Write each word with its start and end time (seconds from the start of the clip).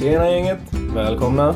Tjena 0.00 0.30
gänget! 0.30 0.58
Välkomna! 0.94 1.54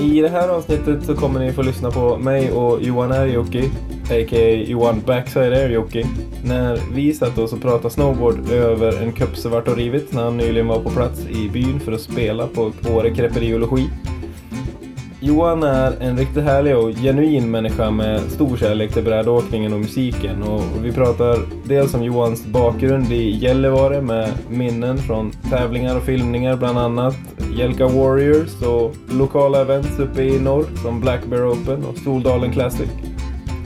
I 0.00 0.20
det 0.20 0.28
här 0.28 0.48
avsnittet 0.48 1.04
så 1.04 1.14
kommer 1.14 1.40
ni 1.40 1.52
få 1.52 1.62
lyssna 1.62 1.90
på 1.90 2.16
mig 2.16 2.52
och 2.52 2.82
Johan 2.82 3.12
Arjoki, 3.12 3.70
a.k.a. 4.04 4.64
Johan 4.66 5.02
Backside 5.06 5.52
Arjoki, 5.52 6.06
när 6.44 6.80
vi 6.94 7.14
satt 7.14 7.38
oss 7.38 7.52
och 7.52 7.62
pratade 7.62 7.90
snowboard 7.90 8.50
över 8.50 9.02
en 9.02 9.12
kupp 9.12 9.36
svart 9.36 9.52
vart 9.52 9.68
och 9.68 9.76
rivit 9.76 10.12
när 10.12 10.24
han 10.24 10.36
nyligen 10.36 10.66
var 10.66 10.80
på 10.80 10.90
plats 10.90 11.26
i 11.26 11.48
byn 11.48 11.80
för 11.80 11.92
att 11.92 12.00
spela 12.00 12.46
på 12.46 12.72
Åre 12.90 13.14
Kreperiologi. 13.14 13.90
Johan 15.26 15.62
är 15.62 15.96
en 16.00 16.16
riktigt 16.16 16.44
härlig 16.44 16.76
och 16.76 16.90
genuin 16.90 17.50
människa 17.50 17.90
med 17.90 18.20
stor 18.20 18.56
kärlek 18.56 18.92
till 18.92 19.04
brädåkningen 19.04 19.72
och 19.72 19.80
musiken. 19.80 20.42
Och 20.42 20.62
vi 20.82 20.92
pratar 20.92 21.38
dels 21.64 21.94
om 21.94 22.04
Johans 22.04 22.46
bakgrund 22.46 23.12
i 23.12 23.30
Gällivare 23.30 24.00
med 24.00 24.28
minnen 24.48 24.98
från 24.98 25.32
tävlingar 25.50 25.96
och 25.96 26.02
filmningar 26.02 26.56
bland 26.56 26.78
annat. 26.78 27.16
Jelka 27.56 27.86
Warriors 27.86 28.62
och 28.62 28.94
lokala 29.12 29.60
events 29.60 29.98
uppe 29.98 30.22
i 30.22 30.40
norr 30.40 30.66
som 30.82 31.00
Black 31.00 31.26
Bear 31.26 31.52
Open 31.52 31.84
och 31.84 31.98
Soldalen 31.98 32.52
Classic. 32.52 32.88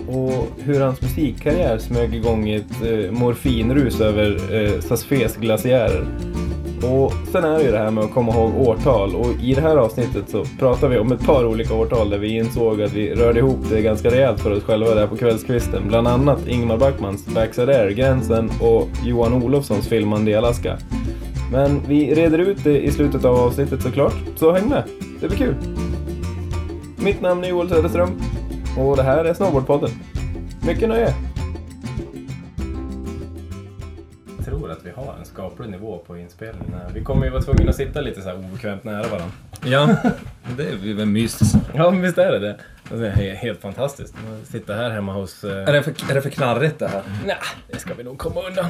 Och 0.08 0.48
hur 0.58 0.80
hans 0.80 1.02
musikkarriär 1.02 1.78
smög 1.78 2.14
igång 2.14 2.48
i 2.48 2.54
ett 2.54 2.82
eh, 2.82 3.10
morfinrus 3.10 4.00
över 4.00 4.54
eh, 4.54 4.80
Sassfes 4.80 5.36
glaciärer. 5.36 6.06
Och 6.82 7.12
sen 7.32 7.44
är 7.44 7.58
det 7.58 7.64
ju 7.64 7.70
det 7.70 7.78
här 7.78 7.90
med 7.90 8.04
att 8.04 8.12
komma 8.12 8.32
ihåg 8.32 8.56
årtal 8.56 9.14
och 9.14 9.26
i 9.42 9.54
det 9.54 9.60
här 9.60 9.76
avsnittet 9.76 10.28
så 10.28 10.44
pratar 10.58 10.88
vi 10.88 10.98
om 10.98 11.12
ett 11.12 11.26
par 11.26 11.46
olika 11.46 11.74
årtal 11.74 12.10
där 12.10 12.18
vi 12.18 12.36
insåg 12.36 12.82
att 12.82 12.92
vi 12.92 13.14
rörde 13.14 13.38
ihop 13.38 13.58
det 13.70 13.82
ganska 13.82 14.10
rejält 14.10 14.40
för 14.40 14.50
oss 14.50 14.62
själva 14.62 14.94
där 14.94 15.06
på 15.06 15.16
kvällskvisten. 15.16 15.88
Bland 15.88 16.08
annat 16.08 16.48
Ingmar 16.48 16.76
Backmans 16.76 17.26
Backside 17.26 17.68
Air, 17.68 17.90
Gränsen 17.90 18.50
och 18.62 18.88
Johan 19.04 19.42
Olofssons 19.42 19.88
filmande 19.88 20.30
i 20.30 20.34
Alaska. 20.34 20.78
Men 21.52 21.80
vi 21.88 22.14
reder 22.14 22.38
ut 22.38 22.64
det 22.64 22.80
i 22.80 22.90
slutet 22.90 23.24
av 23.24 23.36
avsnittet 23.36 23.82
såklart, 23.82 24.16
så 24.36 24.52
häng 24.52 24.68
med! 24.68 24.84
Det 25.20 25.28
blir 25.28 25.38
kul! 25.38 25.54
Mitt 26.96 27.20
namn 27.20 27.44
är 27.44 27.48
Joel 27.48 27.68
Söderström 27.68 28.20
och 28.78 28.96
det 28.96 29.02
här 29.02 29.24
är 29.24 29.34
Snowboardpodden. 29.34 29.90
Mycket 30.66 30.88
nöje! 30.88 31.27
Vi 34.88 34.94
har 35.04 35.14
en 35.18 35.24
skaplig 35.24 35.68
nivå 35.70 35.98
på 36.06 36.16
inspelningen. 36.18 36.80
Vi 36.94 37.04
kommer 37.04 37.24
ju 37.26 37.30
vara 37.32 37.42
tvungna 37.42 37.70
att 37.70 37.76
sitta 37.76 38.00
lite 38.00 38.22
så 38.22 38.28
här 38.28 38.36
obekvämt 38.38 38.84
nära 38.84 39.02
varandra. 39.08 39.30
Ja, 39.64 39.96
det 40.56 40.68
är 40.68 40.94
väl 40.94 41.06
mysigt. 41.06 41.54
Ja, 41.74 41.90
men 41.90 42.00
visst 42.02 42.18
är 42.18 42.32
det 42.32 42.38
det. 42.38 42.56
Det 42.96 43.06
är 43.08 43.12
he- 43.12 43.34
helt 43.34 43.60
fantastiskt. 43.60 44.14
Sitter 44.44 44.74
här 44.76 44.90
hemma 44.90 45.12
hos... 45.12 45.44
eh, 45.44 45.68
Är 45.68 45.72
det 45.72 45.82
för, 45.82 46.10
är 46.10 46.14
det 46.14 46.22
för 46.22 46.30
knarrigt 46.30 46.78
det 46.78 46.88
här? 46.88 47.02
Nej, 47.26 47.36
det 47.70 47.78
ska 47.78 47.94
vi 47.94 48.02
nog 48.04 48.18
komma 48.18 48.40
undan. 48.48 48.66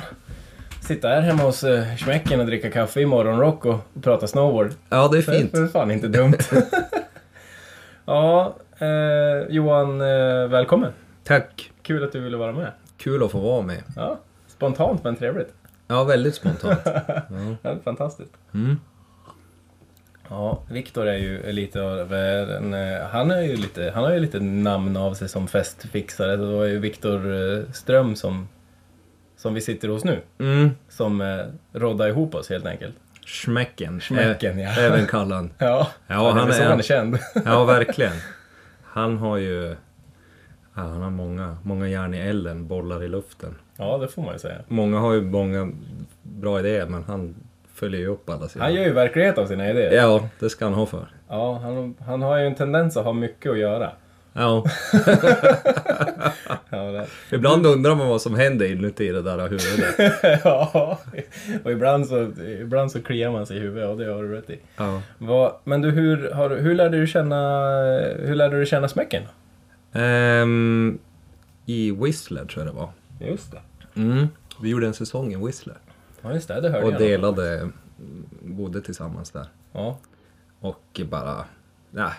Sitta 0.83 1.09
här 1.09 1.21
hemma 1.21 1.43
hos 1.43 1.65
uh, 1.65 1.97
Schmecken 1.97 2.41
och 2.41 2.47
dricka 2.47 2.71
kaffe 2.71 3.01
i 3.01 3.07
morgonrock 3.07 3.65
och, 3.67 3.75
och 3.95 4.03
prata 4.03 4.27
snowboard. 4.27 4.71
Ja, 4.89 5.09
det 5.09 5.19
är 5.19 5.23
Det 5.27 5.37
är 5.37 5.41
fint. 5.41 5.73
fan 5.73 5.91
inte 5.91 6.09
dumt. 6.09 6.35
ja, 8.05 8.57
eh, 8.79 9.49
Johan, 9.55 10.01
eh, 10.01 10.49
välkommen. 10.49 10.93
Tack. 11.25 11.71
Kul 11.83 12.05
att 12.05 12.13
du 12.13 12.21
ville 12.21 12.37
vara 12.37 12.53
med. 12.53 12.73
Kul 12.99 13.23
att 13.23 13.31
få 13.31 13.39
vara 13.41 13.63
med. 13.63 13.83
Ja, 13.97 14.19
spontant 14.49 15.05
men 15.05 15.17
trevligt. 15.17 15.55
Ja, 15.89 16.05
väldigt 16.05 16.35
spontant. 16.35 16.81
Ja. 16.87 17.23
Det 17.63 17.69
är 17.69 17.79
fantastiskt. 17.85 18.33
Mm. 18.55 18.77
Ja, 20.31 20.63
Viktor 20.71 21.07
är 21.07 21.17
ju 21.19 21.53
lite 21.53 21.83
av 21.83 22.15
en... 22.15 22.75
eh, 22.75 23.01
Han, 23.11 23.31
är 23.31 23.43
ju 23.43 23.57
lite, 23.57 23.93
han 23.95 24.05
har 24.05 24.13
ju 24.13 24.21
lite 24.21 24.41
namn 24.41 24.97
av 24.97 25.15
sig 25.15 25.29
som 25.29 25.49
festfixare. 25.49 26.37
Det 26.37 26.47
var 26.47 26.65
ju 26.65 26.79
Viktor 26.79 27.33
eh, 27.35 27.63
Ström 27.73 28.17
som, 28.17 28.49
som 29.37 29.55
vi 29.55 29.61
sitter 29.61 29.89
hos 29.89 30.05
nu. 30.05 30.21
Mm. 30.39 30.71
Som 30.89 31.21
eh, 31.21 31.39
roddade 31.73 32.11
ihop 32.11 32.35
oss 32.35 32.51
helt 32.51 32.67
enkelt. 32.67 32.95
Schmecken. 33.27 34.01
Schmecken, 34.01 34.59
ja. 34.59 34.71
Även 34.79 35.07
kallad. 35.07 35.51
Ja, 35.59 35.89
Ja, 36.07 36.29
är 36.31 36.33
han 36.35 36.47
väl 36.49 36.57
så 36.57 36.63
är- 36.63 36.67
han 36.69 36.79
är 36.79 36.83
känd. 36.83 37.19
Ja, 37.45 37.65
verkligen. 37.65 38.17
Han 38.83 39.19
har 39.19 39.37
ju... 39.37 39.77
Ja, 40.75 40.83
han 40.83 41.03
har 41.03 41.11
många, 41.11 41.57
många 41.63 41.89
järn 41.89 42.15
i 42.15 42.19
elden, 42.19 42.67
bollar 42.67 43.05
i 43.05 43.09
luften. 43.09 43.55
Ja, 43.79 43.99
det 43.99 44.09
får 44.09 44.23
man 44.23 44.33
ju 44.33 44.39
säga. 44.39 44.59
Många 44.69 44.99
har 44.99 45.13
ju 45.13 45.21
många 45.21 45.73
bra 46.23 46.61
idéer, 46.61 46.87
men 46.87 47.05
han 47.05 47.35
följer 47.75 48.01
ju 48.01 48.07
upp 48.07 48.31
alla 48.31 48.49
sina. 48.49 48.65
Han 48.65 48.75
gör 48.75 48.85
ju 48.85 48.93
verklighet 48.93 49.39
av 49.39 49.47
sina 49.47 49.71
idéer. 49.71 49.93
Ja, 49.93 50.29
det 50.41 50.51
ska 50.51 50.65
han 50.65 50.75
ha 50.75 50.87
för. 50.87 51.09
Ja, 51.29 51.59
han, 51.59 51.95
han 52.07 52.23
har 52.23 52.39
ju 52.39 52.47
en 52.47 52.55
tendens 52.55 52.97
att 52.97 53.05
ha 53.05 53.13
mycket 53.13 53.53
att 53.53 53.59
göra. 53.59 53.91
Ja. 54.33 54.65
Ja, 56.71 56.93
det. 56.93 57.07
Ibland 57.37 57.67
undrar 57.67 57.95
man 57.95 58.09
vad 58.09 58.23
som 58.23 58.35
händer 58.35 58.73
inuti 58.73 59.09
det 59.13 59.23
där 59.23 59.49
huvudet. 59.49 60.41
ja. 60.45 60.99
och 61.65 61.73
ibland 61.73 62.07
så, 62.07 62.33
ibland 62.61 62.93
så 62.93 63.03
kliar 63.03 63.31
man 63.31 63.47
sig 63.47 63.57
i 63.57 63.61
huvudet 63.61 63.89
och 63.89 63.99
det 63.99 64.13
har 64.13 64.23
du 64.23 64.33
rätt 64.33 64.51
i. 64.51 64.59
Ja. 64.77 65.03
Vad, 65.19 65.53
men 65.65 65.83
du, 65.83 65.91
hur, 65.91 66.31
har, 66.31 66.51
hur 66.51 66.75
lärde 66.75 67.01
du 67.01 67.07
känna, 67.07 67.71
hur 68.19 68.35
lärde 68.35 68.59
du 68.59 68.67
känna 68.67 68.89
smäcken? 68.89 69.23
Ehm, 69.93 70.99
I 71.67 71.91
Whistler 71.91 72.45
tror 72.45 72.65
jag 72.65 72.75
det 72.75 72.79
var. 72.79 72.91
Just 73.21 73.53
det. 73.53 73.61
Mm. 74.01 74.27
Vi 74.63 74.69
gjorde 74.69 74.87
en 74.87 74.95
säsong 74.95 75.33
i 75.33 75.37
Whistler. 75.47 75.79
Ja, 76.23 76.33
just 76.33 76.49
det. 76.49 76.61
Det 76.61 76.71
hörde 76.71 76.87
Och 76.87 76.93
jag. 76.93 77.01
delade, 77.01 77.71
bodde 78.43 78.81
tillsammans 78.81 79.31
där. 79.31 79.47
Ja, 79.73 79.99
Och 80.61 81.01
bara, 81.11 81.45
nej, 81.91 82.13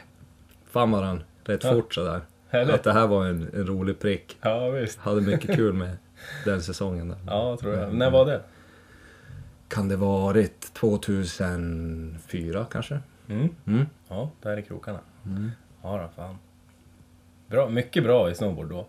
fann 0.66 0.92
varandra 0.92 1.24
rätt 1.44 1.64
Ja. 1.64 1.72
fort 1.72 1.94
sådär. 1.94 2.22
härligt. 2.50 2.76
Att 2.76 2.84
det 2.84 2.94
här 2.94 3.08
var 3.08 3.26
en, 3.26 3.50
en 3.54 3.68
rolig 3.68 4.00
prick. 4.00 4.38
Ja, 4.42 4.70
visst. 4.70 5.00
Hade 5.00 5.22
mycket 5.22 5.56
kul 5.56 5.74
med 5.74 5.98
den 6.46 6.62
säsongen. 6.62 7.08
Där. 7.10 7.18
Ja, 7.28 7.58
tror 7.58 7.74
jag. 7.74 7.94
När 7.94 8.12
var 8.12 8.26
det? 8.26 8.42
Kan 9.68 9.88
det 9.88 9.96
varit 9.96 10.74
2004 10.74 12.66
kanske? 12.72 13.00
Mm. 13.28 13.50
Mm. 13.66 13.86
Ja, 14.08 14.32
där 14.42 14.58
är 14.58 14.62
krokarna. 14.62 15.00
Ja 15.84 15.98
då, 15.98 16.10
fan. 16.24 16.38
Bra, 17.48 17.70
mycket 17.70 18.04
bra 18.04 18.32
i 18.32 18.36
snowboard 18.36 18.70
då. 18.70 18.88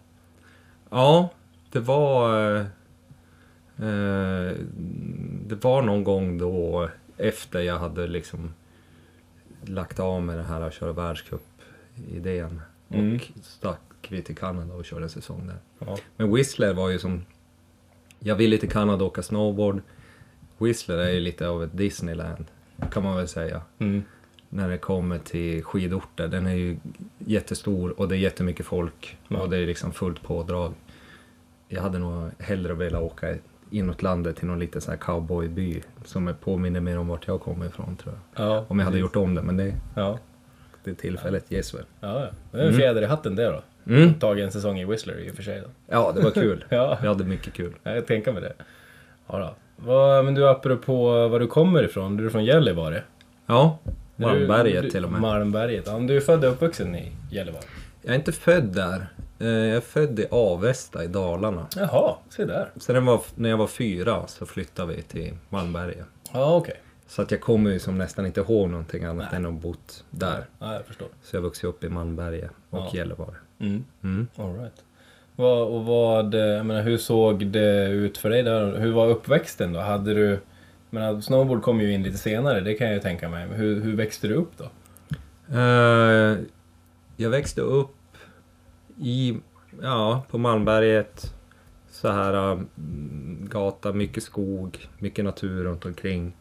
Ja, 0.91 1.31
det 1.71 1.81
var... 1.81 2.57
eh, 2.57 2.65
Eh, 3.83 4.57
det 5.47 5.65
var 5.65 5.83
någon 5.83 6.05
gång 6.05 6.39
då 6.39 6.89
efter 7.17 7.61
jag 7.61 7.79
hade 7.79 8.07
liksom 8.07 8.55
lagt 9.65 10.01
av 10.01 10.23
med 10.23 10.39
det 10.39 10.43
här 10.43 10.61
att 10.61 10.75
köra 10.75 10.93
världscup-idén. 10.93 12.61
Mm. 12.89 13.15
Och 13.15 13.23
stack 13.43 14.07
vi 14.09 14.23
till 14.23 14.37
Kanada 14.37 14.75
och 14.75 14.85
körde 14.85 15.03
en 15.03 15.11
säsong 15.11 15.47
där. 15.47 15.57
Ja. 15.79 15.99
Men 16.17 16.35
Whistler 16.35 16.75
var 16.75 16.89
ju 16.89 16.99
som... 16.99 17.25
Jag 18.19 18.37
ville 18.37 18.59
till 18.59 18.71
Kanada 18.71 19.05
åka 19.05 19.23
snowboard. 19.23 19.83
Whistler 20.59 20.99
är 20.99 21.11
ju 21.11 21.21
lite 21.21 21.49
av 21.49 21.65
ett 21.65 21.77
Disneyland, 21.77 22.45
kan 22.93 23.03
man 23.03 23.17
väl 23.17 23.29
säga. 23.29 23.63
Mm. 23.79 24.03
När 24.49 24.69
det 24.69 24.79
kommer 24.79 25.19
till 25.19 25.65
skidorter. 25.65 26.29
Den 26.29 26.47
är 26.47 26.55
ju 26.55 26.77
jättestor 27.19 28.01
och 28.01 28.09
det 28.09 28.17
är 28.17 28.19
jättemycket 28.19 28.67
folk. 28.67 29.19
Ja. 29.29 29.41
Och 29.41 29.51
det 29.51 29.57
är 29.57 29.67
liksom 29.67 29.93
fullt 29.93 30.23
pådrag. 30.23 30.75
Jag 31.73 31.83
hade 31.83 31.99
nog 31.99 32.31
hellre 32.39 32.75
velat 32.75 33.03
åka 33.03 33.35
inåt 33.71 34.03
landet 34.03 34.37
till 34.37 34.47
någon 34.47 34.59
liten 34.59 34.81
sån 34.81 34.91
här 34.93 34.99
cowboyby 34.99 35.83
som 36.05 36.35
påminner 36.41 36.81
mer 36.81 36.99
om 36.99 37.09
vart 37.09 37.27
jag 37.27 37.41
kommer 37.41 37.67
ifrån 37.67 37.97
tror 37.97 38.15
jag. 38.37 38.47
Ja, 38.47 38.65
Om 38.69 38.79
jag 38.79 38.87
hade 38.87 38.99
gjort 38.99 39.17
om 39.17 39.35
det, 39.35 39.43
men 39.43 39.57
det, 39.57 39.75
Ja, 39.97 40.19
det 40.85 40.95
tillfället 40.95 41.51
ges 41.51 41.75
väl. 41.75 41.85
ja, 42.01 42.21
ja. 42.21 42.27
Det 42.53 42.63
är 42.65 42.67
en 42.69 42.75
fjäder 42.75 43.03
i 43.03 43.07
hatten 43.07 43.37
det 43.37 43.47
då. 43.47 43.63
Mm. 43.93 44.15
Tagit 44.15 44.45
en 44.45 44.53
säsong 44.53 44.79
i 44.81 44.85
Whistler 44.85 45.19
i 45.19 45.31
och 45.31 45.35
för 45.35 45.43
sig 45.43 45.61
då. 45.61 45.67
Ja, 45.89 46.13
det 46.17 46.21
var 46.23 46.31
kul. 46.31 46.65
Ja, 46.71 46.99
Jag 47.03 47.09
hade 47.09 47.25
mycket 47.25 47.53
kul. 47.53 47.73
jag 47.83 48.07
tänker 48.07 48.33
mig 48.33 48.43
det. 48.43 48.53
Ja 49.27 49.39
då. 49.39 49.55
Vad, 49.77 50.25
men 50.25 50.35
du, 50.35 50.49
apropå 50.49 51.29
var 51.29 51.41
du 51.41 51.47
kommer 51.47 51.83
ifrån, 51.83 52.17
du 52.17 52.27
är 52.27 52.31
från 52.31 52.45
Gällivare? 52.45 53.03
Ja, 53.47 53.79
Är 53.85 53.91
du- 54.17 54.25
Malmberget 54.27 54.83
du- 54.83 54.91
till 54.91 55.05
och 55.05 55.13
med. 55.13 55.21
Malmberget, 55.21 55.85
ja. 55.87 55.93
men 55.99 56.07
Du 56.07 56.17
är 56.17 56.21
född 56.21 56.45
och 56.45 56.51
uppvuxen 56.53 56.95
i 56.97 57.13
Gällivare? 57.31 57.63
Jag 58.03 58.11
är 58.15 58.19
inte 58.19 58.33
född 58.33 58.65
där. 58.65 59.07
Eh, 59.41 59.47
Jag 59.49 59.77
är 59.77 59.81
född 59.81 60.19
i 60.21 60.27
Avesta 60.31 61.05
i 61.05 61.07
Dalarna. 61.07 61.67
Jaha, 61.77 62.15
se 62.29 62.45
där. 62.45 62.71
Sen 62.77 62.95
när 62.95 63.01
jag 63.03 63.07
var, 63.07 63.21
när 63.35 63.49
jag 63.51 63.57
var 63.57 63.67
fyra 63.67 64.27
så 64.27 64.47
flyttade 64.47 64.95
vi 64.95 65.03
till 65.03 65.35
Malmberget. 65.49 66.07
Ja, 66.33 66.55
okej. 66.57 66.81
Så 67.07 67.23
att 67.23 67.31
jag 67.31 67.41
kommer 67.41 67.71
ju 67.71 67.79
som 67.79 67.99
nästan 67.99 68.27
inte 68.27 68.41
ihåg 68.41 68.71
någonting 68.71 69.05
annat 69.05 69.27
Nej. 69.33 69.37
än 69.41 69.47
att 69.47 69.63
bott 69.63 70.05
där. 70.11 70.45
Ja, 70.59 70.75
jag 70.75 70.85
förstår. 70.85 71.09
Så 71.23 71.37
jag 71.37 71.41
vuxit 71.43 71.65
upp 71.65 71.85
i 71.85 71.89
Malmberget 71.89 72.51
och 72.71 72.79
Ja. 72.79 72.91
Gällivare. 72.95 73.35
Mm. 73.61 73.85
Mm. 74.03 74.27
All 74.37 74.55
right. 74.59 74.85
Vad, 75.37 75.69
och 75.69 75.85
vad, 75.85 76.35
jag 76.35 76.67
menar, 76.67 76.83
hur 76.83 76.99
såg 76.99 77.47
det 77.47 77.89
ut 77.89 78.19
för 78.19 78.31
dig 78.31 78.43
där? 78.43 78.79
Hur 78.79 78.93
var 78.93 79.09
uppväxten 79.09 79.73
då? 79.73 79.81
Hade 79.81 80.15
du, 80.15 80.39
menar, 80.91 81.21
snowboard 81.21 81.63
kom 81.63 81.81
ju 81.81 81.93
in 81.93 82.03
lite 82.03 82.19
senare, 82.19 82.61
det 82.61 82.75
kan 82.75 82.87
jag 82.87 82.95
ju 82.95 83.01
tänka 83.03 83.29
mig. 83.29 83.49
Hur, 83.49 83.81
hur 83.81 83.97
växte 83.97 84.29
du 84.29 84.35
upp 84.35 84.51
då? 84.57 84.65
Eh, 85.59 86.37
jag 87.17 87.31
växte 87.31 87.61
upp 87.61 87.91
i, 89.01 89.41
ja, 89.83 90.23
på 90.31 90.39
Malmberget. 90.39 91.35
Så 91.91 92.09
här 92.09 92.53
mm, 92.53 93.49
gata, 93.51 93.93
mycket 93.93 94.23
skog, 94.23 94.89
mycket 94.99 95.25
natur 95.25 95.65
runt 95.65 95.85
omkring. 95.85 96.33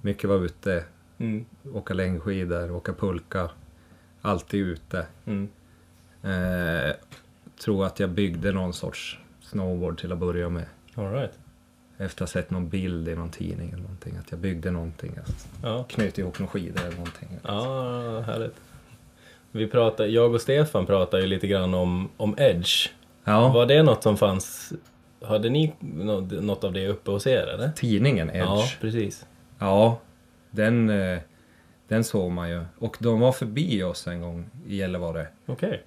Mycket 0.00 0.30
var 0.30 0.44
ute, 0.44 0.84
Mm. 1.18 1.44
åka 1.72 1.94
längdskidor, 1.94 2.70
åka 2.72 2.92
pulka. 2.92 3.50
Alltid 4.22 4.60
ute. 4.66 5.06
Mm. 5.26 5.48
Eh, 6.22 6.92
tror 7.64 7.86
att 7.86 8.00
jag 8.00 8.10
byggde 8.10 8.52
någon 8.52 8.72
sorts 8.72 9.18
snowboard 9.40 10.00
till 10.00 10.12
att 10.12 10.18
börja 10.18 10.48
med. 10.48 10.64
All 10.94 11.12
right. 11.12 11.32
Efter 11.98 12.24
att 12.24 12.30
ha 12.30 12.40
sett 12.40 12.50
någon 12.50 12.68
bild 12.68 13.08
i 13.08 13.14
någon 13.16 13.30
tidning 13.30 13.68
eller 13.70 13.82
någonting. 13.82 14.16
Att 14.16 14.30
jag 14.30 14.40
byggde 14.40 14.70
någonting. 14.70 15.12
Jag 15.16 15.24
Ja, 15.70 15.84
knöt 15.88 16.18
ihop 16.18 16.38
några 16.38 16.50
skidor 16.52 16.80
eller 16.80 16.96
någonting. 16.96 17.28
ja 17.44 18.20
härligt. 18.20 18.54
Vi 19.52 19.66
pratar, 19.66 20.06
jag 20.06 20.34
och 20.34 20.40
Stefan 20.40 20.86
pratade 20.86 21.22
ju 21.22 21.28
lite 21.28 21.46
grann 21.46 21.74
om, 21.74 22.08
om 22.16 22.34
Edge. 22.38 22.88
Ja, 23.24 23.48
Var 23.52 23.66
det 23.66 23.82
något 23.82 24.02
som 24.02 24.16
fanns? 24.16 24.72
Hade 25.22 25.50
ni 25.50 25.72
nå- 25.80 26.20
något 26.20 26.64
av 26.64 26.72
det 26.72 26.88
uppe 26.88 27.10
hos 27.10 27.26
er 27.26 27.46
eller? 27.54 27.68
tidningen 27.76 28.30
Edge. 28.30 28.38
Ja, 28.38 28.56
Ja, 28.56 28.68
precis. 28.80 29.26
den, 30.50 30.90
eh, 30.90 31.18
den 31.88 32.04
såg 32.04 32.30
man 32.32 32.50
ju. 32.50 32.64
Och 32.78 32.96
de 33.00 33.20
var 33.20 33.32
förbi 33.32 33.82
oss 33.82 34.06
en 34.06 34.20
gång 34.20 34.50
i 34.66 34.76
Gällivare. 34.76 35.26
Okej. 35.46 35.82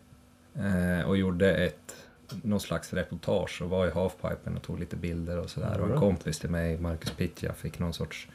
Eh, 0.55 1.07
och 1.09 1.17
gjorde 1.17 1.55
ett, 1.55 1.95
någon 2.41 2.59
slags 2.59 2.93
reportage 2.93 3.61
och 3.61 3.69
var 3.69 3.87
i 3.87 3.91
halfpipen 3.91 4.55
och 4.57 4.63
tog 4.63 4.79
lite 4.79 4.95
bilder 4.95 5.39
och 5.39 5.49
sådär. 5.49 5.79
Och 5.81 5.89
en 5.93 5.99
kompis 5.99 6.39
till 6.39 6.49
mig, 6.49 6.77
Marcus 6.77 7.11
Pitja, 7.11 7.53
fick 7.53 7.79
någon 7.79 7.93
sorts 7.93 8.27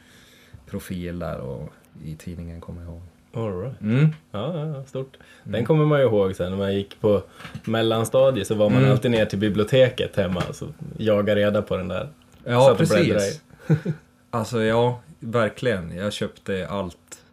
profil 0.65 1.19
där 1.19 1.39
och 1.39 1.69
i 2.03 2.15
tidningen 2.15 2.61
kommer 2.61 2.81
jag 2.81 2.89
ihåg. 2.91 3.01
All 3.33 3.61
right. 3.61 3.81
Mm. 3.81 4.07
Ja, 4.31 4.65
ja, 4.67 4.83
stort. 4.83 5.17
Den 5.43 5.65
kommer 5.65 5.85
man 5.85 5.99
ju 5.99 6.05
ihåg 6.05 6.35
sen 6.35 6.49
när 6.51 6.57
man 6.57 6.75
gick 6.75 7.01
på 7.01 7.23
mellanstadiet 7.65 8.47
så 8.47 8.55
var 8.55 8.69
man 8.69 8.79
Mm. 8.79 8.91
alltid 8.91 9.11
ner 9.11 9.25
till 9.25 9.39
biblioteket 9.39 10.15
hemma 10.15 10.43
och 10.49 10.55
så 10.55 10.67
jaga 10.97 11.35
reda 11.35 11.61
på 11.61 11.77
den 11.77 11.87
där. 11.87 12.09
Ja, 12.43 12.67
Satt 12.67 12.77
precis. 12.77 13.41
alltså 14.29 14.61
ja, 14.63 14.99
verkligen. 15.19 15.95
Jag 15.95 16.13
köpte 16.13 16.67
allt, 16.67 17.23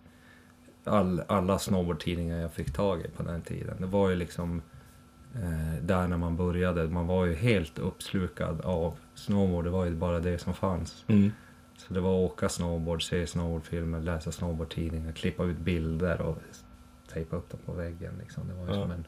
all, 0.84 1.22
alla 1.26 1.58
snowboardtidningar 1.58 2.38
jag 2.40 2.52
fick 2.52 2.72
tag 2.72 3.00
i 3.00 3.08
på 3.16 3.22
den 3.22 3.42
tiden. 3.42 3.74
Det 3.78 3.86
var 3.86 4.10
ju 4.10 4.16
liksom 4.16 4.62
eh, 5.34 5.82
där 5.82 6.06
när 6.08 6.16
man 6.16 6.36
började. 6.36 6.84
Man 6.88 7.06
var 7.06 7.24
ju 7.24 7.34
helt 7.34 7.78
uppslukad 7.78 8.60
av 8.60 8.94
snowboard. 9.14 9.64
Det 9.64 9.70
var 9.70 9.84
ju 9.84 9.90
bara 9.90 10.20
det 10.20 10.38
som 10.38 10.54
fanns. 10.54 11.04
Mm. 11.08 11.32
Så 11.76 11.94
det 11.94 12.00
var 12.00 12.10
att 12.24 12.30
åka 12.32 12.48
snowboard, 12.48 13.02
se 13.08 13.26
snowboardfilmer, 13.26 14.00
läsa 14.00 14.32
snowboardtidningar, 14.32 15.12
klippa 15.12 15.44
ut 15.44 15.58
bilder 15.58 16.20
och 16.20 16.38
tejpa 17.12 17.36
upp 17.36 17.50
dem 17.50 17.60
på 17.66 17.72
väggen. 17.72 18.12
Liksom. 18.20 18.48
Det 18.48 18.54
var 18.54 18.62
ju 18.66 18.74
Ja. 18.74 18.82
som 18.82 18.90
en... 18.90 19.04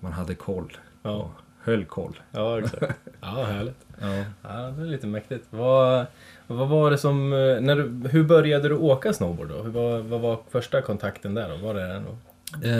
Man 0.00 0.12
hade 0.12 0.34
koll. 0.34 0.76
Ja. 1.02 1.10
Och 1.10 1.30
höll 1.62 1.84
koll. 1.84 2.20
Ja, 2.30 2.58
exakt. 2.58 2.98
Ja, 3.20 3.44
härligt. 3.44 3.76
Ja. 4.00 4.24
Ja, 4.42 4.50
det 4.70 4.82
är 4.82 4.86
lite 4.86 5.06
mäktigt. 5.06 5.46
Vad, 5.50 6.06
vad 6.46 6.68
var 6.68 6.90
det 6.90 6.98
som... 6.98 7.32
eh, 7.32 7.60
När 7.60 7.76
du, 7.76 8.08
hur 8.08 8.24
började 8.24 8.68
du 8.68 8.74
åka 8.76 9.12
snowboard 9.12 9.48
då? 9.48 9.62
Hur 9.62 9.70
var, 9.70 9.98
vad 9.98 10.20
var 10.20 10.38
första 10.50 10.82
kontakten 10.82 11.34
där 11.34 11.48
då? 11.48 11.66
Var 11.66 11.74
det 11.74 11.82
en 11.82 12.04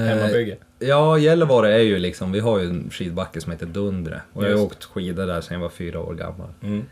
hemmabygge? 0.08 0.56
Ja, 0.78 1.18
Gällivare 1.18 1.74
är 1.74 1.78
ju 1.82 1.98
liksom, 1.98 2.32
vi 2.32 2.40
har 2.40 2.58
ju 2.58 2.66
en 2.68 2.90
skidbacke 2.90 3.40
som 3.40 3.52
heter 3.52 3.66
Dundre. 3.66 4.22
Och 4.32 4.44
jag 4.44 4.56
har 4.58 4.64
åkt 4.64 4.84
skidor 4.84 5.26
där 5.26 5.40
sedan 5.40 5.54
jag 5.54 5.60
var 5.62 5.68
fyra 5.68 6.00
år 6.00 6.14
gammal. 6.14 6.48
Mm. 6.62 6.84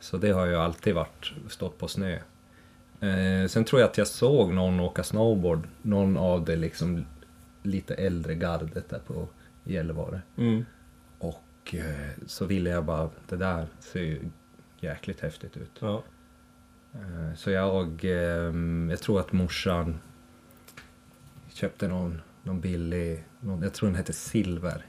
Så 0.00 0.16
det 0.16 0.30
har 0.30 0.46
ju 0.46 0.56
alltid 0.56 0.94
varit, 0.94 1.32
stått 1.48 1.78
på 1.78 1.88
snö. 1.88 2.18
Eh, 3.00 3.48
sen 3.48 3.64
tror 3.64 3.80
jag 3.80 3.90
att 3.90 3.98
jag 3.98 4.06
såg 4.06 4.52
någon 4.52 4.80
åka 4.80 5.02
snowboard, 5.02 5.68
någon 5.82 6.16
av 6.16 6.44
det 6.44 6.56
liksom 6.56 7.04
lite 7.62 7.94
äldre 7.94 8.34
gardet 8.34 8.88
där 8.88 8.98
på 8.98 9.28
Gällivare. 9.64 10.22
Mm. 10.36 10.64
Och 11.18 11.74
eh, 11.74 12.10
så 12.26 12.44
ville 12.44 12.70
jag 12.70 12.84
bara, 12.84 13.10
det 13.28 13.36
där 13.36 13.66
ser 13.80 14.00
ju 14.00 14.20
jäkligt 14.80 15.20
häftigt 15.20 15.56
ut. 15.56 15.70
Ja. 15.78 16.02
Eh, 16.94 17.34
Så 17.36 17.50
jag, 17.50 18.04
eh, 18.04 18.54
jag 18.90 19.00
tror 19.00 19.20
att 19.20 19.32
morsan 19.32 20.00
köpte 21.48 21.88
någon, 21.88 22.22
någon 22.42 22.60
billig, 22.60 23.24
någon, 23.40 23.62
jag 23.62 23.72
tror 23.72 23.88
den 23.88 23.96
hette 23.96 24.12
Silver. 24.12 24.86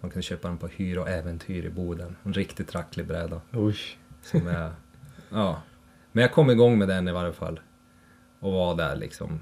Man 0.00 0.10
kunde 0.10 0.22
köpa 0.22 0.48
den 0.48 0.58
på 0.58 0.66
Hyr 0.66 0.96
och 0.98 1.08
Äventyr 1.08 1.64
i 1.64 1.70
Boden. 1.70 2.16
En 2.22 2.32
riktigt 2.32 2.68
tracklig 2.68 3.06
bräda. 3.06 3.40
Oj. 3.52 3.76
Som 4.22 4.46
jag, 4.46 4.70
ja. 5.30 5.62
Men 6.12 6.22
jag 6.22 6.32
kom 6.32 6.50
igång 6.50 6.78
med 6.78 6.88
den 6.88 7.08
i 7.08 7.12
varje 7.12 7.32
fall. 7.32 7.60
Och 8.40 8.52
var 8.52 8.74
där 8.74 8.96
liksom 8.96 9.40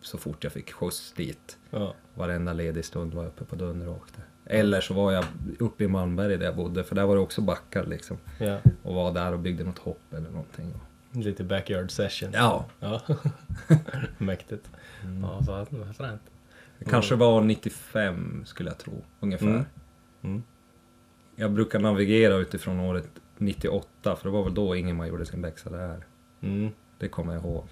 så 0.00 0.18
fort 0.18 0.44
jag 0.44 0.52
fick 0.52 0.72
skjuts 0.72 1.12
dit. 1.12 1.58
Ja. 1.70 1.94
Varenda 2.14 2.52
ledig 2.52 2.84
stund 2.84 3.14
var 3.14 3.22
jag 3.22 3.30
uppe 3.30 3.44
på 3.44 3.56
Dunder 3.56 3.88
och 3.88 3.96
åkte. 3.96 4.20
Eller 4.46 4.80
så 4.80 4.94
var 4.94 5.12
jag 5.12 5.24
uppe 5.58 5.84
i 5.84 5.88
Malmberget 5.88 6.38
där 6.40 6.46
jag 6.46 6.56
bodde, 6.56 6.84
för 6.84 6.94
där 6.94 7.04
var 7.04 7.14
det 7.14 7.20
också 7.20 7.40
backar 7.40 7.86
liksom. 7.86 8.18
ja. 8.38 8.58
Och 8.82 8.94
var 8.94 9.12
där 9.12 9.32
och 9.32 9.38
byggde 9.38 9.64
något 9.64 9.78
hopp 9.78 10.12
eller 10.14 10.30
någonting. 10.30 10.74
Lite 11.12 11.44
backyard 11.44 11.90
session. 11.90 12.30
Ja, 12.32 12.64
Ja. 12.80 13.00
Mäktigt. 14.18 14.70
Ja, 15.22 15.40
vad, 15.40 15.66
vad 15.70 15.96
fränt. 15.96 16.22
Det 16.78 16.84
kanske 16.84 17.14
var 17.14 17.40
95 17.40 18.42
skulle 18.46 18.70
jag 18.70 18.78
tro, 18.78 19.04
ungefär. 19.20 19.46
Mm. 19.46 19.64
Mm. 20.22 20.42
Jag 21.36 21.52
brukar 21.52 21.78
navigera 21.78 22.34
utifrån 22.34 22.80
året 22.80 23.08
98, 23.36 24.16
för 24.16 24.24
det 24.28 24.30
var 24.32 24.44
väl 24.44 24.54
då 24.54 24.76
Ingemar 24.76 25.06
gjorde 25.06 25.26
sin 25.26 25.40
läxa 25.40 25.70
där. 25.70 26.06
Mm. 26.40 26.70
Det 26.98 27.08
kommer 27.08 27.34
jag 27.34 27.42
ihåg. 27.42 27.64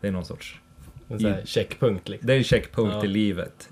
Det 0.00 0.08
är 0.08 0.12
någon 0.12 0.24
sorts... 0.24 0.60
En 1.08 1.20
sån 1.20 1.30
här 1.30 1.42
checkpunkt 1.44 2.08
liksom. 2.08 2.26
Det 2.26 2.32
är 2.32 2.36
en 2.38 2.44
checkpunkt 2.44 2.94
Ja. 2.94 3.04
i 3.04 3.08
livet. 3.08 3.68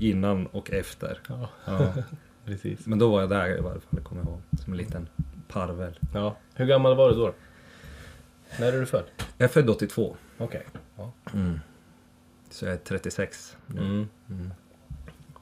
Innan 0.00 0.46
och 0.46 0.70
efter. 0.70 1.20
Ja, 1.28 1.48
Ja. 1.64 1.92
precis. 2.44 2.86
Men 2.86 2.98
då 2.98 3.10
var 3.10 3.20
jag 3.20 3.30
där 3.30 3.58
i 3.58 3.60
varje 3.60 3.80
fall, 3.80 3.90
det 3.90 4.00
kommer 4.00 4.22
jag 4.22 4.28
ihåg. 4.30 4.40
Som 4.64 4.72
en 4.72 4.76
liten 4.76 5.08
parvel. 5.48 5.98
Ja. 6.14 6.36
Hur 6.54 6.66
gammal 6.66 6.96
var 6.96 7.10
du 7.10 7.16
då? 7.16 7.32
När 8.60 8.72
är 8.72 8.80
du 8.80 8.86
född? 8.86 9.04
Jag 9.38 9.44
är 9.44 9.48
född 9.52 9.70
82. 9.70 10.16
Okej. 10.38 10.66
Ja. 10.96 11.12
Mm. 11.32 11.60
Så 12.50 12.64
jag 12.64 12.74
är 12.74 12.78
36 12.78 13.56
nu. 13.66 13.80
Mm. 13.80 14.08
Mm. 14.30 14.50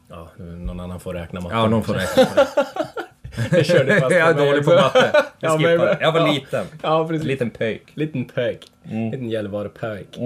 Ja, 0.08 0.30
någon 0.38 0.80
annan 0.80 1.00
får 1.00 1.14
räkna 1.14 1.40
matten. 1.40 1.58
Ja, 1.58 1.68
någon 1.68 1.84
får 1.84 1.94
räkna. 1.94 2.24
Jag 3.52 3.66
körde 3.66 4.00
fast 4.00 4.14
jag 4.16 4.28
är 4.30 4.34
dålig 4.46 4.64
på 4.64 4.70
matte. 4.70 5.10
Ja, 5.14 5.24
Jag 5.40 5.60
men- 5.60 5.70
skippar 5.70 5.86
det. 5.86 5.98
Jag 6.00 6.12
var 6.12 6.20
ja. 6.20 6.32
liten. 6.32 6.66
Ja, 6.82 7.02
En 7.02 7.08
precis. 7.08 7.26
liten 7.26 7.50
pöjk. 7.50 7.82
Liten 7.94 8.24
pöjk. 8.24 8.66
Mm. 8.84 9.10
Liten 9.10 9.28
Gällivare-pöjk. 9.30 10.18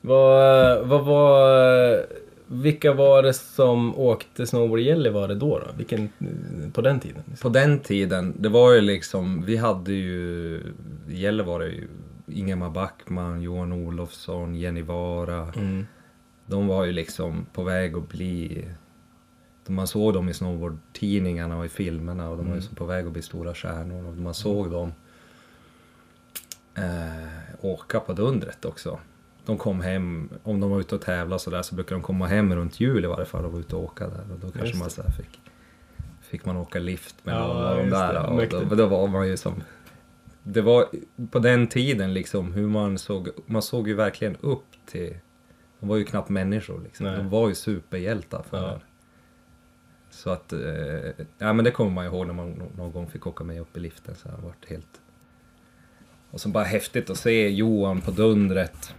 Vad, 0.00 0.86
vad 0.86 1.04
var... 1.04 2.06
Vilka 2.50 2.92
var 2.92 3.22
det 3.22 3.32
som 3.34 3.98
åkte 3.98 4.46
snowboard 4.46 4.80
i 4.80 4.82
Gällivare 4.82 5.34
då? 5.34 5.58
då? 5.58 5.66
Vilken, 5.76 6.08
på 6.72 6.80
den 6.80 7.00
tiden? 7.00 7.22
På 7.42 7.48
den 7.48 7.78
tiden, 7.78 8.34
det 8.38 8.48
var 8.48 8.72
ju 8.72 8.80
liksom, 8.80 9.42
vi 9.46 9.56
hade 9.56 9.92
ju, 9.92 10.60
Gällivare 11.08 11.64
ju 11.66 11.88
Ingemar 12.32 12.70
Backman, 12.70 13.42
Johan 13.42 13.72
Olofsson, 13.72 14.54
Jenny 14.54 14.82
Vara. 14.82 15.52
Mm. 15.56 15.86
De 16.46 16.66
var 16.66 16.84
ju 16.84 16.92
liksom 16.92 17.46
på 17.52 17.62
väg 17.62 17.96
att 17.96 18.08
bli, 18.08 18.64
man 19.68 19.86
såg 19.86 20.14
dem 20.14 20.28
i 20.28 20.34
snowboardtidningarna 20.34 21.58
och 21.58 21.64
i 21.64 21.68
filmerna 21.68 22.30
och 22.30 22.36
de 22.36 22.48
var 22.48 22.56
ju 22.56 22.62
så 22.62 22.74
på 22.74 22.84
väg 22.84 23.06
att 23.06 23.12
bli 23.12 23.22
stora 23.22 23.54
stjärnor 23.54 24.06
och 24.08 24.16
man 24.16 24.34
såg 24.34 24.70
dem 24.70 24.92
eh, 26.74 27.28
åka 27.60 28.00
på 28.00 28.12
Dundret 28.12 28.64
också. 28.64 28.98
De 29.44 29.58
kom 29.58 29.80
hem, 29.80 30.28
om 30.42 30.60
de 30.60 30.70
var 30.70 30.80
ute 30.80 30.94
och 30.94 31.00
tävlade 31.00 31.40
så 31.40 31.50
där 31.50 31.62
så 31.62 31.74
brukade 31.74 31.94
de 32.00 32.02
komma 32.02 32.26
hem 32.26 32.54
runt 32.54 32.80
jul 32.80 33.04
i 33.04 33.08
varje 33.08 33.26
fall 33.26 33.44
och 33.44 33.52
vara 33.52 33.60
ute 33.60 33.76
och 33.76 33.82
åka 33.84 34.08
där 34.08 34.24
och 34.32 34.38
då 34.38 34.50
kanske 34.50 34.76
man 34.76 34.90
så 34.90 35.02
fick 35.02 35.40
fick 36.20 36.44
man 36.44 36.56
åka 36.56 36.78
lift 36.78 37.16
med 37.24 37.34
Ja, 37.34 37.38
av 37.70 37.76
de 37.76 37.90
där 37.90 38.12
det. 38.12 38.20
och 38.20 38.30
då, 38.30 38.36
Mäktigt. 38.36 38.70
då 38.70 38.86
var 38.86 39.06
man 39.08 39.28
ju 39.28 39.36
som 39.36 39.62
det 40.42 40.60
var 40.62 40.86
på 41.30 41.38
den 41.38 41.66
tiden 41.66 42.14
liksom 42.14 42.52
hur 42.52 42.68
man 42.68 42.98
såg, 42.98 43.28
man 43.46 43.62
såg 43.62 43.88
ju 43.88 43.94
verkligen 43.94 44.36
upp 44.40 44.64
till 44.86 45.16
de 45.80 45.88
var 45.88 45.96
ju 45.96 46.04
knappt 46.04 46.28
människor 46.28 46.80
liksom. 46.84 47.06
Nej. 47.06 47.16
De 47.16 47.30
var 47.30 47.48
ju 47.48 47.54
superhjältar 47.54 48.42
för 48.50 48.62
Ja. 48.62 48.80
Så 50.10 50.30
att, 50.30 50.52
eh, 50.52 50.58
ja 51.38 51.52
men 51.52 51.64
det 51.64 51.70
kommer 51.70 51.90
man 51.90 52.04
ihåg 52.06 52.26
när 52.26 52.34
man 52.34 52.50
nå- 52.50 52.70
någon 52.76 52.92
gång 52.92 53.06
fick 53.10 53.26
åka 53.26 53.44
med 53.44 53.60
upp 53.60 53.76
i 53.76 53.80
liften 53.80 54.14
så 54.14 54.28
det 54.28 54.34
varit 54.42 54.68
helt... 54.68 55.00
Och 56.30 56.40
så 56.40 56.48
bara 56.48 56.64
häftigt 56.64 57.10
att 57.10 57.18
se 57.18 57.48
Johan 57.48 58.00
på 58.00 58.10
dundret 58.10 58.94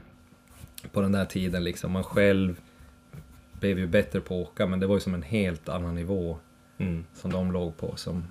på 0.92 1.02
den 1.02 1.12
där 1.12 1.26
tiden 1.26 1.64
liksom. 1.64 1.92
Man 1.92 2.04
själv 2.04 2.60
blev 3.60 3.80
ju 3.80 3.88
bättre 3.88 4.22
på 4.22 4.42
att 4.42 4.48
åka 4.50 4.68
men 4.68 4.80
det 4.80 4.88
var 4.88 4.96
ju 4.96 5.00
som 5.00 5.14
en 5.14 5.24
helt 5.24 5.70
annan 5.70 5.96
nivå 5.96 6.38
Mm. 6.78 7.06
som 7.14 7.32
de 7.32 7.52
låg 7.52 7.78
på 7.78 7.96
som 7.96 8.24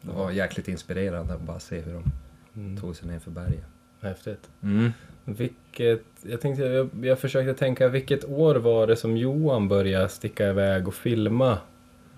det 0.00 0.12
var 0.12 0.30
jäkligt 0.30 0.68
inspirerande 0.68 1.34
att 1.34 1.40
bara 1.40 1.60
se 1.60 1.80
hur 1.80 1.92
de 1.94 2.04
Mm. 2.54 2.76
tog 2.80 2.96
sig 2.96 3.08
ner 3.08 3.18
för 3.18 3.30
bergen. 3.30 3.64
Häftigt. 4.00 4.50
Mm. 4.62 4.90
Vilket, 5.24 6.04
jag 6.22 6.40
tänkte, 6.40 6.62
jag, 6.64 6.90
jag 7.02 7.18
försökte 7.18 7.54
tänka, 7.54 7.88
vilket 7.88 8.24
år 8.24 8.54
var 8.54 8.86
det 8.86 8.96
som 8.96 9.16
Johan 9.16 9.68
började 9.68 10.08
sticka 10.08 10.48
iväg 10.48 10.88
och 10.88 10.94
filma 10.94 11.58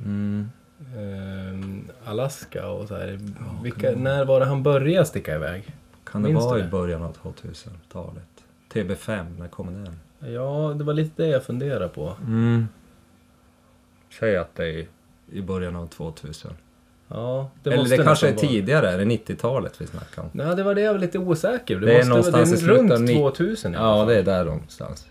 Mm. 0.05 0.51
ehm, 0.97 1.85
Alaska 2.05 2.69
och 2.69 2.89
så 2.89 2.95
här. 2.97 3.19
Ja, 3.39 3.61
Vilka, 3.63 3.91
det- 3.91 3.97
när 3.97 4.25
var 4.25 4.41
det 4.41 4.47
han 4.47 4.63
började 4.63 5.07
sticka 5.07 5.35
iväg? 5.35 5.65
Kan 6.05 6.23
det 6.23 6.29
Minns 6.29 6.45
vara 6.45 6.55
du 6.55 6.61
i 6.61 6.63
det? 6.63 6.69
början 6.69 7.03
av 7.03 7.13
2000-talet? 7.23 8.23
TB5, 8.73 9.39
när 9.39 9.49
kom 9.49 9.85
den? 9.85 9.99
Ja, 10.33 10.75
det 10.79 10.85
var 10.85 10.93
lite 10.95 11.23
det 11.23 11.29
jag 11.29 11.43
funderade 11.45 11.89
på. 11.89 12.17
Mm. 12.27 12.69
Säg 14.21 14.37
att 14.37 14.55
det 14.55 14.65
är 14.81 14.87
i 15.33 15.43
början 15.43 15.77
av 15.77 15.87
2000. 15.87 16.51
Ja, 17.09 17.51
det 17.63 17.71
Eller 17.73 17.97
det 17.97 18.05
kanske 18.05 18.29
är 18.29 18.35
tidigare, 18.35 18.91
är 18.91 18.99
det 18.99 19.05
90-talet 19.05 19.81
vi 19.81 19.87
snackar 19.87 20.23
om? 20.23 20.29
Nej, 20.33 20.57
det 20.57 20.63
var 20.63 20.75
det 20.75 20.81
jag 20.81 20.93
var 20.93 21.01
lite 21.01 21.19
osäker. 21.19 21.81
Det, 21.81 21.87
Det 21.87 21.93
är 21.93 21.97
måste, 21.97 22.09
någonstans 22.09 22.61
det 22.61 22.71
av 22.73 22.77
runt 22.79 23.01
nitt- 23.01 23.17
2000 23.19 23.75
i 23.75 23.77
alla 23.77 23.87
Ja, 23.89 23.97
fall. 23.97 24.07
det 24.09 24.19
är 24.19 24.23
där 24.23 24.45
någonstans. 24.45 25.07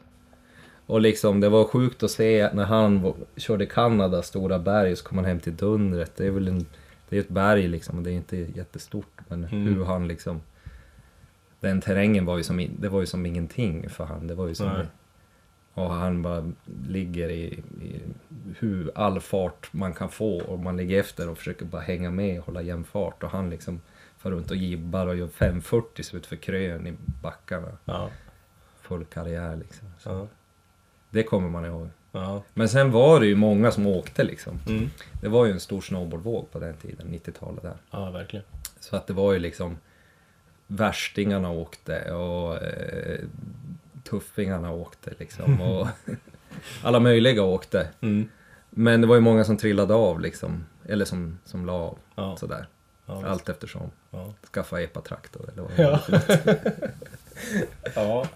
Och 0.91 1.01
liksom, 1.01 1.39
det 1.39 1.49
var 1.49 1.65
sjukt 1.65 2.03
att 2.03 2.11
se 2.11 2.49
när 2.53 2.65
han 2.65 3.13
körde 3.37 3.65
Kanadas 3.65 4.27
stora 4.27 4.59
berg 4.59 4.95
så 4.95 5.03
kom 5.05 5.17
han 5.17 5.25
hem 5.25 5.39
till 5.39 5.55
Dundret. 5.55 6.11
Det 6.15 6.25
är 6.27 6.31
väl 6.31 6.47
en, 6.47 6.65
Det 7.09 7.15
är 7.17 7.19
ett 7.19 7.29
berg 7.29 7.67
liksom 7.67 7.97
och 7.97 8.03
det 8.03 8.11
är 8.11 8.13
inte 8.13 8.37
jättestort 8.37 9.19
men 9.27 9.43
Mm. 9.45 9.65
hur 9.65 9.85
han 9.85 10.07
liksom... 10.07 10.41
Den 11.59 11.81
terrängen 11.81 12.25
var 12.25 12.37
ju 12.37 12.43
som, 12.43 12.67
det 12.79 12.89
var 12.89 12.99
ju 12.99 13.05
som 13.05 13.25
ingenting 13.25 13.89
för 13.89 14.03
han. 14.05 14.27
Det 14.27 14.35
var 14.35 14.47
ju 14.47 14.55
som... 14.55 14.67
Nej. 14.67 14.85
Och 15.73 15.93
han 15.93 16.21
bara 16.21 16.51
ligger 16.87 17.29
i, 17.29 17.43
i 17.81 18.01
hur 18.59 18.91
all 18.95 19.19
fart 19.19 19.73
man 19.73 19.93
kan 19.93 20.09
få 20.09 20.41
och 20.41 20.59
man 20.59 20.77
ligger 20.77 20.99
efter 20.99 21.29
och 21.29 21.37
försöker 21.37 21.65
bara 21.65 21.81
hänga 21.81 22.11
med 22.11 22.39
och 22.39 22.45
hålla 22.45 22.61
jämn 22.61 22.83
fart 22.83 23.23
och 23.23 23.29
han 23.29 23.49
liksom 23.49 23.81
far 24.17 24.31
runt 24.31 24.51
och 24.51 24.57
gibbar 24.57 25.07
och 25.07 25.15
gör 25.15 25.27
540 25.27 26.15
ut 26.15 26.25
för 26.25 26.35
krön 26.35 26.87
i 26.87 26.93
backarna. 27.21 27.77
Ja. 27.85 28.09
Full 28.81 29.05
karriär 29.05 29.55
liksom. 29.55 29.87
Så 29.99 30.09
Ja. 30.09 30.27
Det 31.11 31.23
kommer 31.23 31.49
man 31.49 31.65
ihåg. 31.65 31.89
Ja. 32.11 32.43
Men 32.53 32.69
sen 32.69 32.91
var 32.91 33.19
det 33.19 33.25
ju 33.25 33.35
många 33.35 33.71
som 33.71 33.87
åkte 33.87 34.23
liksom. 34.23 34.59
Mm. 34.67 34.89
Det 35.21 35.27
var 35.27 35.45
ju 35.45 35.51
en 35.51 35.59
stor 35.59 35.81
snowboardvåg 35.81 36.51
på 36.51 36.59
den 36.59 36.75
tiden, 36.77 37.07
90-talet 37.07 37.61
där. 37.63 37.73
ja, 37.91 38.11
verkligen. 38.11 38.45
Så 38.79 38.95
att 38.95 39.07
det 39.07 39.13
var 39.13 39.33
ju 39.33 39.39
liksom 39.39 39.77
värstingarna 40.67 41.49
åkte 41.51 42.11
och 42.13 42.63
eh, 42.63 43.19
tuffingarna 44.03 44.71
åkte 44.71 45.13
liksom. 45.19 45.61
Och 45.61 45.87
alla 46.83 46.99
möjliga 46.99 47.43
åkte. 47.43 47.87
Mm. 48.01 48.29
Men 48.69 49.01
det 49.01 49.07
var 49.07 49.15
ju 49.15 49.21
många 49.21 49.43
som 49.43 49.57
trillade 49.57 49.93
av 49.93 50.21
liksom. 50.21 50.65
Eller 50.85 51.05
som, 51.05 51.39
som 51.45 51.65
la 51.65 51.73
av 51.73 51.97
Ja. 52.15 52.37
sådär. 52.37 52.67
Ja. 53.05 53.25
Allt 53.27 53.49
eftersom. 53.49 53.91
Ja. 54.11 54.33
Skaffa 54.53 54.81
epatraktor 54.81 55.49
eller 55.53 55.61
vad 55.63 55.71
Ja. 55.75 55.99
ja. 57.95 58.27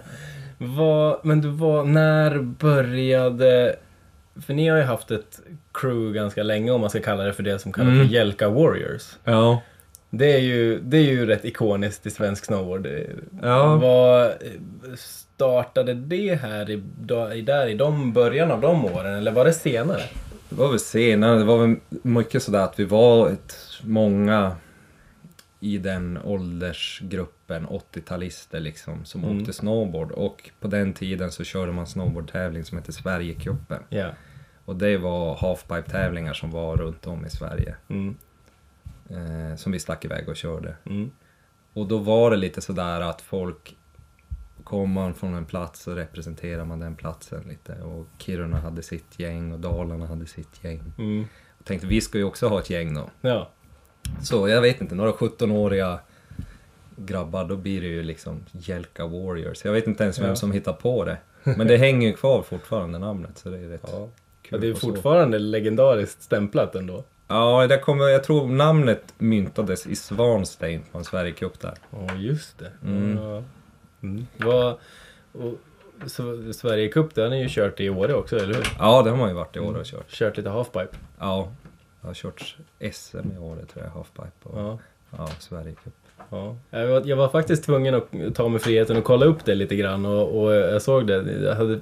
Vad, 0.58 1.20
men 1.24 1.42
du 1.42 1.48
var, 1.50 1.84
när 1.84 2.40
började... 2.40 3.76
För 4.46 4.54
ni 4.54 4.68
har 4.68 4.78
ju 4.78 4.84
haft 4.84 5.12
ett 5.12 5.40
crew 5.74 6.14
ganska 6.14 6.44
länge 6.44 6.72
om 6.72 6.82
man 6.82 6.90
ska 6.90 7.00
kalla 7.00 7.24
det 7.24 7.34
för 7.34 7.44
det 7.44 7.60
som 7.60 7.74
kallas 7.74 7.94
Mm. 7.94 8.08
för 8.08 8.14
Jelka 8.14 8.50
Warriors. 8.50 9.16
Ja. 9.24 9.62
Det 10.10 10.34
är 10.34 10.40
ju, 10.40 10.80
det 10.80 10.98
är 10.98 11.02
ju 11.12 11.26
rätt 11.26 11.46
ikoniskt 11.46 12.06
i 12.06 12.10
svensk 12.10 12.46
snowboard. 12.46 12.88
Ja. 13.42 13.76
Vad 13.76 14.32
startade 14.98 15.94
det 15.94 16.36
här 16.42 16.70
i, 16.70 16.84
där, 17.42 17.68
i 17.68 17.74
de 17.76 18.14
början 18.14 18.52
av 18.52 18.62
de 18.62 18.86
åren 18.86 19.16
eller 19.16 19.32
var 19.32 19.46
det 19.46 19.54
senare? 19.54 20.02
Det 20.50 20.56
var 20.56 20.70
väl 20.70 20.80
senare, 20.80 21.38
det 21.40 21.46
var 21.46 21.58
väl 21.58 21.76
mycket 21.90 22.44
sådär 22.44 22.60
att 22.60 22.80
vi 22.80 22.84
var 22.84 23.30
ett, 23.30 23.56
många 23.82 24.52
i 25.66 25.78
den 25.78 26.18
åldersgruppen, 26.24 27.68
80-talister 27.68 28.60
liksom, 28.60 29.06
som 29.06 29.24
Mm. 29.24 29.38
åkte 29.38 29.54
snowboard. 29.54 30.12
Och 30.12 30.50
på 30.60 30.68
den 30.68 30.94
tiden 30.94 31.32
så 31.32 31.44
körde 31.44 31.72
man 31.72 31.88
snowboardtävling 31.88 32.66
som 32.66 32.78
hette 32.78 32.92
Sverigecupen. 32.92 33.84
Ja. 33.90 34.10
Och 34.66 34.76
det 34.76 34.98
var 34.98 35.36
halfpipe-tävlingar 35.36 36.34
som 36.34 36.52
var 36.52 36.78
runt 36.78 37.08
om 37.08 37.26
i 37.26 37.30
Sverige. 37.30 37.76
Mm. 37.88 38.16
Eh, 39.10 39.56
som 39.56 39.72
vi 39.72 39.80
stack 39.80 40.06
iväg 40.06 40.30
och 40.30 40.36
körde. 40.36 40.76
Mm. 40.86 41.12
Och 41.74 41.88
då 41.88 41.98
var 41.98 42.32
det 42.32 42.38
lite 42.38 42.62
sådär 42.62 43.02
att 43.02 43.22
folk 43.22 43.76
kom 44.64 44.92
man 44.92 45.14
från 45.14 45.34
en 45.34 45.46
plats 45.46 45.82
så 45.84 45.96
representerar 45.96 46.66
man 46.66 46.80
den 46.80 46.96
platsen 46.96 47.44
lite. 47.48 47.82
Och 47.82 48.08
Kiruna 48.18 48.60
hade 48.60 48.82
sitt 48.84 49.20
gäng 49.20 49.52
och 49.52 49.60
Dalarna 49.60 50.06
hade 50.08 50.26
sitt 50.26 50.64
gäng. 50.64 50.82
Mm. 50.98 51.26
Jag 51.58 51.66
tänkte 51.66 51.88
vi 51.88 52.02
ska 52.02 52.18
ju 52.18 52.24
också 52.24 52.48
ha 52.48 52.60
ett 52.60 52.70
gäng 52.70 52.94
då. 52.94 53.10
Ja. 53.22 53.50
Så 54.24 54.48
jag 54.50 54.62
vet 54.62 54.82
inte, 54.82 54.96
några 54.96 55.12
17-åriga 55.12 56.00
grabbar, 56.96 57.46
då 57.46 57.56
blir 57.56 57.82
det 57.82 57.88
ju 57.88 58.04
liksom 58.04 58.46
Jelka 58.52 59.06
Warriors. 59.08 59.66
Jag 59.66 59.72
vet 59.72 59.88
inte 59.88 60.04
ens 60.04 60.20
vem 60.20 60.30
Ja. 60.30 60.36
som 60.36 60.52
hittar 60.52 60.74
på 60.74 61.06
det. 61.06 61.18
Men 61.44 61.68
det 61.68 61.78
hänger 61.78 62.08
ju 62.08 62.14
kvar 62.16 62.42
fortfarande 62.42 63.00
namnet 63.00 63.38
så 63.38 63.50
det 63.50 63.58
är 63.58 63.68
rätt 63.70 63.82
Ja. 63.84 63.90
Ja, 64.00 64.10
kul. 64.42 64.62
det 64.62 64.68
är 64.68 64.72
och 64.72 64.78
så. 64.78 64.88
fortfarande 64.88 65.40
legendariskt 65.40 66.22
stämplat 66.22 66.76
ändå. 66.76 67.04
Ja, 67.28 67.68
det 67.68 67.78
kommer, 67.78 68.04
jag 68.08 68.24
tror 68.24 68.48
namnet 68.48 69.14
myntades 69.18 69.88
i 69.88 69.96
Svanstein 69.96 70.82
på 70.92 70.98
en 70.98 71.04
Sverigecup 71.04 71.60
där. 71.60 71.74
Ja, 71.92 72.16
just 72.16 72.60
det. 72.60 72.72
Mm. 72.88 73.18
Ja. 73.18 73.44
Mm. 74.04 74.28
Vad, 74.38 74.78
och, 75.32 75.54
så, 76.06 76.54
Sverige 76.54 76.88
Cup, 76.90 77.16
det 77.16 77.22
har 77.22 77.30
ni 77.30 77.42
ju 77.42 77.48
kört 77.50 77.80
i 77.80 77.90
Åre 77.90 78.14
också, 78.14 78.36
eller 78.38 78.54
hur? 78.54 78.68
Ja, 78.80 79.02
det 79.02 79.10
har 79.10 79.18
man 79.18 79.30
ju 79.30 79.36
varit 79.36 79.56
i 79.56 79.60
år 79.60 79.74
och 79.78 79.86
kört. 79.86 80.10
Kört 80.12 80.38
lite 80.38 80.50
halfpipe. 80.50 80.88
Ja, 81.20 81.52
jag 82.06 82.10
har 82.10 82.14
kört 82.14 82.56
SM 82.94 83.18
i 83.36 83.38
år 83.38 83.56
tror 83.74 83.84
jag, 83.86 83.92
halfpipe 83.92 84.50
och 84.50 84.60
Ja. 84.60 84.80
ja, 85.18 85.28
Sverigecup. 85.40 85.94
Ja. 86.30 86.56
Jag, 87.06 87.16
var, 87.16 87.30
faktiskt 87.30 87.64
tvungen 87.64 87.96
att 87.96 88.36
ta 88.36 88.48
mig 88.48 88.60
friheten 88.60 88.98
och 88.98 89.04
kolla 89.04 89.26
upp 89.26 89.46
det 89.46 89.56
lite 89.56 89.76
grann 89.76 90.06
och, 90.06 90.42
och 90.44 90.54
jag 90.54 90.82
såg 90.82 91.08
det. 91.08 91.22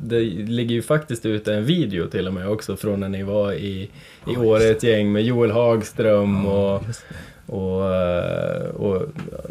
Det, 0.02 0.20
ligger 0.20 0.76
ju 0.76 0.82
faktiskt 0.82 1.26
ute 1.26 1.54
en 1.54 1.66
video 1.66 2.08
till 2.08 2.28
och 2.28 2.34
med 2.34 2.50
också 2.50 2.76
från 2.76 3.00
när 3.00 3.10
ni 3.10 3.24
var 3.24 3.54
i, 3.54 3.82
i 3.84 3.90
Ja, 4.26 4.40
Åre 4.40 4.64
ett 4.64 4.84
gäng 4.84 5.12
med 5.12 5.24
Joel 5.24 5.52
Hagström 5.52 6.46
och, 6.46 6.84
just 6.88 7.06
det. 7.10 7.54
och, 7.54 7.96
eh, 7.96 8.70
och, 8.70 9.02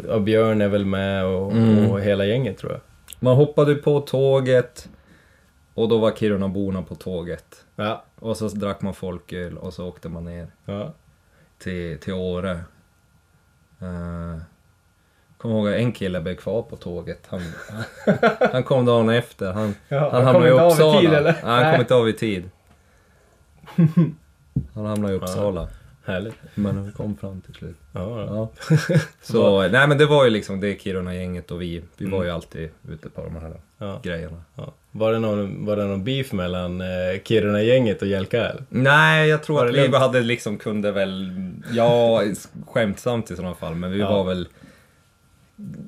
och 0.09 0.21
Björn 0.21 0.61
är 0.61 0.67
väl 0.67 0.85
med 0.85 1.25
och, 1.25 1.51
Mm. 1.51 1.91
och 1.91 2.01
hela 2.01 2.25
gänget 2.25 2.57
tror 2.57 2.71
jag. 2.71 2.81
Man 3.19 3.35
hoppade 3.35 3.75
på 3.75 3.99
tåget 4.01 4.89
och 5.73 5.89
då 5.89 5.97
var 5.97 6.11
Kirunaborna 6.11 6.81
på 6.81 6.95
tåget. 6.95 7.62
Ja. 7.75 8.03
Och 8.19 8.37
så 8.37 8.47
drack 8.47 8.81
man 8.81 8.93
folköl 8.93 9.57
och 9.57 9.73
så 9.73 9.87
åkte 9.87 10.09
man 10.09 10.25
ner 10.25 10.47
Ja. 10.65 10.93
till, 11.57 11.99
till 11.99 12.13
Åre. 12.13 12.51
Uh, 13.81 14.37
Kommer 15.37 15.55
ihåg 15.55 15.67
en 15.67 15.91
kille 15.91 16.21
blev 16.21 16.35
kvar 16.35 16.61
på 16.61 16.75
tåget. 16.75 17.27
Han, 17.27 17.41
han 18.51 18.63
kom 18.63 18.85
dagen 18.85 19.09
efter. 19.09 19.53
Han, 19.53 19.75
Ja, 19.87 19.99
han 19.99 20.11
han 20.11 20.23
hamnade 20.23 20.47
i 20.47 20.51
Uppsala. 20.51 20.99
tid? 21.01 21.11
Nej, 21.43 21.63
han 21.63 21.71
kom 21.73 21.81
inte 21.81 21.95
av 21.95 22.09
i 22.09 22.13
tid. 22.13 22.49
Han 24.73 24.85
hamnade 24.85 25.13
i 25.13 25.17
Uppsala. 25.17 25.67
Härligt. 26.05 26.35
Men 26.55 26.75
han 26.77 26.91
kom 26.91 27.17
fram 27.17 27.41
till 27.41 27.53
slut. 27.53 27.75
Ja, 27.93 28.21
ja. 28.25 28.49
Så, 29.21 29.67
nej 29.67 29.87
men 29.87 29.97
det 29.97 30.05
var 30.05 30.23
ju 30.23 30.29
liksom 30.29 30.59
det 30.59 30.81
Kiruna-gänget 30.81 31.51
och 31.51 31.61
vi. 31.61 31.81
Vi 31.97 32.05
var 32.05 32.23
ju 32.23 32.29
alltid 32.29 32.69
ute 32.89 33.09
på 33.09 33.23
de 33.23 33.35
här 33.35 33.53
Ja. 33.77 33.99
grejerna. 34.03 34.41
Ja. 34.55 34.73
Var, 34.91 35.11
det 35.13 35.19
någon, 35.19 35.65
var 35.65 35.75
det 35.75 35.85
någon 35.85 36.03
beef 36.03 36.31
mellan 36.33 36.81
eh, 36.81 36.87
Kiruna-gänget 37.23 38.01
och 38.01 38.07
Jelka? 38.07 38.51
Nej, 38.69 39.29
jag 39.29 39.43
tror 39.43 39.65
att 39.65 39.73
vi 39.73 39.77
lugnt? 39.81 39.95
hade 39.95 40.21
liksom 40.21 40.57
kunde 40.57 40.91
väl, 40.91 41.31
ja, 41.71 42.23
skämtsamt 42.67 43.31
i 43.31 43.35
sådana 43.35 43.55
fall, 43.55 43.75
men 43.75 43.91
vi 43.91 43.99
Ja. 43.99 44.09
var 44.11 44.23
väl 44.23 44.47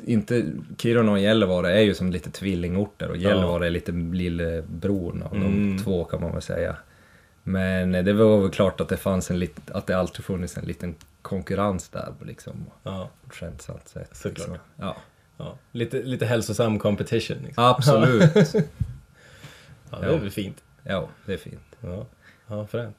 inte, 0.06 0.46
Kiruna 0.78 1.12
och 1.12 1.20
Gällivare 1.20 1.78
är 1.78 1.82
ju 1.82 1.94
som 1.94 2.12
lite 2.12 2.32
tvillingorter 2.32 3.10
och 3.10 3.18
Gällivare 3.18 3.66
är 3.66 3.70
lite 3.70 3.92
lillebror 3.92 5.22
av 5.26 5.36
Mm. 5.36 5.78
de 5.78 5.84
två 5.84 6.04
kan 6.04 6.22
man 6.22 6.32
väl 6.34 6.42
säga. 6.42 6.76
Men 7.48 7.92
det 7.92 8.14
var 8.14 8.42
väl 8.42 8.50
klart 8.50 8.82
att 8.82 8.90
det 8.90 8.98
fanns 8.98 9.32
en 9.32 9.40
lit, 9.40 9.72
att 9.72 9.88
det 9.88 9.98
alltid 9.98 10.26
funnits 10.26 10.58
en 10.58 10.66
liten 10.66 10.96
konkurrens 11.22 11.90
där 11.90 12.14
liksom. 12.26 12.66
Ja. 12.84 13.10
På 13.22 13.28
ett 13.28 13.36
skämtsamt 13.36 13.88
sätt. 13.88 14.10
Såklart. 14.12 14.38
Liksom. 14.38 14.58
Ja, 14.76 14.96
ja. 15.38 15.58
Lite, 15.72 16.04
lite 16.04 16.26
hälsosam 16.26 16.80
competition. 16.80 17.38
Liksom. 17.46 17.64
absolut. 17.64 18.34
Ja, 19.92 20.00
det 20.00 20.16
är 20.16 20.20
väl 20.20 20.32
fint. 20.32 20.64
ja, 20.84 21.10
det 21.26 21.34
är 21.34 21.38
fint. 21.38 21.76
Ja, 21.82 22.06
ja 22.48 22.68
fränt. 22.68 22.98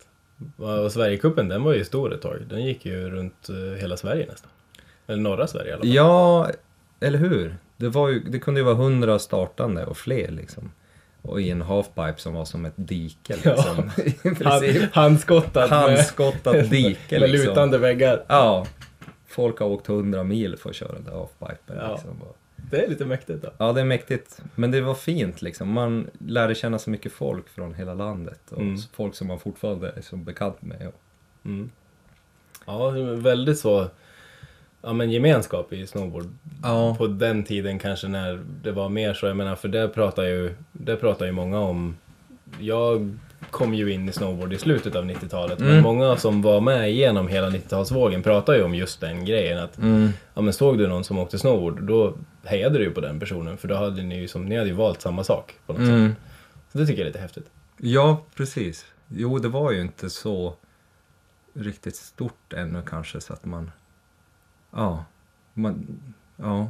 Och 0.57 0.93
Sverigecupen, 0.93 1.49
den 1.49 1.63
var 1.63 1.75
ju 1.75 1.85
stor 1.85 2.15
ett 2.15 2.23
tag. 2.23 2.43
Den 2.49 2.65
gick 2.65 2.87
ju 2.87 3.11
runt 3.11 3.49
eh, 3.49 3.81
hela 3.81 3.97
Sverige 3.97 4.27
nästan. 4.27 4.51
Eller 5.07 5.23
norra 5.23 5.47
Sverige 5.47 5.71
i 5.71 5.73
alla 5.73 5.81
fall. 5.81 5.95
Ja, 5.95 6.51
eller 7.01 7.19
hur? 7.19 7.57
Det, 7.77 7.89
var 7.89 8.09
ju, 8.09 8.21
det 8.21 8.39
kunde 8.39 8.61
ju 8.61 8.65
vara 8.65 8.75
hundra 8.75 9.19
startande 9.19 9.87
och 9.87 9.97
fler 9.97 10.31
liksom. 10.31 10.71
Och 11.27 11.41
i 11.41 11.51
en 11.51 11.63
halfpipe 11.63 12.15
som 12.17 12.35
var 12.35 12.45
som 12.45 12.65
ett 12.65 12.73
dike 12.77 13.37
Ja. 13.45 13.51
liksom. 13.55 13.91
I 14.05 14.45
Hand, 14.45 14.63
princip. 14.63 14.95
handskottat 14.95 15.71
med, 15.71 15.79
Handskottat 15.79 16.71
dike 16.71 17.21
med 17.21 17.31
liksom. 17.31 17.49
lutande 17.49 17.79
väggar. 17.79 18.25
Ja. 18.29 18.67
Folk 19.27 19.59
har 19.59 19.67
åkt 19.67 19.87
hundra 19.87 20.25
mil 20.25 20.57
för 20.57 20.71
att 20.71 20.77
köra 20.77 20.93
den 20.93 21.05
där 21.05 21.13
halfpipen 21.13 21.77
Ja. 21.81 21.93
liksom. 21.93 22.23
Det 22.71 22.85
är 22.85 22.89
lite 22.89 23.05
mäktigt 23.05 23.43
då. 23.43 23.51
Ja, 23.59 23.73
det 23.73 23.81
är 23.81 23.85
mäktigt. 23.85 24.41
Men 24.55 24.71
det 24.71 24.81
var 24.81 24.95
fint 24.95 25.43
liksom. 25.43 25.69
Man 25.73 26.11
lärde 26.19 26.55
känna 26.55 26.79
så 26.79 26.91
mycket 26.91 27.13
folk 27.13 27.49
från 27.49 27.75
hela 27.75 27.95
landet. 27.95 28.41
Och 28.51 28.61
Mm. 28.63 28.79
folk 28.93 29.15
som 29.15 29.27
man 29.27 29.39
fortfarande 29.41 29.93
är 29.97 30.03
så 30.03 30.17
bekant 30.17 30.63
med. 30.63 30.93
Mm. 31.45 31.71
Ja, 32.67 32.91
väldigt 33.17 33.59
så 33.59 33.87
ja, 34.83 34.93
men 34.93 35.11
gemenskap 35.11 35.73
i 35.73 35.87
snowboard. 35.87 36.27
Ja. 36.63 36.95
På 36.99 37.07
den 37.07 37.45
tiden 37.45 37.79
kanske 37.79 38.09
när 38.09 38.41
det 38.63 38.73
var 38.73 38.89
mer 38.89 39.15
så, 39.15 39.27
jag 39.27 39.37
menar 39.37 39.57
för 39.57 39.69
det 39.69 39.89
pratar 39.89 40.23
ju, 40.23 40.55
det 40.73 40.97
pratar 40.97 41.27
ju 41.27 41.33
många 41.33 41.61
om. 41.61 41.97
Jag 42.61 43.19
kom 43.51 43.75
ju 43.75 43.93
in 43.93 44.09
i 44.09 44.13
snowboard 44.13 44.53
i 44.53 44.59
slutet 44.59 44.95
av 44.97 45.05
90-talet, 45.05 45.59
men 45.59 45.69
Mm. 45.71 45.83
många 45.83 46.17
som 46.17 46.43
var 46.43 46.61
med 46.61 46.91
igenom 46.91 47.29
hela 47.29 47.51
90-talsvågen 47.51 48.23
pratar 48.23 48.55
ju 48.55 48.63
om 48.63 48.75
just 48.75 49.01
den 49.01 49.25
grejen 49.25 49.59
att 49.59 49.79
mm. 49.79 50.09
ja, 50.35 50.43
men 50.43 50.53
såg 50.53 50.79
du 50.79 50.87
någon 50.87 51.05
som 51.05 51.19
åkte 51.19 51.39
snowboard, 51.39 51.83
då 51.83 52.15
hejade 52.45 52.79
du 52.79 52.85
ju 52.85 52.91
på 52.91 53.01
den 53.01 53.21
personen 53.21 53.57
för 53.57 53.69
då 53.69 53.75
hade 53.75 54.03
ni 54.03 54.21
ju 54.21 54.29
som, 54.29 54.47
ni 54.47 54.57
hade 54.57 54.69
ju 54.69 54.75
valt 54.75 55.01
samma 55.01 55.25
sak 55.25 55.55
på 55.67 55.73
något 55.73 55.81
sätt. 55.83 55.89
Mm. 55.89 56.15
Så 56.73 56.79
det 56.79 56.87
tycker 56.87 56.99
jag 57.01 57.07
är 57.07 57.11
lite 57.11 57.19
häftigt. 57.23 57.47
Ja, 57.79 58.23
precis. 58.37 58.87
Jo, 59.09 59.39
det 59.39 59.49
var 59.49 59.73
ju 59.73 59.81
inte 59.81 60.11
så 60.11 60.55
riktigt 61.55 61.97
stort 61.97 62.53
ännu 62.53 62.83
kanske 62.87 63.21
så 63.21 63.33
att 63.33 63.45
man... 63.45 63.71
Ja. 64.77 65.05
Man, 65.55 65.87
ja. 66.37 66.69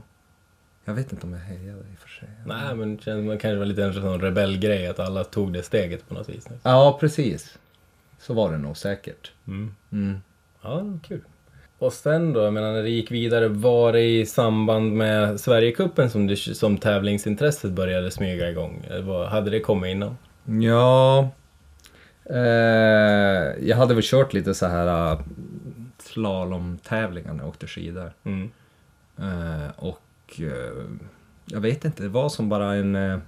Jag 0.84 0.94
vet 0.94 1.12
inte 1.12 1.26
om 1.26 1.32
jag 1.32 1.40
hejade 1.40 1.78
i 1.78 1.94
och 1.96 2.00
för 2.00 2.08
sig. 2.08 2.28
Nej, 2.46 2.74
men 2.74 3.26
man 3.26 3.38
kanske 3.38 3.56
var 3.56 3.64
lite 3.64 3.84
en 3.84 3.94
sån 3.94 4.20
rebellgrej 4.20 4.86
att 4.86 4.98
alla 5.00 5.24
tog 5.24 5.52
det 5.52 5.62
steget 5.62 6.08
på 6.08 6.14
något 6.14 6.28
vis. 6.28 6.48
Ja, 6.62 6.96
precis. 7.00 7.58
Så 8.20 8.34
var 8.34 8.52
det 8.52 8.58
nog 8.58 8.76
säkert. 8.76 9.32
Mm. 9.46 9.74
Mm. 9.92 10.20
Ja, 10.62 10.84
kul. 11.08 11.20
och 11.78 11.92
sen 11.92 12.32
då, 12.32 12.40
jag 12.42 12.52
menar 12.52 12.72
när 12.72 12.82
det 12.82 12.88
gick 12.90 13.10
vidare, 13.10 13.48
var 13.48 13.92
det 13.92 14.02
i 14.20 14.26
samband 14.26 14.92
med 14.92 15.40
Sverigecupen 15.40 16.10
som, 16.10 16.36
som 16.36 16.78
tävlingsintresset 16.78 17.70
började 17.72 18.10
smyga 18.10 18.50
igång? 18.50 18.86
Vad- 19.02 19.28
hade 19.28 19.50
det 19.50 19.60
kommit 19.60 19.90
innan? 19.90 20.16
Ja... 20.62 21.28
Eh, 22.30 22.38
jag 23.68 23.76
hade 23.76 23.94
väl 23.94 24.02
kört 24.04 24.32
lite 24.32 24.54
så 24.54 24.66
här 24.66 25.18
slalomtävlingar 26.16 27.32
när 27.32 27.42
jag 27.42 27.48
åkte 27.48 27.66
skidor. 27.66 28.12
Mm. 28.24 28.50
Eh, 29.18 29.70
och 29.76 30.40
eh, 30.40 30.86
jag 31.44 31.60
vet 31.60 31.84
inte, 31.84 32.02
det 32.02 32.08
var 32.08 32.28
som 32.28 32.48
bara 32.48 32.74
en... 32.74 32.96
Eh, 32.96 33.18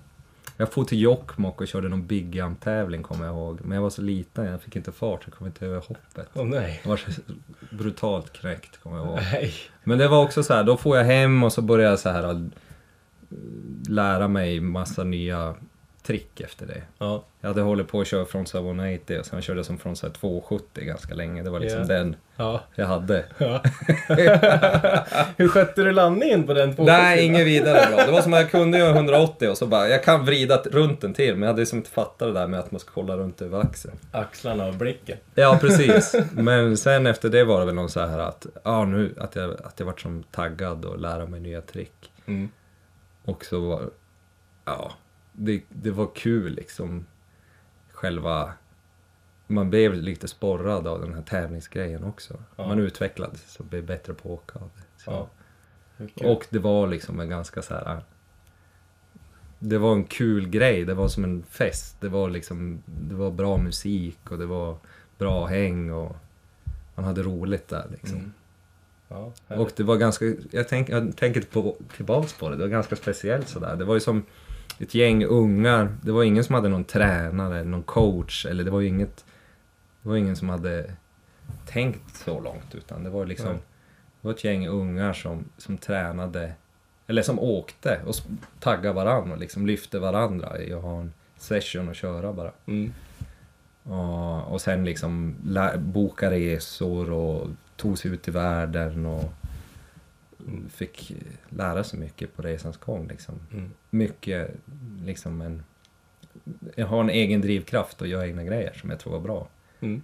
jag 0.57 0.73
for 0.73 0.85
till 0.85 1.01
Jokkmokk 1.01 1.61
och 1.61 1.69
körde 1.69 1.89
någon 1.89 2.07
Big 2.07 2.35
Jump-tävling 2.35 3.03
kommer 3.03 3.27
jag 3.27 3.35
ihåg. 3.35 3.61
Men 3.63 3.75
jag 3.75 3.83
var 3.83 3.91
så 3.91 4.03
liten, 4.03 4.45
jag 4.45 4.63
fick 4.63 4.77
inte 4.77 4.93
fart, 4.93 5.21
jag 5.25 5.35
kom 5.35 5.47
inte 5.47 5.67
över 5.67 5.81
hoppet. 5.81 6.29
Åh 6.35 6.45
nej. 6.45 6.81
Jag 6.83 6.91
var 6.91 6.97
så 6.97 7.11
brutalt 7.71 8.33
knäckt 8.33 8.83
kommer 8.83 8.97
jag 8.97 9.07
ihåg. 9.07 9.19
Nej. 9.33 9.53
Men 9.85 9.99
det 9.99 10.09
var 10.09 10.25
också 10.25 10.43
så 10.43 10.55
här, 10.55 10.65
då 10.65 10.77
får 10.77 10.97
jag 10.97 11.05
hem 11.05 11.43
och 11.43 11.53
så 11.53 11.63
började 11.63 11.91
jag 11.91 11.99
så 11.99 12.09
här 12.09 12.31
äh, 12.31 12.41
lära 13.89 14.29
mig 14.29 14.61
massa 14.61 15.05
nya 15.05 15.55
trick 16.09 16.41
efter 16.41 16.67
det. 16.67 16.83
Ja. 16.99 17.25
Jag 17.41 17.49
hade 17.49 17.61
hållit 17.61 17.89
på 17.89 18.01
att 18.01 18.07
köra 18.07 18.25
från 18.25 18.45
180 18.55 19.19
och 19.21 19.27
sen 19.27 19.43
körde 19.43 19.59
jag 19.59 19.67
som 19.67 19.79
här 20.03 20.11
270 20.11 20.85
ganska 20.85 21.15
länge. 21.15 21.43
Det 21.43 21.51
var 21.51 21.61
liksom 21.61 21.81
Ja. 21.81 21.87
den 21.87 22.17
Ja. 22.37 22.61
jag 22.75 22.87
hade. 22.87 23.25
ja. 23.39 23.63
Hur 25.37 25.49
skötte 25.49 25.83
du 25.83 25.93
landningen 25.93 26.47
på 26.47 26.55
den 26.55 26.77
270? 26.77 26.85
Nej, 27.03 27.25
inget 27.27 27.47
vidare 27.47 27.87
bra. 27.95 28.07
Det 28.07 28.13
var 28.13 28.23
som 28.23 28.33
att 28.33 28.41
jag 28.41 28.51
kunde 28.51 28.79
göra 28.79 28.95
180 28.97 29.49
och 29.49 29.59
så 29.59 29.67
bara, 29.67 29.89
jag 29.89 30.05
kan 30.05 30.25
vrida 30.25 30.57
runt 30.57 31.01
den 31.01 31.15
till, 31.15 31.33
men 31.35 31.43
jag 31.43 31.49
hade 31.49 31.61
liksom 31.61 31.79
inte 31.79 31.91
fattat 31.91 32.19
det 32.19 32.33
där 32.33 32.47
med 32.47 32.61
att 32.61 32.71
man 32.71 32.81
ska 32.81 32.91
kolla 32.95 33.17
runt 33.17 33.43
över 33.43 33.61
axeln. 33.61 33.99
Axlarna 34.13 34.67
och 34.67 34.75
blicken. 34.75 35.17
Ja, 35.35 35.59
precis. 35.61 36.15
Men 36.33 36.77
sen 36.77 37.07
efter 37.07 37.29
det 37.29 37.45
var 37.45 37.61
det 37.61 37.67
väl 37.67 37.75
någon 37.75 37.91
så 37.91 38.01
här 38.07 38.19
att, 38.19 38.47
ja 38.65 38.85
nu, 38.85 39.15
att 39.19 39.37
jag, 39.37 39.51
att 39.65 39.75
jag 39.81 39.87
vart 39.87 40.01
som 40.01 40.23
taggad 40.23 40.85
och 40.85 40.99
lära 40.99 41.27
mig 41.27 41.41
nya 41.41 41.61
trick. 41.61 42.13
Mm. 42.27 42.49
Och 43.25 43.45
så 43.45 43.61
var, 43.61 43.81
ja, 44.65 44.93
det, 45.39 45.63
det 45.69 45.91
var 45.91 46.11
kul 46.15 46.53
liksom. 46.53 47.07
Själva, 47.93 48.53
man 49.47 49.71
blev 49.71 49.95
lite 49.95 50.29
sporrad 50.29 50.87
av 50.87 51.01
den 51.01 51.15
här 51.15 51.23
tävlingsgrejen 51.23 52.05
också. 52.05 52.43
Ja. 52.57 52.69
Man 52.69 52.79
utvecklades 52.79 53.57
och 53.57 53.65
blev 53.65 53.87
bättre 53.87 54.15
på 54.15 54.29
att 54.29 54.41
åka 54.41 54.59
av 54.59 54.71
det. 54.77 55.11
Ja. 55.11 55.29
Kul. 55.97 56.27
Och 56.27 56.47
det 56.51 56.59
var 56.59 56.87
liksom 56.87 57.21
en 57.21 57.29
ganska 57.29 57.63
så 57.63 57.75
här. 57.75 58.03
Det 59.59 59.79
var 59.79 59.93
en 59.93 60.05
kul 60.05 60.49
grej, 60.49 60.85
det 60.85 60.95
var 60.95 61.09
som 61.09 61.25
en 61.25 61.43
fest. 61.43 61.97
Det 62.01 62.09
var 62.09 62.31
liksom, 62.31 62.83
det 62.87 63.15
var 63.15 63.31
bra 63.31 63.57
musik 63.57 64.31
och 64.31 64.39
det 64.39 64.47
var 64.47 64.77
bra 65.19 65.47
häng 65.47 65.91
och 65.91 66.17
man 66.95 67.05
hade 67.05 67.23
roligt 67.23 67.69
där 67.69 67.87
liksom. 67.91 68.19
Mm. 68.19 68.33
Ja, 69.09 69.33
Och 69.49 69.71
det 69.77 69.83
var 69.83 69.97
ganska, 69.97 70.25
jag, 70.51 70.69
tänk, 70.69 70.89
jag 70.89 71.17
tänker 71.17 71.41
på, 71.41 71.77
tillbaks 71.97 72.33
på 72.33 72.49
det, 72.49 72.57
det 72.57 72.63
var 72.63 72.69
ganska 72.69 72.97
speciellt 72.97 73.49
sådär. 73.49 73.77
Det 73.77 73.85
var 73.85 73.95
ju 73.95 74.01
som 74.01 74.25
ett 74.79 74.95
gäng 74.95 75.25
ungar, 75.25 75.97
det 76.03 76.13
var 76.13 76.25
ingen 76.25 76.45
som 76.45 76.55
hade 76.55 76.69
någon 76.69 76.85
tränare 76.85 77.59
eller 77.59 77.71
någon 77.71 77.83
coach 77.83 78.47
eller 78.47 78.65
det 78.65 78.71
var 78.71 78.83
inget, 78.83 79.25
det 80.03 80.09
var 80.09 80.17
ingen 80.17 80.37
som 80.37 80.49
hade 80.49 80.93
tänkt 81.67 82.17
så 82.17 82.41
långt 82.41 82.75
utan 82.75 83.05
det 83.05 83.11
var 83.11 83.27
liksom, 83.27 83.53
det 83.53 84.27
var 84.29 84.31
ett 84.31 84.45
gäng 84.45 84.69
ungar 84.69 85.13
som, 85.13 85.45
som 85.57 85.79
tränade, 85.79 86.53
eller 87.07 87.23
som 87.23 87.39
åkte 87.39 88.01
och 88.07 88.15
taggade 88.61 88.95
varandra 88.95 89.33
och 89.33 89.41
liksom 89.41 89.67
lyfte 89.67 89.99
varandra 89.99 90.61
i 90.61 90.73
att 90.73 90.83
ha 90.83 91.01
en 91.01 91.13
session 91.37 91.89
och 91.89 91.95
köra 91.95 92.33
bara. 92.33 92.53
Mm. 92.67 92.93
Och, 93.83 94.53
och 94.53 94.61
sen 94.61 94.85
liksom 94.85 95.35
boka 95.79 96.31
resor 96.31 97.13
och 97.13 97.49
tog 97.77 97.99
sig 97.99 98.11
ut 98.11 98.29
i 98.29 98.31
världen 98.31 99.07
och 99.07 99.33
fick 100.71 101.13
lära 101.49 101.85
sig 101.85 101.99
mycket 101.99 102.37
på 102.37 102.43
resans 102.43 102.77
gång. 102.77 103.09
Liksom. 103.09 103.35
Mm. 103.53 103.71
Mycket 103.91 104.51
liksom 105.05 105.41
en... 105.41 105.63
Jag 106.75 106.87
har 106.87 107.01
en 107.01 107.11
egen 107.11 107.41
drivkraft 107.41 108.01
och 108.01 108.07
gör 108.07 108.25
egna 108.25 108.45
grejer 108.45 108.73
som 108.73 108.91
jag 108.91 108.99
tror 108.99 109.13
var 109.13 109.21
bra. 109.21 109.49
Mm. 109.81 110.03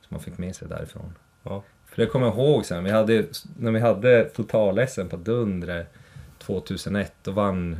Som 0.00 0.08
man 0.08 0.20
fick 0.20 0.38
med 0.38 0.56
sig 0.56 0.68
därifrån. 0.68 1.12
Ja. 1.42 1.62
För 1.86 2.02
det 2.02 2.06
kommer 2.06 2.26
jag 2.26 2.34
ihåg 2.34 2.66
sen, 2.66 2.84
vi 2.84 2.90
hade, 2.90 3.26
när 3.58 3.70
vi 3.72 3.80
hade 3.80 4.24
total-SM 4.24 5.08
på 5.08 5.16
Dundre 5.16 5.86
2001, 6.38 7.12
då 7.22 7.30
vann 7.30 7.78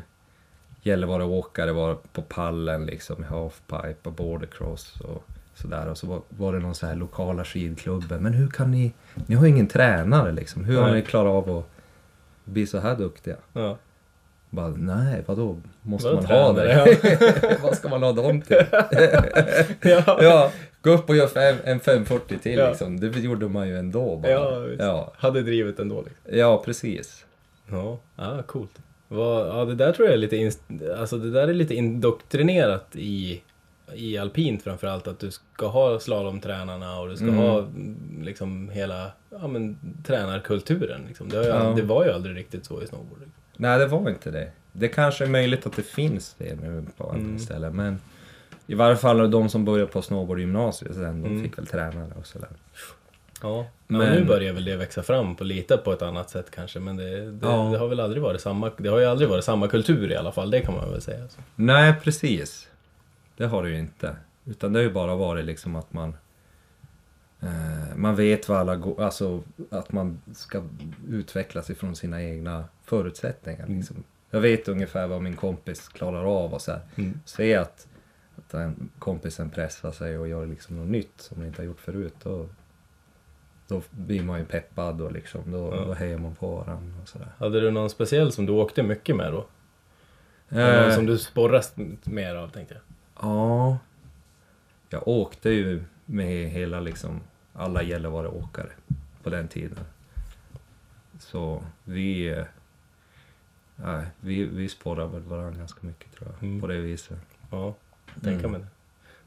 Gällivare 0.83 1.25
åkare 1.25 1.73
var 1.73 1.95
på 2.13 2.23
pallen 2.23 2.87
liksom 2.87 3.23
i 3.23 3.27
halfpipe 3.27 4.09
och 4.09 4.13
bordercross 4.13 5.01
och 5.01 5.25
sådär. 5.55 5.89
Och 5.89 5.99
så 5.99 6.07
var, 6.07 6.21
var 6.29 6.53
det 6.53 6.59
någon 6.59 6.75
så 6.75 6.87
här 6.87 6.95
lokala 6.95 7.45
skidklubben. 7.45 8.23
Men 8.23 8.33
hur 8.33 8.49
kan 8.49 8.71
ni, 8.71 8.93
ni 9.27 9.35
har 9.35 9.45
ju 9.45 9.51
ingen 9.51 9.67
tränare 9.67 10.33
liksom. 10.33 10.65
Hur 10.65 10.81
har 10.81 10.95
ni 10.95 11.03
klarat 11.03 11.49
av 11.49 11.59
att 11.59 11.71
bli 12.45 12.67
så 12.67 12.79
här 12.79 12.97
duktiga? 12.97 13.37
Ja. 13.53 13.77
Bara, 14.51 14.69
nej, 14.69 15.23
vadå? 15.27 15.57
Måste 15.83 16.09
Vadå 16.09 16.23
man 16.23 16.27
ha 16.27 16.53
det? 16.53 17.59
Vad 17.63 17.77
ska 17.77 17.89
man 17.89 18.03
ha 18.03 18.13
dem 18.13 18.43
till? 18.43 18.57
ja. 19.83 20.19
ja, 20.23 20.51
gå 20.83 20.91
upp 20.91 21.09
och 21.09 21.17
gör 21.17 21.27
fem, 21.27 21.57
en 21.65 21.81
540 21.81 22.39
till 22.43 22.59
Ja. 22.59 22.69
liksom. 22.69 23.01
Det 23.01 23.19
gjorde 23.21 23.49
man 23.49 23.69
ju 23.69 23.79
ändå 23.79 24.17
bara. 24.17 24.33
Ja, 24.33 24.67
ja. 24.79 25.13
Hade 25.17 25.43
drivet 25.43 25.79
ändå 25.79 26.03
liksom. 26.03 26.39
ja 26.39 26.63
precis. 26.65 27.25
Ja, 27.71 27.99
ja 28.17 28.43
coolt. 28.47 28.79
Vad, 29.09 29.49
ja, 29.49 29.65
det 29.65 29.75
där 29.75 29.93
tror 29.93 30.09
jag 30.09 30.15
är 30.15 30.19
lite, 30.19 30.37
inst- 30.37 30.99
alltså 31.01 31.19
det 31.19 31.31
där 31.31 31.49
är 31.49 31.55
lite 31.55 31.75
indoktrinerat 31.75 32.87
i, 32.97 33.43
i 33.95 34.19
alpint 34.19 34.63
framförallt. 34.63 35.07
Att 35.07 35.19
du 35.19 35.31
ska 35.31 35.67
ha 35.67 36.01
slalomtränarna 36.01 37.01
och 37.01 37.09
du 37.09 37.17
ska 37.17 37.25
Mm. 37.25 37.37
ha 37.39 37.59
mm, 37.59 38.23
liksom 38.23 38.69
hela 38.69 39.11
ja, 39.31 39.47
men, 39.49 39.79
tränarkulturen. 40.07 41.01
Liksom. 41.09 41.29
Det, 41.29 41.37
ju, 41.37 41.49
Ja. 41.49 41.73
det 41.77 41.83
var 41.83 42.05
ju 42.05 42.11
aldrig 42.13 42.37
riktigt 42.37 42.65
så 42.65 42.83
i 42.83 42.87
snowboard. 42.87 43.19
Liksom. 43.19 43.33
Nej, 43.57 43.79
det 43.79 43.87
var 43.87 44.11
inte 44.11 44.31
det. 44.31 44.51
Det 44.73 44.89
kanske 44.89 45.25
är 45.25 45.29
möjligt 45.29 45.67
att 45.67 45.77
det 45.77 45.83
finns 45.83 46.35
det 46.39 46.55
nu 46.61 46.85
på 46.97 47.05
andra 47.11 47.19
Mm. 47.25 47.39
ställen, 47.39 47.77
men 47.77 48.01
i 48.67 48.75
varje 48.75 48.97
fall 48.97 49.31
de 49.31 49.49
som 49.49 49.65
började 49.65 49.91
på 49.91 50.03
snowboardgymnasiet 50.03 50.95
sen, 50.95 51.23
de 51.23 51.29
Mm. 51.29 51.43
fick 51.43 51.59
väl 51.59 51.67
tränare 51.67 52.13
och 52.19 52.27
sådär. 52.27 52.49
Ja, 53.43 53.67
men, 53.87 53.99
Men- 53.99 54.13
nu 54.19 54.25
börjar 54.25 54.53
väl 54.53 54.65
det 54.65 54.77
växa 54.77 55.03
fram 55.03 55.37
på 55.37 55.45
lite 55.45 55.77
på 55.77 55.93
ett 55.93 56.03
annat 56.03 56.31
sätt 56.31 56.51
kanske. 56.55 56.81
Men 56.81 56.97
det, 56.97 57.31
det, 57.31 57.39
Ja. 57.47 57.69
det 57.73 57.79
har 57.79 57.89
väl 57.89 58.01
aldrig 58.01 58.23
varit 58.23 58.41
samma, 58.41 58.71
det 58.77 58.89
har 58.89 58.99
ju 58.99 59.05
aldrig 59.07 59.29
varit 59.29 59.45
samma 59.45 59.69
kultur 59.69 60.13
i 60.13 60.17
alla 60.17 60.33
fall. 60.33 60.51
Det 60.51 60.61
kan 60.61 60.75
man 60.75 60.91
väl 60.91 61.01
säga. 61.01 61.29
Så. 61.29 61.41
Nej, 61.57 61.95
precis. 62.03 62.69
Det 63.41 63.47
har 63.47 63.63
det 63.63 63.71
ju 63.71 63.79
inte. 63.79 64.17
Utan 64.45 64.73
det 64.73 64.79
har 64.79 64.85
ju 64.85 64.93
bara 64.93 65.17
varit 65.17 65.45
liksom 65.45 65.77
att 65.77 65.93
man 65.93 66.17
eh, 67.41 67.97
man 67.97 68.17
vet 68.17 68.49
vad 68.49 68.59
alla 68.59 68.77
går, 68.77 69.03
alltså 69.03 69.43
att 69.71 69.93
man 69.93 70.21
ska 70.35 70.63
utvecklas 71.09 71.71
ifrån 71.71 71.97
sina 71.97 72.23
egna 72.23 72.65
förutsättningar. 72.85 73.65
Mm. 73.65 73.77
Liksom. 73.79 74.05
Jag 74.31 74.41
vet 74.41 74.69
ungefär 74.69 75.07
vad 75.07 75.23
min 75.23 75.37
kompis 75.37 75.89
klarar 75.89 76.25
av 76.25 76.55
och 76.55 76.61
så 76.63 76.73
här. 76.73 76.81
Mm. 76.97 77.21
Se 77.25 77.55
att, 77.55 77.87
att 78.37 78.49
den 78.49 78.91
kompisen 78.99 79.51
pressar 79.51 79.93
sig 79.93 80.19
och 80.19 80.29
gör 80.29 80.47
liksom 80.47 80.77
något 80.77 80.89
nytt 80.91 81.21
som 81.21 81.39
man 81.39 81.47
inte 81.47 81.63
har 81.63 81.67
gjort 81.67 81.81
förut. 81.81 82.15
Då, 82.23 82.47
då 83.69 83.83
blir 83.91 84.23
man 84.23 84.39
ju 84.39 84.45
peppad 84.45 85.01
och 85.01 85.13
liksom, 85.13 85.51
då, 85.51 85.75
Ja. 85.77 85.85
då 85.85 85.93
hejar 85.93 86.19
man 86.19 86.35
på 86.35 86.55
varandra 86.57 87.03
och 87.03 87.09
sådär. 87.09 87.29
Hade 87.39 87.61
du 87.61 87.71
någon 87.71 87.91
speciell 87.91 88.33
som 88.33 88.47
du 88.47 88.53
åkte 88.53 88.83
mycket 88.83 89.17
med 89.17 89.33
då? 89.33 89.47
Eh, 90.59 90.95
som 90.95 91.07
du 91.07 91.19
sporras 91.19 91.75
mer 92.05 92.35
av 92.35 92.49
tänkte 92.49 92.75
jag. 92.75 92.83
Ja. 93.23 93.79
Jag 94.91 95.09
åkte 95.09 95.51
ju 95.51 95.83
med 96.07 96.51
hela 96.51 96.81
liksom 96.81 97.21
alla 97.53 97.83
Gällivare-åkare 97.83 98.71
på 99.23 99.31
den 99.31 99.49
tiden. 99.49 99.79
Så 101.19 101.63
vi... 101.85 102.29
eh, 102.29 102.45
Nej, 103.77 104.07
vi, 104.21 104.45
vi 104.45 104.69
sporrar 104.69 105.07
väl 105.07 105.23
varandra 105.23 105.59
ganska 105.59 105.87
mycket 105.87 106.13
tror 106.15 106.29
jag, 106.31 106.49
Mm. 106.49 106.61
på 106.61 106.67
det 106.67 106.79
viset. 106.81 107.19
Ja, 107.51 107.75
tänka 108.23 108.39
Mm. 108.47 108.51
mig 108.51 108.61
det. 108.61 108.67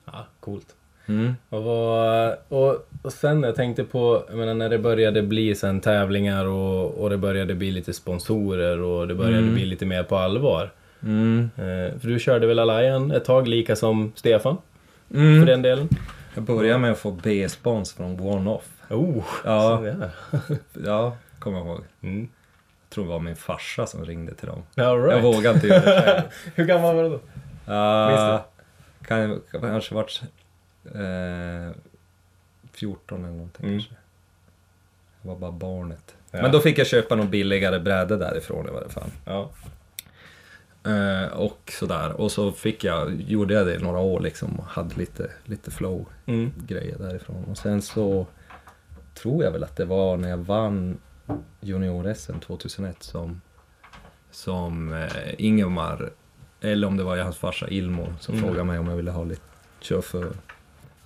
Ja, 0.06 0.26
coolt. 0.40 0.76
Mm. 1.06 1.34
Och, 1.50 1.64
vad, 1.64 2.36
och, 2.48 2.88
och 3.02 3.14
sen 3.14 3.44
jag 3.44 3.56
tänkte 3.56 3.84
på, 3.84 4.24
jag 4.30 4.38
menar 4.38 4.54
när 4.54 4.70
det 4.70 4.80
började 4.80 5.22
bli 5.24 5.56
sen 5.56 5.82
tävlingar 5.82 6.46
och, 6.46 6.92
och 7.04 7.10
det 7.10 7.18
började 7.18 7.56
bli 7.56 7.72
lite 7.72 7.94
sponsorer 7.94 8.80
och 8.82 9.08
det 9.08 9.16
började 9.16 9.38
Mm. 9.44 9.54
bli 9.54 9.66
lite 9.66 9.86
mer 9.86 10.04
på 10.04 10.16
allvar. 10.18 10.72
Mm. 11.04 11.50
Eh, 11.58 12.00
för 12.00 12.08
du 12.08 12.20
körde 12.20 12.48
väl 12.48 12.60
Alayan 12.60 13.12
ett 13.12 13.26
tag, 13.26 13.48
lika 13.48 13.76
som 13.76 14.12
Stefan, 14.16 14.58
för 15.10 15.18
Mm. 15.18 15.46
den 15.46 15.62
delen? 15.62 15.90
Jag 16.36 16.44
började 16.44 16.80
med 16.80 16.92
att 16.92 16.98
få 17.00 17.12
B-spons 17.12 17.94
från 17.94 18.20
One-Off. 18.20 18.70
Oh, 18.90 19.24
Ja. 19.46 19.84
Ja, 20.86 21.18
kommer 21.40 21.58
jag 21.58 21.68
ihåg. 21.68 21.82
Mm. 22.02 22.20
Jag 22.22 22.96
tror 22.96 23.04
det 23.04 23.10
var 23.10 23.20
min 23.20 23.36
farsa 23.36 23.86
som 23.86 24.06
ringde 24.06 24.34
till 24.34 24.48
dem. 24.48 24.64
All 24.78 25.02
right. 25.04 25.16
Jag 25.16 25.22
vågade 25.34 25.56
inte 25.56 25.68
göra 25.68 25.80
det 25.86 26.02
själv. 26.06 26.22
Hur 26.56 26.66
gammal 26.66 26.96
var 26.96 27.04
du 27.04 27.10
då? 27.10 27.16
Uh, 27.74 28.42
kan, 29.08 29.42
kan 29.52 29.62
kanske 29.62 29.96
varit 29.96 30.22
eh, 30.86 31.76
14 32.74 33.24
eller 33.26 33.34
någonting 33.34 33.66
Mm. 33.66 33.80
kanske. 33.80 33.96
Jag 35.22 35.30
var 35.30 35.36
bara 35.40 35.52
barnet. 35.52 36.16
Ja. 36.32 36.42
Men 36.42 36.52
då 36.52 36.60
fick 36.60 36.78
jag 36.78 36.88
köpa 36.88 37.16
någon 37.16 37.30
billigare 37.30 37.80
bräde 37.80 38.18
därifrån 38.18 38.68
i 38.68 38.72
varje 38.72 38.90
fall. 38.90 39.10
Ja. 39.26 39.50
Eh, 40.86 41.34
och 41.34 41.74
sådär. 41.80 42.12
Och 42.22 42.32
så 42.32 42.52
fick 42.52 42.84
jag, 42.84 43.22
gjorde 43.22 43.54
jag 43.54 43.66
det 43.68 43.76
i 43.76 43.80
några 43.80 44.00
år 44.00 44.20
liksom 44.20 44.60
och 44.60 44.66
hade 44.66 44.96
lite, 44.96 45.32
lite 45.46 45.72
flow 45.72 46.06
Mm. 46.26 46.52
grejer 46.68 46.98
därifrån. 46.98 47.44
Och 47.52 47.58
sen 47.58 47.82
så 47.82 48.28
tror 49.14 49.44
jag 49.44 49.52
väl 49.52 49.64
att 49.64 49.76
det 49.78 49.86
var 49.86 50.18
när 50.18 50.30
jag 50.30 50.38
vann 50.38 50.98
junior-SM 51.62 52.40
2001 52.40 53.04
som, 53.04 53.42
som 54.32 54.94
eh, 54.94 55.08
Ingemar, 55.38 56.12
eller 56.62 56.88
om 56.88 56.98
det 56.98 57.04
var 57.04 57.18
hans 57.18 57.38
farsa 57.38 57.68
Ilmo, 57.70 58.14
som 58.20 58.34
Mm. 58.36 58.46
frågade 58.46 58.64
mig 58.66 58.80
om 58.80 58.88
jag 58.88 58.96
ville 58.96 59.12
ha 59.12 59.24
lite, 59.24 59.42
köra 59.80 60.02
för 60.02 60.32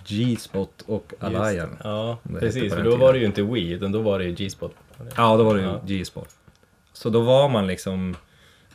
G-spot 0.06 0.84
och 0.86 1.12
Alayan. 1.20 1.76
Ja, 1.84 2.18
precis. 2.38 2.74
För 2.74 2.84
då 2.84 2.96
var 2.96 3.12
det 3.12 3.18
ju 3.18 3.26
inte 3.26 3.42
Wii, 3.42 3.70
utan 3.72 3.92
då 3.92 4.02
var 4.02 4.18
det 4.18 4.24
ju 4.24 4.32
G-spot. 4.34 4.72
Ja, 5.16 5.36
då 5.36 5.44
var 5.44 5.54
det 5.54 5.60
ju 5.60 5.66
Ja. 5.66 5.80
G-spot. 5.86 6.28
Så 6.92 7.10
då 7.10 7.20
var 7.20 7.48
man 7.48 7.66
liksom, 7.66 8.16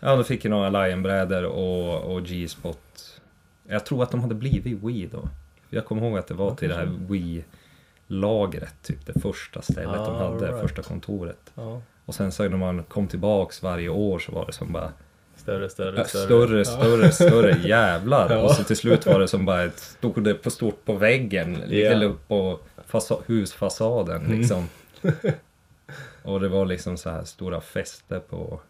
ja 0.03 0.15
då 0.15 0.23
fick 0.23 0.45
jag 0.45 0.49
några 0.49 0.69
Lion-brädor 0.69 1.43
och, 1.43 2.13
och 2.15 2.23
G-spot. 2.25 3.19
Jag 3.67 3.85
tror 3.85 4.03
att 4.03 4.11
de 4.11 4.19
hade 4.21 4.35
blivit 4.35 4.83
Wii 4.83 5.09
då. 5.11 5.29
Jag 5.69 5.85
kommer 5.85 6.01
ihåg 6.07 6.17
att 6.17 6.27
det 6.27 6.33
var 6.33 6.49
Ja, 6.49 6.55
till 6.55 6.69
det 6.69 6.75
här 6.75 6.85
Wii-lagret, 7.07 8.73
typ 8.81 9.05
det 9.05 9.19
första 9.21 9.61
stället 9.61 9.95
de 9.95 10.15
Ah, 10.15 10.29
hade, 10.29 10.47
right. 10.47 10.61
första 10.61 10.81
kontoret. 10.81 11.51
Ja. 11.55 11.81
Och 12.05 12.15
sen 12.15 12.31
så 12.31 12.43
när 12.49 12.57
man 12.57 12.83
kom 12.83 13.07
tillbaks 13.07 13.63
varje 13.63 13.89
år 13.89 14.19
så 14.19 14.31
var 14.31 14.45
det 14.45 14.53
som 14.53 14.71
bara 14.71 14.91
Större, 15.35 15.69
större, 15.69 15.97
ja, 15.97 16.03
större. 16.05 16.25
större, 16.25 16.57
Ja. 16.57 16.65
större, 16.65 17.11
större, 17.11 17.57
jävlar. 17.67 18.43
Och 18.43 18.51
så 18.51 18.63
till 18.63 18.75
slut 18.77 19.05
var 19.05 19.19
det 19.19 19.27
som 19.27 19.45
bara 19.45 19.63
ett, 19.63 19.79
stod 19.79 20.41
på 20.43 20.49
stort 20.49 20.85
på 20.85 20.93
väggen, 20.93 21.57
Ja. 21.69 21.91
eller 21.91 22.13
på 22.27 22.59
fasa, 22.87 23.15
husfasaden 23.25 24.25
Mm. 24.25 24.39
liksom. 24.39 24.69
och 26.23 26.39
det 26.39 26.47
var 26.47 26.65
liksom 26.65 26.97
så 26.97 27.09
här 27.09 27.23
stora 27.23 27.61
fester 27.61 28.19
på 28.19 28.61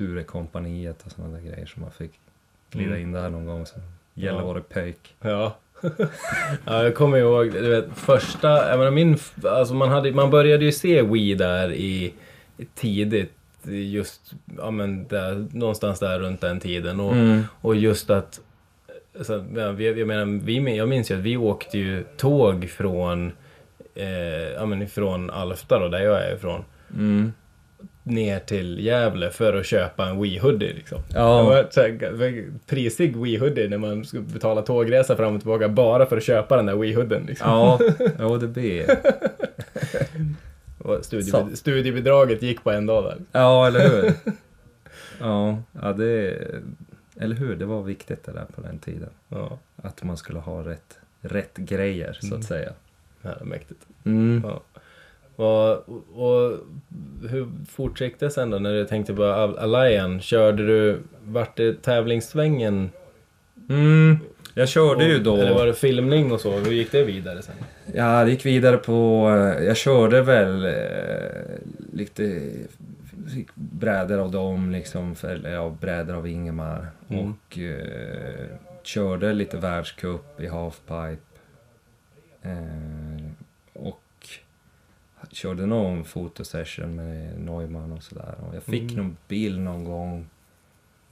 Sturekompaniet 0.00 1.02
och 1.06 1.12
sådana 1.12 1.32
där 1.38 1.40
grejer 1.50 1.66
som 1.66 1.82
man 1.82 1.90
fick 1.90 2.10
glida 2.70 2.90
Mm. 2.90 3.02
in 3.02 3.12
där 3.12 3.30
någon 3.30 3.46
gång. 3.46 3.66
Så 3.66 3.74
Gällivare 4.14 4.60
pöjk. 4.60 5.14
Ja. 5.20 5.56
ja, 6.64 6.82
jag 6.84 6.94
kommer 6.94 7.18
ihåg, 7.18 7.52
du 7.52 7.68
vet, 7.70 7.84
första, 7.94 8.68
jag 8.70 8.78
menar 8.78 8.90
min, 8.90 9.18
alltså 9.44 9.74
man, 9.74 9.88
hade, 9.88 10.12
man 10.12 10.30
började 10.30 10.64
ju 10.64 10.72
se 10.72 11.02
Wii 11.02 11.34
där 11.34 11.72
i, 11.72 12.14
i 12.56 12.64
tidigt, 12.74 13.32
just, 13.64 14.32
ja 14.58 14.70
men 14.70 15.08
där, 15.08 15.46
någonstans 15.52 15.98
där 16.00 16.18
runt 16.18 16.40
den 16.40 16.60
tiden. 16.60 17.00
Och, 17.00 17.12
Mm. 17.12 17.42
och 17.60 17.76
just 17.76 18.10
att, 18.10 18.40
så, 19.20 19.44
ja, 19.56 19.72
vi, 19.72 19.98
jag 19.98 20.06
menar, 20.08 20.44
vi, 20.44 20.76
jag 20.76 20.88
minns 20.88 21.10
ju 21.10 21.14
att 21.14 21.20
vi 21.20 21.36
åkte 21.36 21.78
ju 21.78 22.04
tåg 22.16 22.68
från, 22.70 23.32
eh, 23.94 24.06
ja 24.56 24.66
men 24.66 24.82
ifrån 24.82 25.30
Alfta 25.30 25.78
då, 25.78 25.88
där 25.88 26.00
jag 26.00 26.22
är 26.24 26.34
ifrån, 26.34 26.64
Mm. 26.94 27.32
Ner 28.02 28.38
till 28.38 28.78
Gävle 28.84 29.30
för 29.30 29.54
att 29.54 29.66
köpa 29.66 30.06
en 30.08 30.22
Wii-hoodie 30.24 30.74
liksom. 30.74 30.98
Ja, 31.14 31.64
prisig 32.66 33.16
Wii-hoodie 33.16 33.68
när 33.68 33.78
man 33.78 34.04
skulle 34.04 34.22
betala 34.22 34.62
tågresa 34.62 35.16
fram 35.16 35.34
och 35.34 35.40
tillbaka 35.40 35.68
bara 35.68 36.06
för 36.06 36.16
att 36.16 36.22
köpa 36.22 36.56
den 36.56 36.66
där 36.66 36.74
Wii-hoodien. 36.76 37.26
Liksom. 37.26 37.48
ja, 37.50 37.80
ja, 38.18 38.36
det 38.36 38.46
blir 38.46 38.86
Studiebid- 41.02 41.54
studiebidraget 41.54 42.42
gick 42.42 42.64
på 42.64 42.70
en 42.70 42.86
dag 42.86 43.04
där. 43.04 43.16
Ja, 43.32 43.66
eller 43.66 43.88
hur? 43.88 44.12
Ja, 45.20 45.58
ja 45.82 45.92
det... 45.92 46.36
Eller 47.20 47.36
hur? 47.36 47.56
Det 47.56 47.64
var 47.64 47.82
viktigt 47.82 48.24
det 48.24 48.32
där 48.32 48.46
på 48.54 48.60
den 48.60 48.78
tiden. 48.78 49.10
Ja, 49.28 49.58
Att 49.82 50.02
man 50.02 50.16
skulle 50.16 50.38
ha 50.38 50.60
rätt, 50.68 50.98
rätt 51.20 51.56
grejer, 51.56 52.16
så 52.20 52.26
Mm. 52.26 52.38
att 52.38 52.44
säga. 52.44 52.72
det 53.22 53.28
här 53.28 53.36
är 53.40 53.44
mäktigt. 53.44 53.80
Mm. 54.04 54.42
Ja. 54.46 54.60
Och, 55.40 55.88
och 56.14 56.58
hur 57.30 57.48
fortgick 57.68 58.20
det 58.20 58.30
sen 58.30 58.50
då 58.50 58.58
när 58.58 58.72
du 58.72 58.84
tänkte 58.86 59.14
på 59.14 59.24
Al- 59.24 59.58
Alayan? 59.58 60.20
Körde 60.20 60.66
du, 60.66 60.98
vart 61.24 61.56
det 61.56 61.82
tävlingssvängen? 61.82 62.90
Mm. 63.68 64.18
Jag 64.54 64.68
körde 64.68 65.04
ju 65.04 65.18
då... 65.18 65.36
Eller 65.36 65.54
var 65.54 65.66
det 65.66 65.74
filmning 65.74 66.32
och 66.32 66.40
så? 66.40 66.50
Hur 66.52 66.72
gick 66.72 66.92
det 66.92 67.04
vidare 67.04 67.42
sen? 67.42 67.54
Ja, 67.94 68.24
det 68.24 68.30
gick 68.30 68.46
vidare 68.46 68.76
på... 68.76 69.28
eh, 69.58 69.64
Jag 69.64 69.76
körde 69.76 70.22
väl 70.22 70.64
eh, 70.64 70.72
lite... 71.92 72.50
Brädor 73.54 74.18
av 74.18 74.30
dem, 74.30 74.70
liksom. 74.70 75.14
Eller 75.24 75.50
ja, 75.52 75.76
brädor 75.80 76.14
av 76.14 76.26
Ingemar. 76.28 76.86
Mm. 77.08 77.30
Och 77.30 77.58
eh, 77.58 78.46
körde 78.82 79.32
lite 79.32 79.56
världscup 79.56 80.40
i 80.40 80.46
halfpipe. 80.46 81.16
Eh, 82.42 83.24
och 83.72 84.00
körde 85.32 85.66
någon 85.66 86.04
fotosession 86.04 86.94
med 86.96 87.40
Neumann 87.40 87.92
och 87.92 88.02
sådär. 88.02 88.34
Och 88.48 88.54
jag 88.56 88.62
fick 88.62 88.92
Mm. 88.92 88.96
någon 89.04 89.16
bild 89.28 89.60
någon 89.60 89.84
gång 89.84 90.26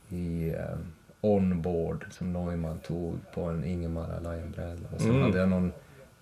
i 0.08 0.48
eh, 0.48 0.78
onboard 1.20 2.04
som 2.10 2.32
Neumann 2.32 2.78
tog 2.78 3.18
på 3.34 3.42
en 3.42 3.64
Ingemar 3.64 4.10
Allian-bräda. 4.16 4.88
Och 4.94 5.00
så 5.00 5.08
Mm. 5.08 5.22
hade 5.22 5.38
jag 5.38 5.48
någon 5.48 5.72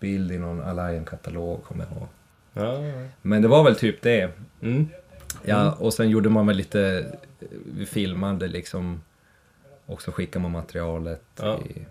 bild 0.00 0.32
i 0.32 0.38
någon 0.38 0.60
Allian-katalog, 0.62 1.62
kommer 1.64 1.84
jag 1.84 1.96
ihåg. 1.98 2.08
Ja, 2.52 2.78
Men 3.22 3.42
det 3.42 3.48
var 3.48 3.64
väl 3.64 3.76
typ 3.76 4.02
det. 4.02 4.30
mm. 4.62 4.88
Ja, 5.44 5.72
och 5.72 5.94
sen 5.94 6.10
gjorde 6.10 6.28
man 6.28 6.46
väl 6.46 6.56
lite, 6.56 7.06
vi 7.76 7.86
filmade 7.86 8.48
liksom, 8.48 9.00
och 9.86 10.02
så 10.02 10.12
skickade 10.12 10.42
man 10.42 10.50
materialet 10.52 11.22
Ja. 11.40 11.58
till 11.58 11.84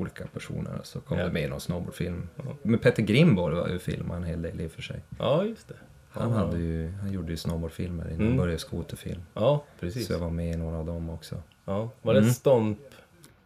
olika 0.00 0.26
personer. 0.26 0.80
Så 0.82 1.00
kom 1.00 1.18
Ja. 1.18 1.24
det 1.26 1.32
med 1.32 1.50
någon 1.50 1.60
snowboardfilm. 1.60 2.28
Ja. 2.36 2.42
Men 2.62 2.78
Petter 2.78 3.02
Grimborg 3.02 3.54
var 3.54 3.68
ju 3.68 3.78
filmad 3.78 4.16
en 4.16 4.24
hel 4.24 4.42
del 4.42 4.60
i 4.60 4.66
och 4.66 4.70
för 4.72 4.82
sig. 4.82 5.00
ja 5.18 5.44
just 5.44 5.68
det. 5.68 5.74
Han, 6.10 6.30
Ja. 6.30 6.36
hade 6.36 6.58
ju, 6.58 6.90
han 7.00 7.12
gjorde 7.12 7.30
ju 7.30 7.36
snowboardfilmer 7.36 8.04
innan 8.04 8.14
Mm. 8.16 8.28
han 8.28 8.36
började 8.36 8.58
skoterfilm. 8.58 9.22
Ja, 9.34 9.64
precis. 9.80 10.06
Så 10.06 10.12
jag 10.12 10.20
var 10.20 10.30
med 10.30 10.54
i 10.54 10.56
några 10.56 10.76
av 10.78 10.86
dem 10.86 11.10
också. 11.10 11.42
Ja. 11.64 11.90
Var 12.02 12.14
det 12.14 12.20
Mm. 12.20 12.32
Stomp? 12.32 12.78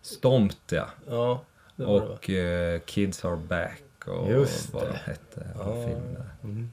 Stompt 0.02 0.72
ja. 0.72 0.86
Ja? 1.08 1.44
Och 1.76 2.30
eh, 2.30 2.80
Kids 2.80 3.24
Are 3.24 3.36
Back 3.36 3.82
och 4.06 4.30
Just 4.30 4.72
vad 4.72 4.82
det. 4.82 4.88
de 4.88 5.10
hette. 5.10 5.46
Ja. 5.58 5.74
Mm. 6.44 6.70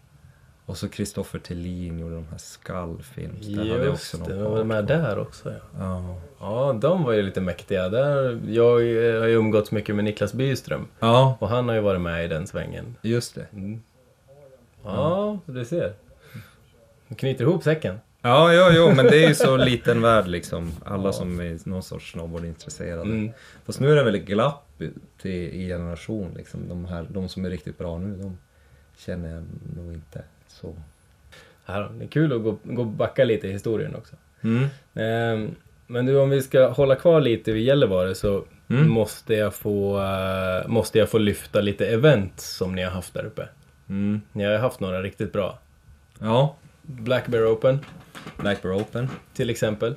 Och 0.69 0.77
så 0.77 0.89
Kristoffer 0.89 1.39
Thelin 1.39 1.99
gjorde 1.99 2.15
de 2.15 2.25
här 2.32 2.38
Skullfilms. 2.38 3.47
Där 3.47 3.58
hade 3.58 3.69
jag 3.69 3.93
också 3.93 4.17
Just 4.17 4.29
det, 4.29 4.36
någon 4.36 4.51
var 4.53 4.63
med 4.63 4.88
på. 4.88 4.93
där 4.93 5.19
också 5.19 5.49
ja. 5.49 5.60
Ja. 5.79 6.15
Ja, 6.39 6.73
de 6.82 7.03
var 7.03 7.13
ju 7.13 7.21
lite 7.21 7.41
mäktiga. 7.41 7.89
Där, 7.89 8.39
jag 8.47 8.71
eh, 8.71 9.19
har 9.19 9.27
ju 9.27 9.34
umgåtts 9.36 9.71
mycket 9.71 9.95
med 9.95 10.05
Niklas 10.05 10.34
Byström. 10.34 10.88
ja, 10.99 11.38
Och 11.39 11.49
han 11.49 11.67
har 11.67 11.75
ju 11.75 11.82
varit 11.82 12.01
med 12.01 12.25
i 12.25 12.27
den 12.27 12.47
svängen. 12.47 12.95
just 13.01 13.36
det. 13.36 13.45
Mm. 13.53 13.82
Ja, 14.84 15.39
du 15.45 15.65
ser. 15.65 15.93
Du 17.08 17.15
knyter 17.15 17.43
ihop 17.43 17.63
säcken. 17.63 17.99
Ja, 18.21 18.53
ja, 18.53 18.71
jo, 18.75 18.95
men 18.95 19.05
det 19.05 19.23
är 19.23 19.27
ju 19.27 19.36
så 19.36 19.58
liten 19.58 20.01
värld 20.01 20.27
liksom. 20.27 20.71
Alla 20.86 21.13
som 21.13 21.39
är 21.39 21.69
någon 21.69 21.84
sorts 21.84 22.12
snowboardintresserade. 22.12 23.01
Mm. 23.01 23.32
Fast 23.65 23.79
nu 23.79 23.91
är 23.91 23.95
det 23.95 24.03
väldigt 24.03 24.25
glapp 24.25 24.65
till, 25.21 25.32
i 25.32 25.67
generation 25.67 26.34
liksom. 26.38 26.69
De, 26.69 26.86
här, 26.86 27.05
de 27.10 27.29
som 27.29 27.45
är 27.45 27.49
riktigt 27.49 27.77
bra 27.77 27.97
nu, 27.97 28.17
de 28.17 28.38
känner 28.97 29.34
jag 29.34 29.43
nog 29.75 29.93
inte 29.93 30.23
så. 30.62 30.76
Här, 31.65 31.89
det 32.00 32.06
är 32.06 32.10
kul 32.10 32.34
att 32.34 32.43
gå, 32.43 32.58
gå 32.63 32.82
och 32.82 32.88
backa 32.88 33.24
lite 33.24 33.48
i 33.48 33.52
historien 33.52 33.95
också. 33.95 34.15
Mm. 34.41 34.67
Ehm, 34.93 35.56
men 35.88 36.06
du, 36.06 36.17
om 36.19 36.30
vi 36.30 36.41
ska 36.41 36.67
hålla 36.67 36.95
kvar 36.95 37.22
lite 37.22 37.52
vid 37.52 37.63
Gällivare 37.63 38.15
så 38.15 38.43
Mm. 38.72 38.89
måste, 38.89 39.34
jag 39.34 39.54
få, 39.54 40.00
eh, 40.02 40.67
måste 40.67 41.00
jag 41.00 41.10
få 41.10 41.17
lyfta 41.17 41.62
lite 41.62 41.88
event 41.88 42.39
som 42.39 42.76
ni 42.76 42.84
har 42.84 42.91
haft 42.91 43.13
där 43.13 43.26
uppe. 43.26 43.48
Mm. 43.89 44.22
Ni 44.32 44.43
har 44.43 44.58
haft 44.58 44.80
några 44.80 45.02
riktigt 45.02 45.34
bra. 45.34 45.60
Ja, 46.19 46.56
Black 46.82 47.28
Bear 47.28 47.54
Open 47.54 47.80
Black 48.38 48.62
Bear 48.62 48.78
Open, 48.78 49.10
till 49.34 49.50
exempel. 49.50 49.95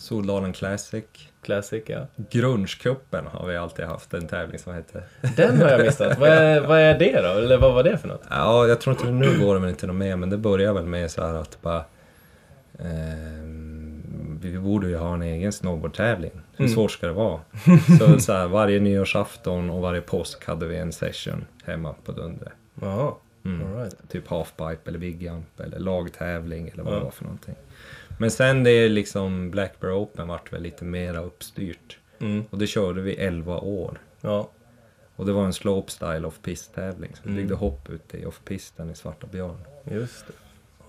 Soldalen 0.00 0.52
Classic. 0.52 1.04
Classic, 1.42 1.82
ja. 1.86 2.06
Grungecupen 2.30 3.26
har 3.26 3.46
vi 3.46 3.56
alltid 3.56 3.84
haft, 3.84 4.14
en 4.14 4.26
tävling 4.28 4.58
som 4.58 4.74
heter. 4.74 5.02
Den 5.36 5.62
har 5.62 5.68
jag 5.68 5.80
missat. 5.80 6.18
vad, 6.18 6.28
är, 6.28 6.60
vad 6.60 6.78
är 6.78 6.98
det 6.98 7.20
då? 7.22 7.28
Eller 7.28 7.58
vad 7.58 7.74
var 7.74 7.82
det 7.82 7.98
för 7.98 8.08
något? 8.08 8.22
Ja, 8.30 8.66
jag 8.66 8.80
tror 8.80 8.96
inte 8.96 9.10
nu 9.10 9.38
går 9.44 9.54
det 9.54 9.60
väl 9.60 9.70
inte 9.70 9.86
något 9.86 9.96
mer, 9.96 10.16
men 10.16 10.30
det 10.30 10.36
börjar 10.38 10.72
väl 10.72 10.86
med 10.86 11.10
så 11.10 11.22
här 11.26 11.34
att 11.34 11.62
bara... 11.62 11.84
ehm, 12.78 14.38
vi 14.42 14.58
borde 14.58 14.88
ju 14.88 14.96
ha 14.96 15.14
en 15.14 15.22
egen 15.22 15.52
snowboardtävling. 15.52 16.30
Hur 16.56 16.64
Mm. 16.64 16.74
svårt 16.74 16.90
ska 16.90 17.06
det 17.06 17.12
vara? 17.12 17.40
Så, 17.98 18.20
så 18.20 18.32
här, 18.32 18.48
varje 18.48 18.80
nyårsafton 18.80 19.70
och 19.70 19.80
varje 19.82 20.00
påsk 20.00 20.44
hade 20.46 20.66
vi 20.66 20.76
en 20.76 20.92
session 20.92 21.44
hemma 21.64 21.94
på 22.04 22.12
Dundre. 22.12 22.52
Jaha, 22.80 23.12
Mm. 23.44 23.76
right. 23.76 23.94
Typ 24.08 24.28
halfpipe 24.28 24.78
eller 24.86 24.98
big 24.98 25.22
jump 25.22 25.60
eller 25.60 25.78
lagtävling 25.78 26.68
eller 26.68 26.82
vad 26.82 26.92
Ja. 26.94 26.98
det 26.98 27.04
var 27.04 27.10
för 27.10 27.24
någonting. 27.24 27.54
Men 28.20 28.30
sen 28.30 28.64
det 28.64 28.70
är 28.70 28.88
liksom 28.88 29.50
Black 29.50 29.80
Bear 29.80 29.92
Open 30.02 30.28
vart 30.28 30.52
väl 30.52 30.62
lite 30.62 30.84
mera 30.84 31.20
uppstyrt. 31.20 31.98
Mm. 32.20 32.44
Och 32.50 32.58
det 32.58 32.66
körde 32.66 33.00
vi 33.00 33.14
11 33.14 33.58
år. 33.58 33.98
Ja, 34.20 34.50
Och 35.16 35.26
det 35.26 35.32
var 35.32 35.44
en 35.44 35.52
slopestyle 35.52 36.24
off-pist-tävling. 36.26 37.10
Så 37.14 37.20
vi 37.22 37.30
Mm. 37.30 37.36
byggde 37.42 37.54
hopp 37.54 37.90
ute 37.90 38.18
i 38.18 38.26
off-pisten 38.26 38.90
i 38.90 38.94
Svarta 38.94 39.26
Björn. 39.26 39.56
just 39.90 40.26
det. 40.26 40.32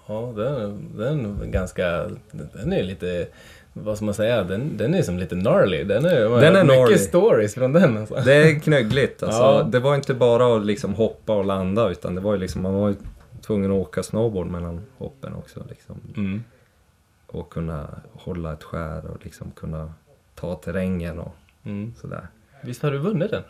Ja, 0.07 0.33
den, 0.35 0.97
den 0.97 1.41
är 1.41 1.45
ganska... 1.45 2.07
Den 2.31 2.73
är 2.73 2.83
lite... 2.83 3.27
Vad 3.73 3.95
ska 3.97 4.05
man 4.05 4.13
säga? 4.13 4.43
Den, 4.43 4.77
den 4.77 4.93
är 4.93 5.01
som 5.01 5.17
lite 5.19 5.35
gnarly. 5.35 5.83
Den 5.83 6.05
är, 6.05 6.19
Den 6.19 6.43
är 6.43 6.55
hört 6.55 6.65
gnarly. 6.65 6.81
mycket 6.91 7.01
stories 7.01 7.53
från 7.53 7.73
den 7.73 7.97
alltså. 7.97 8.15
Det 8.25 8.33
är 8.33 8.59
knöggligt. 8.59 9.23
Alltså, 9.23 9.41
Ja. 9.41 9.63
Det 9.71 9.79
var 9.79 9.95
inte 9.95 10.13
bara 10.13 10.55
att 10.57 10.65
liksom 10.65 10.93
hoppa 10.93 11.33
och 11.35 11.45
landa 11.45 11.89
utan 11.89 12.15
det 12.15 12.21
var 12.21 12.33
ju 12.33 12.39
liksom, 12.39 12.61
man 12.61 12.73
var 12.73 12.95
tvungen 13.41 13.71
att 13.71 13.77
åka 13.77 14.03
snowboard 14.03 14.47
mellan 14.47 14.81
hoppen 14.97 15.33
också. 15.33 15.65
Liksom, 15.69 15.99
Mm. 16.17 16.43
Och 17.31 17.49
kunna 17.49 17.89
hålla 18.13 18.53
ett 18.53 18.63
skär 18.63 19.05
och 19.05 19.25
liksom 19.25 19.51
kunna 19.51 19.93
ta 20.35 20.55
terrängen 20.55 21.19
och 21.19 21.35
Mm. 21.63 21.93
sådär. 22.01 22.27
Visst 22.61 22.81
har 22.81 22.91
du 22.91 22.97
vunnit 22.97 23.31
den? 23.31 23.43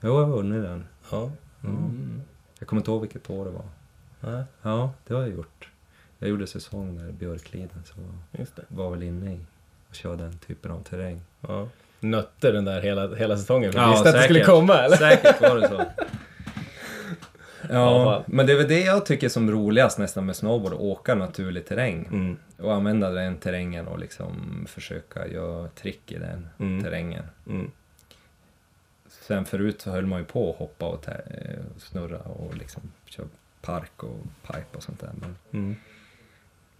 Jo, 0.00 0.08
jag 0.18 0.24
har 0.26 0.36
vunnit 0.36 0.62
den. 0.62 0.84
Ja. 1.10 1.30
Mm. 1.64 2.22
Jag 2.58 2.68
kommer 2.68 2.80
inte 2.80 2.90
ihåg 2.90 3.00
vilket 3.00 3.30
år 3.30 3.44
det 3.44 3.50
var. 3.50 3.64
Nej, 4.20 4.44
Ja, 4.62 4.90
det 5.06 5.14
har 5.14 5.20
jag 5.20 5.30
gjort. 5.30 5.68
Jag 6.18 6.30
gjorde 6.30 6.46
säsong 6.46 6.96
där 6.98 7.08
i 7.08 7.12
Björkliden 7.12 7.82
så 7.84 7.94
var 8.68 8.90
väl 8.90 9.02
inne 9.02 9.34
i 9.34 9.40
och 9.88 9.94
körde 9.94 10.22
den 10.22 10.38
typen 10.38 10.70
av 10.70 10.82
terräng. 10.82 11.20
Ja. 11.40 11.68
Nötte 12.00 12.52
den 12.52 12.64
där 12.64 12.80
hela, 12.80 13.14
hela 13.14 13.36
säsongen 13.36 13.72
för 13.72 13.78
Ja, 13.80 13.90
visste 13.90 14.08
att 14.08 14.14
det 14.14 14.22
skulle 14.22 14.44
komma 14.44 14.74
eller? 14.78 14.96
Säkert 14.96 15.40
var 15.40 15.56
det 15.56 15.68
så. 15.68 15.84
Ja, 17.70 18.24
men 18.26 18.46
det 18.46 18.52
är 18.52 18.56
väl 18.56 18.68
det 18.68 18.80
jag 18.80 19.06
tycker 19.06 19.28
som 19.28 19.50
roligast 19.50 19.98
nästan 19.98 20.26
med 20.26 20.36
snowboard, 20.36 20.72
att 20.72 20.80
åka 20.80 21.14
naturlig 21.14 21.66
terräng. 21.66 22.06
Mm. 22.12 22.36
Och 22.58 22.74
använda 22.74 23.10
den 23.10 23.36
terrängen 23.36 23.86
och 23.88 23.98
liksom 23.98 24.64
försöka 24.68 25.26
göra 25.28 25.68
trick 25.68 26.12
i 26.12 26.18
den 26.18 26.48
Mm. 26.58 26.82
terrängen. 26.82 27.24
Mm. 27.48 27.70
Sen 29.08 29.44
förut 29.44 29.80
så 29.80 29.90
höll 29.90 30.06
man 30.06 30.18
ju 30.18 30.24
på 30.24 30.50
att 30.50 30.56
hoppa 30.58 30.86
och 30.86 31.04
tä- 31.04 31.22
eh, 31.30 31.64
snurra 31.78 32.18
och 32.18 32.56
liksom 32.56 32.82
köra 33.06 33.26
park 33.60 34.02
och 34.02 34.18
pipe 34.46 34.76
och 34.76 34.82
sånt 34.82 35.00
där. 35.00 35.10
Men 35.20 35.36
Mm. 35.52 35.76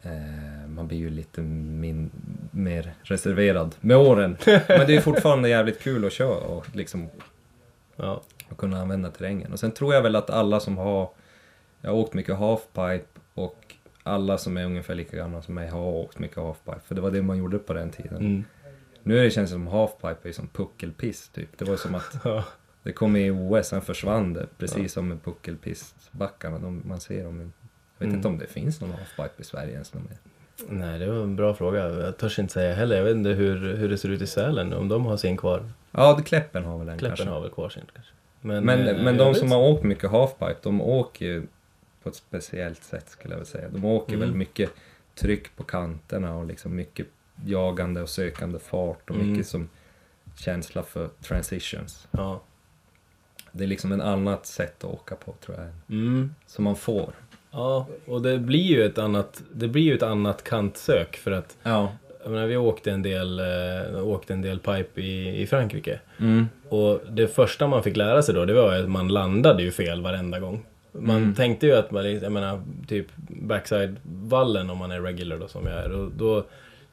eh, 0.03 0.69
man 0.69 0.87
blir 0.89 0.99
ju 0.99 1.11
lite 1.11 1.41
min, 1.41 2.11
mer 2.51 2.95
reserverad 3.03 3.75
med 3.81 3.97
åren. 3.97 4.37
Men 4.47 4.87
det 4.87 4.97
är 4.97 5.01
fortfarande 5.01 5.49
jävligt 5.49 5.81
kul 5.83 6.05
att 6.05 6.13
köra 6.13 6.37
och 6.47 6.67
liksom 6.73 7.09
Ja. 7.97 8.23
och 8.51 8.59
kunna 8.59 8.81
använda 8.81 9.11
terrängen. 9.11 9.53
Och 9.53 9.61
sen 9.61 9.73
tror 9.73 9.95
jag 9.95 10.03
väl 10.03 10.17
att 10.17 10.31
alla 10.31 10.61
som 10.61 10.79
har, 10.79 11.11
jag 11.81 11.91
har 11.91 11.97
åkt 11.99 12.15
mycket 12.15 12.37
halfpipe 12.37 13.21
och 13.35 13.75
alla 14.03 14.39
som 14.39 14.57
är 14.57 14.65
ungefär 14.65 14.95
lika 14.95 15.17
gamla 15.17 15.43
som 15.43 15.55
mig 15.55 15.69
har 15.69 15.81
åkt 15.83 16.19
mycket 16.19 16.37
halfpipe, 16.37 16.81
för 16.85 16.95
det 16.95 17.01
var 17.01 17.11
det 17.11 17.23
man 17.23 17.37
gjorde 17.39 17.59
på 17.59 17.73
den 17.73 17.91
tiden. 17.91 18.17
Mm. 18.17 18.45
Nu 19.03 19.19
är 19.19 19.23
det 19.23 19.31
känns 19.31 19.51
det 19.51 19.55
som 19.55 19.67
halfpipe 19.67 20.29
är 20.29 20.33
som 20.33 20.49
puckelpiss 20.49 21.29
typ. 21.29 21.59
Det 21.59 21.65
var 21.65 21.77
som 21.77 21.95
att 21.95 22.17
Ja. 22.25 22.45
det 22.83 22.93
kom 22.93 23.17
i 23.17 23.31
OS, 23.31 23.67
sen 23.69 23.83
försvann 23.83 24.33
det. 24.33 24.47
Precis 24.59 24.93
som 24.93 25.09
med 25.09 25.23
puckelpissbackarna, 25.25 26.59
de, 26.59 26.83
man 26.85 27.01
ser 27.01 27.25
dem. 27.25 27.39
Jag 27.41 27.45
vet 27.45 27.53
Mm. 28.07 28.15
inte 28.17 28.29
om 28.29 28.39
det 28.39 28.47
finns 28.47 28.81
någon 28.81 28.91
halfpipe 28.93 29.43
i 29.43 29.45
Sverige 29.45 29.73
ens. 29.73 29.95
någon 29.95 30.03
mer. 30.05 30.19
Nej, 30.69 30.99
det 30.99 31.07
var 31.07 31.23
en 31.23 31.37
bra 31.37 31.55
fråga. 31.55 31.89
Jag 31.89 32.17
törs 32.17 32.39
inte 32.39 32.53
säga 32.53 32.75
heller. 32.75 32.97
Jag 32.97 33.05
vet 33.05 33.15
inte 33.17 33.31
hur, 33.31 33.75
hur 33.77 33.89
det 33.89 33.99
ser 33.99 34.09
ut 34.09 34.23
i 34.23 34.27
Sälen, 34.27 34.73
om 34.73 34.89
de 34.89 35.07
har 35.07 35.17
sin 35.17 35.37
kvar. 35.37 35.71
Ja, 35.91 36.21
Kläppen 36.25 36.65
har 36.65 36.79
väl 36.79 36.89
en 36.89 36.99
Kläppen 36.99 37.17
kanske. 37.17 37.35
har 37.35 37.41
väl 37.41 37.51
kvar 37.51 37.69
sin 37.69 37.83
kanske. 37.95 38.13
Men, 38.41 38.69
eh, 38.69 39.03
men 39.05 39.17
de 39.17 39.35
som 39.35 39.51
har 39.53 39.59
åkt 39.59 39.83
mycket 39.85 40.11
halfpipe, 40.11 40.57
de 40.63 40.81
åker 40.81 41.27
ju 41.27 41.47
på 42.03 42.09
ett 42.09 42.15
speciellt 42.17 42.85
sätt 42.85 43.09
skulle 43.09 43.35
jag 43.35 43.39
vilja 43.39 43.51
säga. 43.53 43.69
De 43.69 43.85
åker 43.85 44.15
Mm. 44.15 44.29
väl 44.29 44.37
mycket 44.39 44.71
tryck 45.15 45.57
på 45.57 45.63
kanterna 45.65 46.37
och 46.37 46.47
liksom 46.47 46.77
mycket 46.77 47.07
jagande 47.47 48.03
och 48.03 48.09
sökande 48.09 48.59
fart 48.59 49.11
och 49.11 49.17
Mm. 49.17 49.31
mycket 49.33 49.47
som 49.47 49.69
känsla 50.37 50.83
för 50.83 51.09
transitions. 51.23 52.09
Ja. 52.11 52.41
Det 53.53 53.65
är 53.65 53.69
liksom 53.69 53.93
ett 53.93 54.01
annat 54.01 54.47
sätt 54.47 54.85
att 54.85 54.91
åka 54.91 55.15
på 55.17 55.35
tror 55.45 55.57
jag, 55.59 55.67
Mm. 55.99 56.35
som 56.47 56.65
man 56.65 56.77
får. 56.77 57.13
Ja, 57.55 57.87
och 58.07 58.23
det 58.23 58.39
blir 58.39 58.63
ju 58.63 58.85
ett 58.85 58.99
annat, 58.99 59.43
det 59.53 59.69
blir 59.69 59.83
ju 59.83 59.95
ett 59.95 60.03
annat 60.03 60.45
kantsök 60.45 61.17
för 61.17 61.31
att 61.31 61.57
Ja. 61.63 61.93
jag 62.23 62.33
menar, 62.33 62.47
vi 62.47 62.57
åkte 62.57 62.91
en 62.91 63.03
del, 63.03 63.39
eh, 63.41 64.07
åkte 64.07 64.33
en 64.33 64.43
del 64.43 64.59
pipe 64.59 65.01
i, 65.01 65.43
i 65.43 65.47
Frankrike. 65.47 66.01
Mm. 66.21 66.47
Och 66.69 67.01
det 67.11 67.27
första 67.29 67.67
man 67.67 67.83
fick 67.83 67.97
lära 67.97 68.23
sig 68.23 68.35
då, 68.35 68.45
det 68.45 68.55
var 68.55 68.75
att 68.75 68.89
man 68.91 69.09
landade 69.09 69.63
ju 69.63 69.71
fel 69.71 70.03
varenda 70.03 70.41
gång. 70.41 70.65
Man 70.93 71.17
Mm. 71.17 71.35
tänkte 71.35 71.67
ju 71.67 71.73
att 71.77 71.91
man, 71.91 72.13
jag 72.21 72.33
menar, 72.33 72.63
typ 72.89 73.07
backside-vallen 73.17 74.71
om 74.71 74.79
man 74.79 74.91
är 74.91 75.01
regular 75.01 75.39
då 75.39 75.49
som 75.49 75.67
jag 75.67 75.75
är. 75.79 75.93
Och 75.93 76.11
då 76.11 76.45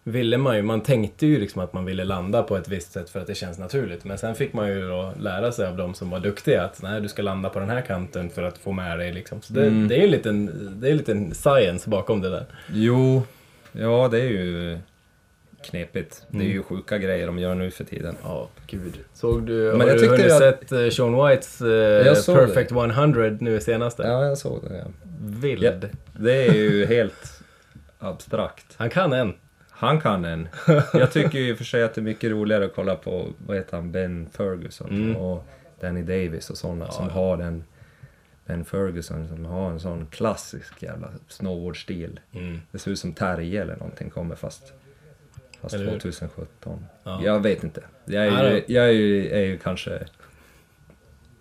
ville 0.03 0.37
man 0.37 0.55
ju, 0.55 0.61
man 0.61 0.81
tänkte 0.81 1.25
ju 1.27 1.39
liksom 1.39 1.61
att 1.61 1.73
man 1.73 1.85
ville 1.85 2.03
landa 2.03 2.43
på 2.43 2.57
ett 2.57 2.67
visst 2.67 2.91
sätt 2.91 3.09
för 3.09 3.19
att 3.19 3.27
det 3.27 3.35
känns 3.35 3.59
naturligt. 3.59 4.03
Men 4.05 4.17
sen 4.17 4.35
fick 4.35 4.53
man 4.53 4.69
ju 4.69 4.87
då 4.87 5.13
lära 5.19 5.51
sig 5.51 5.67
av 5.67 5.77
de 5.77 5.93
som 5.93 6.09
var 6.09 6.19
duktiga 6.19 6.63
att 6.63 6.81
nej, 6.81 7.01
du 7.01 7.07
ska 7.07 7.21
landa 7.21 7.49
på 7.49 7.59
den 7.59 7.69
här 7.69 7.81
kanten 7.81 8.29
för 8.29 8.43
att 8.43 8.57
få 8.57 8.71
med 8.71 8.99
dig 8.99 9.13
liksom. 9.13 9.41
Så 9.41 9.53
det, 9.53 9.61
Mm. 9.67 9.87
det 9.87 9.95
är 9.95 9.99
ju 9.99 10.05
en 10.05 10.11
liten, 10.11 10.45
det 10.81 10.87
är 10.87 10.91
en 10.91 10.97
liten 10.97 11.33
science 11.33 11.89
bakom 11.89 12.21
det 12.21 12.29
där. 12.29 12.45
Jo, 12.73 13.23
ja 13.71 14.07
det 14.11 14.19
är 14.21 14.29
ju 14.29 14.77
knepigt. 15.63 16.23
Det 16.29 16.37
är 16.37 16.41
Mm. 16.41 16.53
ju 16.53 16.63
sjuka 16.63 16.97
grejer 16.97 17.27
de 17.27 17.39
gör 17.39 17.55
nu 17.55 17.71
för 17.71 17.83
tiden. 17.83 18.15
Ja, 18.23 18.47
gud. 18.67 18.93
Såg 19.13 19.43
du, 19.47 19.53
Men 19.71 19.81
har 19.81 19.87
jag 19.87 19.97
du 19.99 20.07
hunnit 20.07 20.31
sett 20.37 20.71
eh, 20.71 20.89
Sean 20.89 21.27
Whites 21.27 21.61
eh, 21.61 21.67
Jag 22.07 22.17
såg 22.17 22.37
Perfect 22.37 22.71
100 22.71 23.37
nu 23.39 23.59
senaste? 23.59 24.03
Ja, 24.03 24.25
jag 24.25 24.37
såg 24.37 24.63
det. 24.69 24.77
Ja. 24.77 24.83
Vild. 25.41 25.63
Ja. 25.63 25.71
Det 26.19 26.47
är 26.47 26.53
ju 26.53 26.85
helt 26.85 27.41
abstrakt. 27.99 28.65
Han 28.77 28.89
kan 28.89 29.13
en. 29.13 29.33
Han 29.81 30.01
kan 30.01 30.25
en. 30.25 30.47
Jag 30.93 31.11
tycker 31.11 31.39
ju 31.39 31.49
i 31.49 31.53
och 31.53 31.57
för 31.57 31.63
sig 31.63 31.83
att 31.83 31.93
det 31.93 32.01
är 32.01 32.03
mycket 32.03 32.31
roligare 32.31 32.65
att 32.65 32.75
kolla 32.75 32.95
på, 32.95 33.27
vad 33.47 33.57
heter 33.57 33.77
han, 33.77 33.91
Ben 33.91 34.29
Ferguson 34.31 34.89
Mm. 34.89 35.15
och 35.15 35.45
Danny 35.79 36.01
Davis 36.01 36.49
och 36.49 36.57
sådana 36.57 36.85
Ja, 36.85 36.91
som 36.91 37.05
ja. 37.07 37.11
har 37.13 37.37
den 37.37 37.63
Ben 38.45 38.65
Ferguson 38.65 39.27
som 39.27 39.45
har 39.45 39.71
en 39.71 39.79
sån 39.79 40.05
klassisk 40.05 40.83
jävla 40.83 41.09
snowboardstil. 41.27 42.19
Mm. 42.31 42.61
Det 42.71 42.79
ser 42.79 42.91
ut 42.91 42.99
som 42.99 43.13
Terje 43.13 43.61
eller 43.61 43.75
någonting 43.75 44.09
kommer 44.09 44.35
fast, 44.35 44.73
fast 45.61 45.75
Eller 45.75 45.91
hur? 45.91 45.99
2017. 45.99 46.85
Ja. 47.03 47.21
Jag 47.23 47.39
vet 47.39 47.63
inte. 47.63 47.83
Jag 48.05 48.25
är, 48.27 48.51
ju, 48.51 48.63
jag 48.67 48.85
är, 48.85 48.91
ju, 48.91 49.29
är 49.29 49.41
ju 49.45 49.57
kanske 49.57 49.99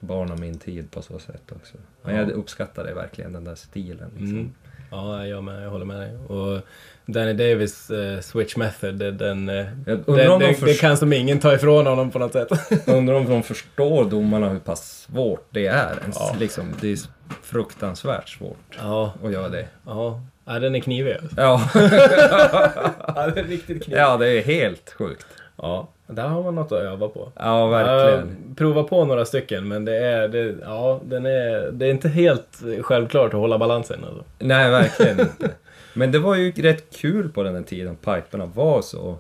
barn 0.00 0.30
av 0.32 0.40
min 0.40 0.58
tid 0.58 0.90
på 0.90 1.02
så 1.02 1.18
sätt 1.18 1.52
också. 1.52 1.76
Men 2.02 2.14
Ja. 2.14 2.20
jag 2.20 2.30
uppskattar 2.30 2.84
det 2.84 2.94
verkligen, 2.94 3.32
den 3.32 3.44
där 3.44 3.54
stilen. 3.54 4.10
Liksom. 4.18 4.38
Mm. 4.38 4.52
Ja, 4.90 5.26
jag 5.26 5.44
med. 5.44 5.64
Jag 5.64 5.70
håller 5.70 5.84
med 5.84 6.00
dig. 6.00 6.16
Och 6.16 6.60
Danny 7.06 7.32
Davis 7.32 7.90
eh, 7.90 8.20
switch 8.20 8.56
method, 8.56 8.94
det- 8.94 9.10
den, 9.12 9.48
eh, 9.48 9.66
den, 9.84 10.04
om 10.06 10.16
de 10.40 10.54
det, 10.60 10.80
kan 10.80 10.96
som 10.96 11.12
ingen 11.12 11.38
ta 11.40 11.54
ifrån 11.54 11.86
honom 11.86 12.10
på 12.10 12.18
något 12.18 12.32
sätt. 12.32 12.48
Undrar 12.88 13.14
om 13.14 13.28
de 13.28 13.42
förstår 13.42 14.04
domarna 14.04 14.48
hur 14.48 14.58
pass 14.58 15.06
svårt 15.12 15.46
det 15.50 15.66
är. 15.66 15.98
Ens, 16.02 16.16
Ja. 16.18 16.36
liksom, 16.38 16.64
det 16.80 16.92
är 16.92 16.98
fruktansvärt 17.42 18.28
svårt 18.28 18.78
ja, 18.78 19.12
att 19.24 19.32
göra 19.32 19.48
det. 19.48 19.66
ja. 19.86 20.20
ja, 20.44 20.58
den 20.58 20.74
är 20.74 20.80
knivig. 20.80 21.16
Ja, 21.36 21.70
Ja, 21.74 23.26
den 23.34 23.38
är 23.44 23.48
riktigt 23.48 23.84
knivig. 23.84 24.00
ja 24.02 24.16
det 24.16 24.28
är 24.28 24.42
helt 24.42 24.90
sjukt. 24.98 25.26
Ja, 25.56 25.88
där 26.10 26.28
har 26.28 26.42
man 26.42 26.54
något 26.54 26.72
att 26.72 26.78
öva 26.82 27.08
på. 27.08 27.32
Ja, 27.36 27.66
verkligen. 27.66 28.54
Prova 28.56 28.82
på 28.82 29.04
några 29.04 29.24
stycken, 29.24 29.68
men 29.68 29.84
det 29.84 29.96
är, 29.96 30.28
det, 30.28 30.54
ja, 30.62 31.00
den 31.04 31.26
är, 31.26 31.70
det 31.72 31.86
är 31.86 31.90
inte 31.90 32.08
helt 32.08 32.62
självklart 32.82 33.34
att 33.34 33.40
hålla 33.40 33.58
balansen. 33.58 34.04
Alltså. 34.04 34.24
Nej, 34.38 34.70
verkligen 34.70 35.20
inte. 35.20 35.50
Men 35.94 36.12
det 36.12 36.18
var 36.18 36.34
ju 36.34 36.52
rätt 36.52 36.96
kul 36.96 37.28
på 37.28 37.42
den 37.42 37.54
här 37.54 37.62
tiden, 37.62 37.96
piperna 37.96 38.46
var 38.46 38.82
så... 38.82 39.16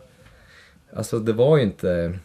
Alltså 0.96 1.18
det 1.18 1.32
var 1.32 1.56
ju 1.56 1.62
inte... 1.62 2.18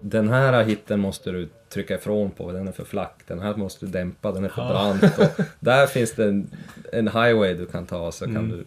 Den 0.00 0.28
här 0.28 0.62
hitten 0.64 1.00
måste 1.00 1.30
du 1.30 1.48
trycka 1.68 1.94
ifrån 1.94 2.30
på, 2.30 2.52
den 2.52 2.68
är 2.68 2.72
för 2.72 2.84
flack. 2.84 3.20
Den 3.26 3.40
här 3.40 3.54
måste 3.54 3.86
du 3.86 3.92
dämpa, 3.92 4.32
den 4.32 4.44
är 4.44 4.48
för 4.48 4.68
brant. 4.68 5.18
Och 5.18 5.44
där 5.60 5.86
finns 5.86 6.12
det 6.14 6.24
en, 6.24 6.50
en 6.92 7.08
highway 7.08 7.54
du 7.54 7.66
kan 7.66 7.86
ta, 7.86 8.12
så 8.12 8.24
kan 8.24 8.36
Mm. 8.36 8.50
du 8.50 8.64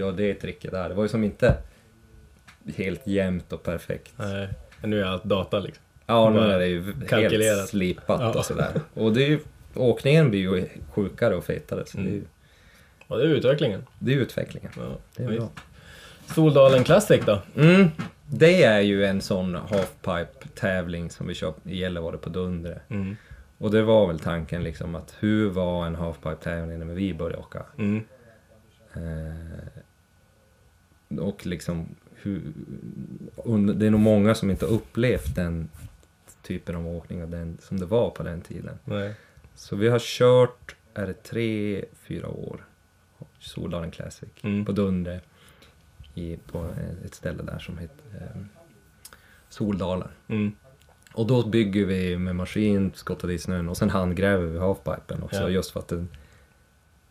göra 0.00 0.12
det 0.12 0.34
tricket 0.34 0.70
där. 0.70 0.88
Det 0.88 0.94
var 0.94 1.02
ju 1.02 1.08
som 1.08 1.24
inte 1.24 1.54
helt 2.76 3.06
jämnt 3.06 3.52
och 3.52 3.62
perfekt. 3.62 4.12
Nej, 4.16 4.48
nu 4.82 5.00
är 5.00 5.04
allt 5.04 5.24
data 5.24 5.58
liksom. 5.58 5.82
Ja, 6.06 6.30
nu 6.30 6.38
är 6.40 6.58
det 6.58 6.66
ju 6.66 6.94
helt 7.10 7.68
slipat 7.68 8.20
Ja. 8.20 8.38
och 8.38 8.44
sådär. 8.44 8.70
Och 8.94 9.12
det 9.12 9.24
är 9.24 9.28
ju, 9.28 9.38
åkningen 9.74 10.30
blir 10.30 10.40
ju 10.40 10.66
sjukare 10.92 11.34
och 11.34 11.44
fetare, 11.44 11.86
så 11.86 11.98
det 11.98 12.08
är 12.08 12.12
ju 12.12 12.24
Och 13.06 13.18
det 13.18 13.24
är 13.24 13.28
utvecklingen. 13.28 13.86
det 13.98 14.12
är 14.14 14.16
utvecklingen. 14.16 14.70
Ja, 14.76 14.96
Det 15.16 15.22
är 15.22 15.28
visst. 15.28 15.40
bra. 15.40 15.48
Soldalen 16.34 16.84
Classic 16.84 17.20
då? 17.26 17.42
Mm, 17.56 17.88
det 18.26 18.62
är 18.64 18.80
ju 18.80 19.04
en 19.04 19.20
sån 19.20 19.54
halfpipe-tävling 19.54 21.10
som 21.10 21.26
vi 21.26 21.34
kör 21.34 21.54
i 21.64 21.78
Gällivare 21.78 22.18
på 22.18 22.28
Dundre. 22.28 22.80
Mm. 22.88 23.16
Och 23.58 23.70
det 23.70 23.82
var 23.82 24.06
väl 24.06 24.18
tanken 24.18 24.62
liksom 24.64 24.94
att 24.94 25.14
hur 25.20 25.50
var 25.50 25.86
en 25.86 25.94
halfpipe-tävling 25.94 26.78
när 26.78 26.86
vi 26.94 27.14
började 27.14 27.38
åka? 27.42 27.62
Mm. 27.78 28.04
Eh, 28.94 31.20
och 31.20 31.46
liksom 31.46 31.86
Det 33.74 33.86
är 33.86 33.90
nog 33.90 34.00
många 34.00 34.34
som 34.34 34.50
inte 34.50 34.66
har 34.66 34.72
upplevt 34.72 35.34
den 35.34 35.68
typen 36.42 36.76
av 36.76 36.86
åkning 36.88 37.22
av 37.22 37.30
den, 37.30 37.58
som 37.62 37.80
det 37.80 37.86
var 37.86 38.10
på 38.10 38.22
den 38.22 38.40
tiden. 38.40 38.78
Nej. 38.84 39.14
Så 39.54 39.76
vi 39.76 39.88
har 39.88 39.98
kört, 39.98 40.76
är 40.94 41.06
det 41.06 41.22
tre, 41.22 41.84
fyra 42.02 42.28
år, 42.28 42.64
Soldalen 43.38 43.90
Classic 43.90 44.28
Mm. 44.42 44.64
på 44.64 44.72
Dundre. 44.72 45.20
I, 46.14 46.36
på 46.52 46.68
ett 47.04 47.14
ställe 47.14 47.42
där 47.42 47.58
som 47.58 47.78
heter 47.78 48.04
eh, 48.20 48.42
Soldalen. 49.48 50.08
Mm. 50.28 50.52
Och 51.12 51.26
då 51.26 51.46
bygger 51.48 51.84
vi 51.84 52.18
med 52.18 52.36
maskin, 52.36 52.92
skottar 52.94 53.30
i 53.30 53.38
snön 53.38 53.68
och 53.68 53.76
sen 53.76 53.90
handgräver 53.90 54.46
vi 54.46 54.58
halfpipen 54.58 55.22
också 55.22 55.36
Ja. 55.40 55.48
just 55.48 55.70
för 55.70 55.80
att 55.80 55.88
den, 55.88 56.08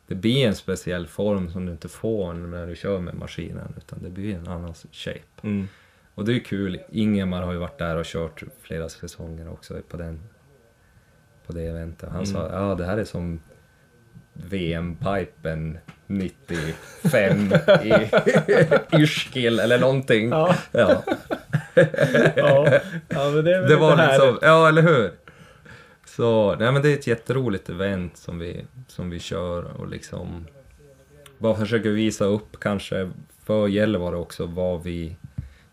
det 0.08 0.16
blir 0.16 0.48
en 0.48 0.56
speciell 0.56 1.08
form 1.08 1.50
som 1.52 1.66
du 1.66 1.72
inte 1.72 1.90
får 1.90 2.34
när 2.34 2.68
du 2.68 2.76
kör 2.76 3.00
med 3.00 3.16
maskinen 3.16 3.74
utan 3.78 4.04
det 4.04 4.10
blir 4.10 4.36
en 4.36 4.48
annan 4.48 4.74
shape. 4.92 5.20
Mm. 5.44 5.68
Och 6.16 6.26
det 6.26 6.34
är 6.36 6.40
kul, 6.40 6.80
Ingemar 6.92 7.42
har 7.42 7.54
ju 7.54 7.60
varit 7.60 7.78
där 7.78 7.96
och 7.96 8.06
kört 8.06 8.44
flera 8.62 8.90
säsonger 8.90 9.50
också 9.52 9.82
på 9.90 9.98
den 9.98 10.20
på 11.48 11.54
det 11.54 11.62
eventet. 11.64 12.10
Han 12.10 12.24
Mm. 12.24 12.26
sa 12.26 12.50
ja 12.52 12.76
det 12.76 12.86
här 12.86 12.98
är 12.98 13.04
som 13.04 13.40
VM-pipen 14.34 15.78
95 16.08 17.54
i 17.84 18.10
Yrskil 18.98 19.60
eller 19.60 19.80
någonting. 19.80 20.30
Ja. 20.30 20.56
Ja. 20.72 21.04
ja. 22.36 22.68
ja, 23.10 23.30
men 23.34 23.44
det 23.46 23.56
är 23.56 23.60
väl 23.62 23.70
Det 23.70 23.76
var 23.76 23.96
härligt. 23.96 24.22
liksom, 24.24 24.40
ja 24.42 24.68
eller 24.70 24.82
hur? 24.82 25.12
Så, 26.16 26.56
nej 26.60 26.72
men 26.72 26.82
det 26.82 26.90
är 26.90 26.94
ett 26.94 27.08
jätteroligt 27.08 27.70
event 27.70 28.18
som 28.18 28.40
vi, 28.40 28.66
som 28.88 29.10
vi 29.10 29.20
kör 29.20 29.64
och 29.64 29.88
liksom 29.88 30.48
bara 31.38 31.56
försöker 31.56 31.90
visa 31.90 32.26
upp 32.26 32.60
kanske 32.60 33.12
för 33.44 33.68
Gällivare 33.68 34.16
också 34.16 34.46
vad 34.46 34.84
vi... 34.84 35.16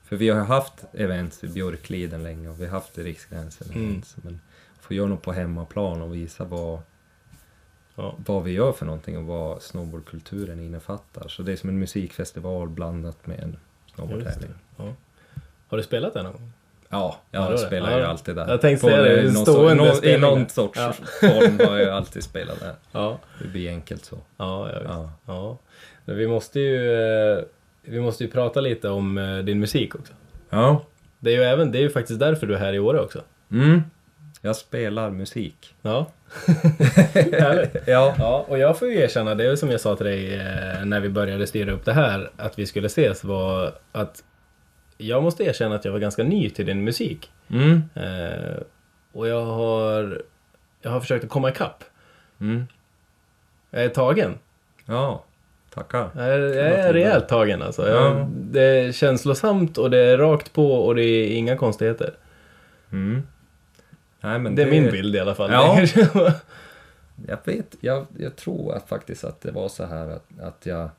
För 0.05 0.17
vi 0.17 0.29
har 0.29 0.39
ju 0.39 0.45
haft 0.45 0.85
events 0.93 1.45
i 1.45 1.49
Björkliden 1.49 2.23
länge 2.23 2.49
och 2.49 2.61
vi 2.61 2.65
har 2.65 2.73
haft 2.73 2.99
i 2.99 3.03
Riksgränsen 3.03 3.69
Mm. 3.71 3.89
events. 3.89 4.17
Men 4.23 4.41
få 4.81 4.95
göra 4.95 5.09
något 5.09 5.23
på 5.23 5.33
hemmaplan 5.33 6.03
och 6.03 6.15
visa 6.15 6.45
vad, 6.45 6.81
Ja. 7.95 8.15
vad 8.27 8.45
vi 8.45 8.53
gör 8.53 8.73
för 8.73 8.87
någonting 8.87 9.17
och 9.19 9.25
vad 9.25 9.63
snowboardkulturen 9.63 10.61
innefattar. 10.61 11.29
Så 11.29 11.43
det 11.43 11.53
är 11.53 11.57
som 11.57 11.69
en 11.69 11.79
musikfestival 11.79 12.69
blandat 12.69 13.27
med 13.27 13.41
en 13.41 13.57
snowboardtävling. 13.95 14.51
Ja. 14.77 14.95
Har 15.69 15.77
du 15.77 15.83
spelat 15.83 16.15
den 16.15 16.25
någon 16.25 16.33
gång? 16.33 16.53
Ja, 16.93 17.17
Ja, 17.31 17.41
det 17.41 17.45
jag 17.45 17.53
det. 17.53 17.59
spelar 17.59 17.91
Ja. 17.91 17.99
ju 17.99 18.05
alltid 18.05 18.37
där. 18.37 18.49
Jag 18.49 18.61
tänkte 18.61 18.87
säga 18.87 19.03
det, 19.03 19.23
någon 19.23 19.35
stående 19.47 19.75
nå- 19.85 20.05
I 20.05 20.19
någon 20.19 20.49
sorts 20.49 20.79
Ja. 20.81 20.93
form 21.21 21.69
har 21.69 21.77
jag 21.79 21.89
alltid 21.95 22.23
spelat 22.25 22.61
där. 22.61 22.73
Ja. 22.93 23.19
Det 23.43 23.49
blir 23.49 23.69
enkelt 23.71 24.05
så. 24.05 24.19
Ja, 24.37 24.69
jag 24.73 24.81
vet. 24.81 24.89
Ja. 24.91 25.11
Ja. 25.27 25.59
Men 26.05 26.17
vi 26.17 26.27
måste 26.27 26.61
ju, 26.61 26.93
eh, 27.33 27.39
vi 27.83 28.01
måste 28.01 28.25
ju 28.25 28.31
prata 28.31 28.61
lite 28.61 28.89
om 28.89 29.19
eh, 29.19 29.39
din 29.39 29.61
musik 29.61 29.95
också. 29.95 30.13
Ja. 30.51 30.83
Det 31.19 31.31
är 31.31 31.37
ju 31.37 31.43
även, 31.43 31.73
det 31.73 31.79
är 31.79 31.83
ju 31.83 31.91
faktiskt 31.91 32.21
därför 32.21 32.47
du 32.47 32.55
är 32.55 32.59
här 32.59 32.73
i 32.73 32.79
Åre 32.79 33.01
också. 33.01 33.21
Mm. 33.51 33.83
Jag 34.41 34.57
spelar 34.57 35.11
musik. 35.11 35.75
Ja. 35.83 36.07
Härligt. 37.15 37.77
Ja. 37.87 38.15
Ja, 38.19 38.45
och 38.49 38.59
jag 38.59 38.79
får 38.79 38.89
ju 38.89 38.99
erkänna, 39.01 39.35
det 39.35 39.45
är 39.47 39.57
som 39.57 39.71
jag 39.71 39.81
sa 39.81 39.97
till 39.97 40.07
dig 40.07 40.35
eh, 40.35 40.85
när 40.85 41.01
vi 41.01 41.09
började 41.09 41.47
styra 41.47 41.73
upp 41.73 41.85
det 41.85 41.93
här, 41.93 42.31
att 42.37 42.59
vi 42.59 42.67
skulle 42.67 42.87
ses, 42.87 43.25
var 43.25 43.73
att 43.93 44.23
jag 45.07 45.23
måste 45.23 45.45
erkänna 45.45 45.75
att 45.75 45.85
jag 45.85 45.93
var 45.93 45.99
ganska 45.99 46.23
ny 46.25 46.51
till 46.51 46.67
din 46.67 46.85
musik. 46.85 47.31
Mm. 47.51 47.83
Eh, 47.95 48.63
och 49.13 49.29
jag 49.29 49.45
har, 49.45 50.23
jag 50.83 50.91
har 50.91 51.01
försökt 51.01 51.25
att 51.25 51.31
komma 51.31 51.51
ikapp. 51.51 51.85
Mm. 52.41 52.67
Jag 53.71 53.85
är 53.85 53.89
tagen. 53.89 54.39
Ja. 54.87 55.25
Tackar. 55.75 56.11
Jag 56.15 56.27
är, 56.27 56.39
jag 56.39 56.67
är 56.67 56.93
rejält 56.93 57.29
tagen 57.29 57.63
alltså. 57.63 57.89
Jag, 57.89 58.17
Ja. 58.17 58.29
Det 58.35 58.63
är 58.63 58.93
känslosamt 58.93 59.79
och 59.79 59.91
det 59.91 59.99
är 59.99 60.19
rakt 60.19 60.53
på 60.53 60.73
och 60.75 60.95
det 60.95 61.05
är 61.05 61.37
inga 61.37 61.57
konstigheter. 61.57 62.15
Mm. 62.93 63.23
Nej, 64.21 64.39
men 64.39 64.55
Det 64.55 64.63
är 64.63 64.71
min 64.71 64.91
bild 64.91 65.17
i 65.17 65.19
alla 65.19 65.35
fall. 65.35 65.51
Ja. 65.53 65.87
Jag 67.27 67.39
vet, 67.45 67.77
jag, 67.81 68.07
jag 68.19 68.37
tror 68.37 68.75
att 68.75 68.89
faktiskt 68.89 69.25
att 69.25 69.41
det 69.41 69.51
var 69.51 69.69
så 69.69 69.85
här 69.85 70.07
att, 70.11 70.27
att 70.41 70.67
jag 70.67 70.91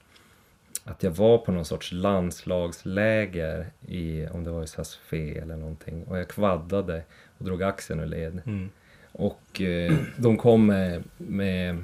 att 0.83 1.03
jag 1.03 1.11
var 1.11 1.37
på 1.37 1.51
någon 1.51 1.65
sorts 1.65 1.91
landslagsläger 1.91 3.67
i, 3.87 4.27
om 4.27 4.43
det 4.43 4.51
var 4.51 4.63
i 4.63 4.67
Saas-Fee 4.67 5.41
eller 5.41 5.55
någonting, 5.55 6.03
och 6.03 6.17
jag 6.17 6.27
kvaddade 6.27 7.03
och 7.37 7.45
drog 7.45 7.63
axeln 7.63 7.99
ur 7.99 8.05
led. 8.05 8.41
Mm. 8.45 8.69
Och 9.11 9.61
eh, 9.61 9.93
de 10.17 10.37
kom 10.37 10.65
med, 10.65 11.03
med 11.17 11.83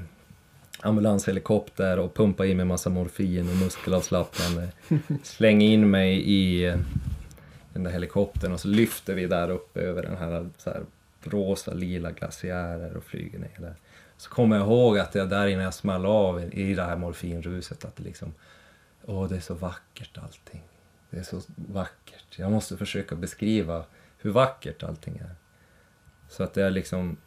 ambulanshelikopter 0.81 1.99
och 1.99 2.13
pumpade 2.15 2.49
in 2.49 2.57
med 2.57 2.67
massa 2.67 2.89
morfin 2.89 3.49
och 3.49 3.55
muskelavslappnande. 3.55 4.67
Släng 5.23 5.62
in 5.62 5.89
mig 5.89 6.21
i 6.21 6.65
eh, 6.65 6.77
den 7.73 7.83
där 7.83 7.91
helikoptern 7.91 8.51
och 8.51 8.59
så 8.59 8.67
lyfter 8.67 9.13
vi 9.13 9.25
där 9.27 9.49
uppe 9.49 9.81
över 9.81 10.01
den 10.01 10.17
här, 10.17 10.49
så 10.57 10.69
här 10.69 10.81
rosa, 11.23 11.73
lila 11.73 12.12
glaciärer 12.12 12.97
och 12.97 13.03
flyger 13.03 13.39
ner 13.39 13.55
där. 13.57 13.75
Så 14.17 14.29
kommer 14.29 14.55
jag 14.57 14.65
ihåg 14.65 14.99
att 14.99 15.15
jag 15.15 15.29
där 15.29 15.47
innan 15.47 15.63
jag 15.63 15.73
small 15.73 16.05
av 16.05 16.43
i- 16.43 16.62
i 16.71 16.73
det 16.73 16.83
här 16.83 16.95
morfinruset 16.97 17.85
att 17.85 17.95
det 17.95 18.03
liksom, 18.03 18.33
åh 19.09 19.29
det 19.29 19.35
är 19.35 19.39
så 19.39 19.53
vackert 19.53 20.17
allting. 20.17 20.61
Det 21.09 21.17
är 21.17 21.23
så 21.23 21.41
vackert. 21.55 22.39
Jag 22.39 22.51
måste 22.51 22.77
försöka 22.77 23.15
beskriva 23.15 23.83
hur 24.17 24.31
vackert 24.31 24.83
allting 24.83 25.17
är. 25.17 25.35
Så 26.29 26.43
att 26.43 26.53
det 26.53 26.63
är 26.63 26.69
liksom 26.71 27.17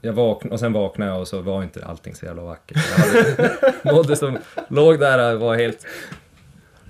jag 0.00 0.12
vaknade, 0.12 0.54
och 0.54 0.60
sen 0.60 0.72
vaknade 0.72 1.10
jag 1.10 1.20
och 1.20 1.28
så 1.28 1.40
var 1.40 1.62
inte 1.62 1.84
allting 1.84 2.14
så 2.14 2.26
jävla 2.26 2.42
vackert. 2.42 2.78
Jag 2.90 3.04
hade, 3.04 3.74
mådde 3.94 4.16
som, 4.16 4.38
låg 4.68 4.98
där 4.98 5.34
och 5.34 5.40
var 5.40 5.56
helt 5.56 5.86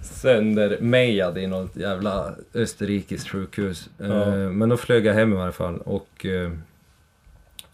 söndermejad 0.02 1.38
i 1.38 1.46
något 1.46 1.76
jävla 1.76 2.34
österrikiskt 2.54 3.28
sjukhus. 3.28 3.90
Ja. 3.98 4.06
Eh, 4.06 4.34
Men 4.34 4.68
då 4.68 4.76
flög 4.76 5.06
jag 5.06 5.14
hem 5.14 5.32
i 5.32 5.36
varje 5.36 5.52
fall 5.52 5.78
och, 5.78 6.26
eh, 6.26 6.52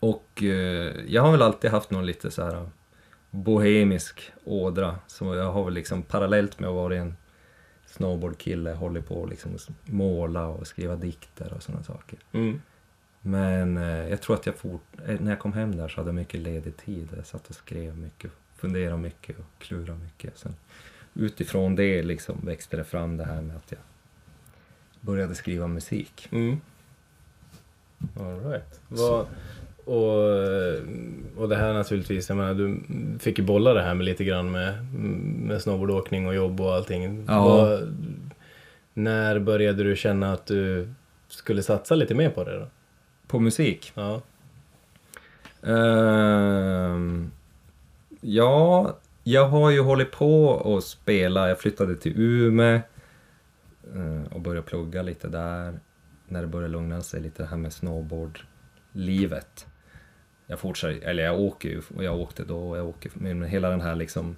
och 0.01 0.42
eh, 0.42 0.92
jag 1.09 1.22
har 1.22 1.33
väl 1.33 1.42
alltid 1.42 1.70
haft 1.70 1.90
någon 1.90 2.07
lite 2.07 2.31
så 2.31 2.44
här 2.44 2.70
bohemisk 3.37 4.33
ådra. 4.44 4.99
Så 5.07 5.35
jag 5.35 5.53
har 5.53 5.64
väl 5.64 5.75
liksom 5.75 6.03
parallellt 6.03 6.59
med 6.59 6.68
att 6.68 6.75
vara 6.75 6.96
en 6.96 7.16
snowboardkille 7.87 8.70
hållit 8.72 9.09
på 9.09 9.25
att 9.25 9.31
liksom 9.31 9.57
måla 9.85 10.46
och 10.46 10.66
skriva 10.66 10.96
dikter 10.96 11.53
och 11.53 11.62
sådana 11.62 11.83
saker. 11.83 12.18
Mm. 12.33 12.61
Men 13.20 13.77
eh, 13.77 14.09
jag 14.09 14.22
tror 14.22 14.37
att 14.37 14.46
jag 14.46 14.55
fort, 14.55 14.83
eh, 15.07 15.20
när 15.20 15.31
jag 15.31 15.40
kom 15.40 15.53
hem 15.53 15.77
där 15.77 15.88
så 15.88 15.96
hade 15.96 16.09
jag 16.09 16.14
mycket 16.14 16.40
ledig 16.40 16.77
tid. 16.77 17.09
Jag 17.16 17.27
satt 17.27 17.49
och 17.49 17.55
skrev 17.55 17.99
mycket, 17.99 18.31
funderade 18.57 18.96
mycket 18.96 19.38
och 19.38 19.44
klurade 19.59 19.99
mycket. 19.99 20.38
Sen, 20.38 20.55
utifrån 21.14 21.77
det 21.77 22.03
liksom 22.03 22.40
växte 22.42 22.77
det 22.77 22.85
fram 22.85 23.16
det 23.16 23.25
här 23.25 23.42
med 23.42 23.57
att 23.57 23.72
jag 23.72 23.81
började 25.01 25.35
skriva 25.35 25.66
musik. 25.66 26.29
Mm. 26.33 26.61
All 28.20 28.40
right. 28.51 28.81
Vad, 28.88 29.27
och, 29.87 30.22
och 31.37 31.49
det 31.49 31.57
här 31.57 31.72
naturligtvis, 31.72 32.29
jag 32.29 32.37
menar 32.37 32.55
du 32.55 32.81
fick 33.18 33.38
ju 33.38 33.44
bolla 33.44 33.75
det 33.75 33.83
här 33.83 33.94
med 33.94 34.05
lite 34.05 34.25
grann 34.25 34.51
med, 34.51 34.94
med 35.46 35.62
snowboardåkning 35.62 36.27
och 36.27 36.35
jobb 36.35 36.61
och 36.61 36.75
allting. 36.75 37.25
Ja. 37.29 37.44
Vad, 37.44 37.96
när 38.94 39.38
började 39.38 39.85
du 39.85 39.96
känna 39.96 40.33
att 40.33 40.46
du 40.46 40.88
skulle 41.29 41.62
satsa 41.62 41.94
lite 41.94 42.14
mer 42.14 42.31
på 42.31 42.44
det 42.44 42.59
då? 42.59 42.66
På 43.27 43.38
musik? 43.38 43.92
Ja. 43.94 44.20
Ehm, 45.62 47.31
ja, 48.20 48.96
jag 49.25 49.49
har 49.49 49.70
ju 49.70 49.81
hållit 49.81 50.12
på 50.12 50.44
och 50.46 50.85
spela. 50.85 51.49
Jag 51.49 51.61
flyttade 51.61 51.96
till 51.96 52.12
Umeå 52.16 52.81
eh, 53.94 54.33
och 54.33 54.40
började 54.40 54.66
plugga 54.66 55.03
lite 55.03 55.29
där. 55.29 55.81
När 56.29 56.40
det 56.40 56.46
började 56.46 56.72
lugna 56.72 57.03
sig 57.03 57.20
lite 57.20 57.42
det 57.42 57.49
här 57.49 57.57
med 57.57 57.72
snowboardlivet. 57.72 59.66
Jag 60.47 60.59
fortsätter, 60.59 61.09
eller 61.09 61.23
jag 61.25 61.41
åker 61.41 61.69
ju, 61.69 61.83
och 61.97 62.05
jag 62.05 62.17
åkte 62.21 62.45
då, 62.45 62.71
och 62.71 62.79
jag 62.79 62.87
åker, 62.89 63.11
men 63.15 63.43
hela 63.43 63.71
den 63.71 63.81
här 63.81 63.95
liksom 63.95 64.37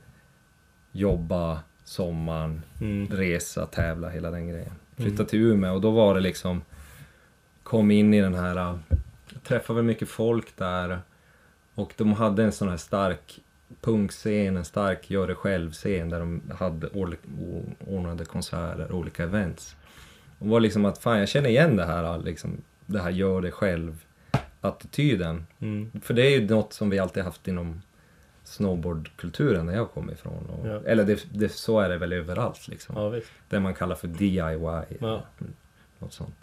jobba, 0.93 1.61
sommaren, 1.85 2.63
Mm. 2.81 3.07
resa, 3.07 3.67
tävla, 3.67 4.09
hela 4.09 4.31
den 4.31 4.49
grejen. 4.49 4.73
Flyttade 4.97 5.29
till 5.29 5.39
Umeå 5.41 5.75
och 5.75 5.81
då 5.81 5.91
var 5.91 6.15
det 6.15 6.21
liksom, 6.21 6.63
kom 7.63 7.91
in 7.91 8.15
i 8.15 8.21
den 8.21 8.35
här, 8.35 8.57
äh, 8.57 8.77
träffade 9.43 9.77
väl 9.77 9.85
mycket 9.85 10.09
folk 10.09 10.57
där 10.57 10.99
och 11.75 11.93
de 11.97 12.13
hade 12.13 12.45
en 12.45 12.53
sån 12.53 12.69
här 12.69 12.77
stark 12.77 13.39
punkscen, 13.81 14.57
en 14.57 14.65
stark 14.65 15.11
gör 15.11 15.27
det 15.27 15.35
själv-scen 15.35 16.09
där 16.09 16.21
de 16.21 16.43
hade 16.59 16.89
ordnade 17.87 18.25
konserter, 18.25 18.93
olika 18.93 19.23
events. 19.23 19.77
Och 20.39 20.47
var 20.47 20.61
liksom 20.61 20.85
att 20.85 20.99
fan 20.99 21.19
jag 21.19 21.29
känner 21.29 21.49
igen 21.49 21.77
det 21.77 21.85
här, 21.85 22.19
liksom, 22.19 22.57
det 22.87 23.01
här 23.01 23.11
gör 23.11 23.41
det 23.41 23.51
själv-attityden. 24.63 25.47
Mm. 25.61 25.91
För 26.03 26.15
det 26.15 26.23
är 26.23 26.31
ju 26.41 26.49
något 26.49 26.73
som 26.73 26.91
vi 26.91 26.99
alltid 26.99 27.23
haft 27.23 27.49
inom 27.49 27.83
snowboardkulturen 28.45 29.67
där 29.67 29.75
jag 29.75 29.91
kommer 29.91 30.13
ifrån. 30.13 30.47
Och, 30.47 30.67
Ja. 30.67 30.81
Eller 30.87 31.05
det, 31.05 31.27
det, 31.33 31.49
så 31.49 31.81
är 31.81 31.89
det 31.89 31.99
väl 31.99 32.13
överallt 32.13 32.69
liksom. 32.69 32.97
Ja. 32.97 33.21
Det 33.49 33.61
man 33.61 33.75
kallar 33.75 33.95
för 33.97 34.09
DIY. 34.09 34.39
Ja. 35.01 35.23
Något 35.99 36.13
sånt. 36.13 36.35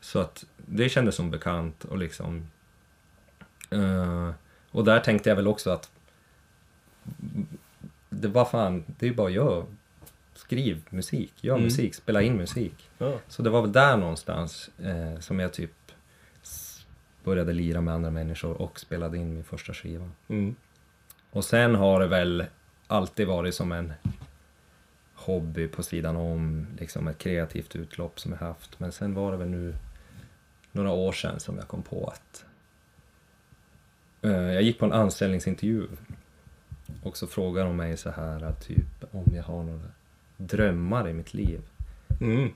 Så 0.00 0.18
att 0.18 0.44
det 0.56 0.88
kändes 0.88 1.14
som 1.14 1.30
bekant 1.30 1.84
och 1.84 1.98
liksom... 1.98 2.46
eh, 3.70 4.30
och 4.70 4.84
där 4.84 5.00
tänkte 5.00 5.28
jag 5.28 5.36
väl 5.36 5.48
också 5.48 5.70
att... 5.70 5.90
Det 8.10 8.28
var 8.28 8.44
fan, 8.44 8.84
det 8.86 9.06
är 9.06 9.10
ju 9.10 9.16
bara 9.16 9.26
att 9.26 9.32
göra. 9.32 9.66
Skriv 10.34 10.82
musik, 10.90 11.32
gör 11.44 11.54
Mm. 11.54 11.64
musik, 11.64 11.94
spela 11.94 12.22
in 12.22 12.36
musik. 12.36 12.88
Ja. 12.98 13.18
Så 13.28 13.42
det 13.42 13.50
var 13.50 13.62
väl 13.62 13.72
där 13.72 13.96
någonstans 13.96 14.70
eh, 14.82 15.20
som 15.20 15.40
jag 15.40 15.52
typ 15.52 15.70
började 17.24 17.52
lira 17.52 17.80
med 17.80 17.94
andra 17.94 18.10
människor 18.10 18.62
och 18.62 18.80
spelade 18.80 19.18
in 19.18 19.34
min 19.34 19.44
första 19.44 19.74
skiva. 19.74 20.10
Mm. 20.28 20.54
Och 21.30 21.44
sen 21.44 21.74
har 21.74 22.00
det 22.00 22.06
väl 22.06 22.44
alltid 22.86 23.26
varit 23.26 23.54
som 23.54 23.72
en 23.72 23.92
hobby 25.14 25.68
på 25.68 25.82
sidan 25.82 26.16
om, 26.16 26.66
liksom 26.78 27.08
ett 27.08 27.18
kreativt 27.18 27.76
utlopp 27.76 28.20
som 28.20 28.32
jag 28.32 28.38
haft. 28.38 28.80
Men 28.80 28.92
sen 28.92 29.14
var 29.14 29.32
det 29.32 29.38
väl 29.38 29.48
nu 29.48 29.74
några 30.72 30.90
år 30.90 31.12
sedan 31.12 31.40
som 31.40 31.56
jag 31.56 31.68
kom 31.68 31.82
på 31.82 32.06
att 32.14 32.44
eh, 34.22 34.52
jag 34.52 34.62
gick 34.62 34.78
på 34.78 34.84
en 34.84 34.92
anställningsintervju 34.92 35.86
och 37.02 37.16
så 37.16 37.26
frågade 37.26 37.66
de 37.66 37.76
mig 37.76 37.96
så 37.96 38.10
här 38.10 38.52
typ 38.52 39.04
om 39.10 39.24
jag 39.34 39.42
har 39.42 39.62
några 39.62 39.88
drömmar 40.36 41.08
i 41.08 41.12
mitt 41.12 41.34
liv. 41.34 41.60
Mm. 42.20 42.50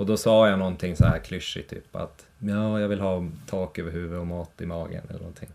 Och 0.00 0.06
då 0.06 0.16
sa 0.16 0.48
jag 0.48 0.58
någonting 0.58 0.96
så 0.96 1.04
här 1.04 1.18
klyschigt 1.18 1.70
typ 1.70 1.96
att 1.96 2.26
ja, 2.38 2.80
jag 2.80 2.88
vill 2.88 3.00
ha 3.00 3.26
tak 3.46 3.78
över 3.78 3.90
huvudet 3.90 4.20
och 4.20 4.26
mat 4.26 4.50
i 4.60 4.66
magen 4.66 5.02
eller 5.08 5.18
någonting. 5.18 5.48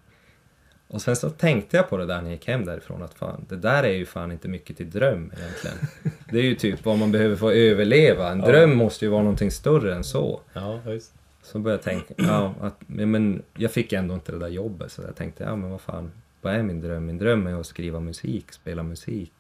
Och 0.88 1.02
sen 1.02 1.16
så 1.16 1.30
tänkte 1.30 1.78
jag 1.78 1.90
på 1.90 1.98
det 1.98 2.06
där 2.06 2.16
när 2.18 2.24
jag 2.24 2.32
gick 2.32 2.48
hem 2.48 2.66
därifrån 2.66 3.04
att 3.04 3.14
fan, 3.14 3.46
det 3.50 3.56
där 3.56 3.84
är 3.84 3.94
ju 3.94 4.06
fan 4.06 4.32
inte 4.32 4.48
mycket 4.48 4.78
till 4.78 4.90
dröm 4.90 5.32
egentligen. 5.38 5.78
Det 6.32 6.38
är 6.40 6.44
ju 6.44 6.56
typ 6.56 6.86
vad 6.86 6.98
man 6.98 7.12
behöver 7.12 7.36
för 7.36 7.48
att 7.48 7.54
överleva. 7.56 8.32
En 8.32 8.40
Ja. 8.40 8.46
dröm 8.46 8.78
måste 8.78 9.06
ju 9.06 9.12
vara 9.12 9.22
någonting 9.22 9.52
större 9.52 9.96
än 9.96 10.04
så. 10.04 10.42
Ja, 10.54 10.80
visst. 10.86 11.14
Så 11.44 11.60
började 11.60 11.92
jag 11.92 12.06
tänka, 12.06 12.24
ja, 12.28 12.54
att, 12.62 12.76
ja, 12.88 13.06
men 13.06 13.42
jag 13.58 13.72
fick 13.72 13.94
ändå 13.94 14.14
inte 14.14 14.32
det 14.32 14.40
där 14.40 14.48
jobbet 14.48 14.92
så 14.92 15.02
jag 15.02 15.16
tänkte, 15.16 15.44
ja 15.44 15.56
men 15.56 15.70
vad 15.70 15.82
fan, 15.82 16.12
vad 16.42 16.54
är 16.54 16.64
min 16.64 16.82
dröm? 16.82 17.06
Min 17.06 17.18
dröm 17.18 17.48
är 17.48 17.60
att 17.60 17.66
skriva 17.66 18.00
musik, 18.00 18.52
spela 18.52 18.84
musik, 18.84 19.34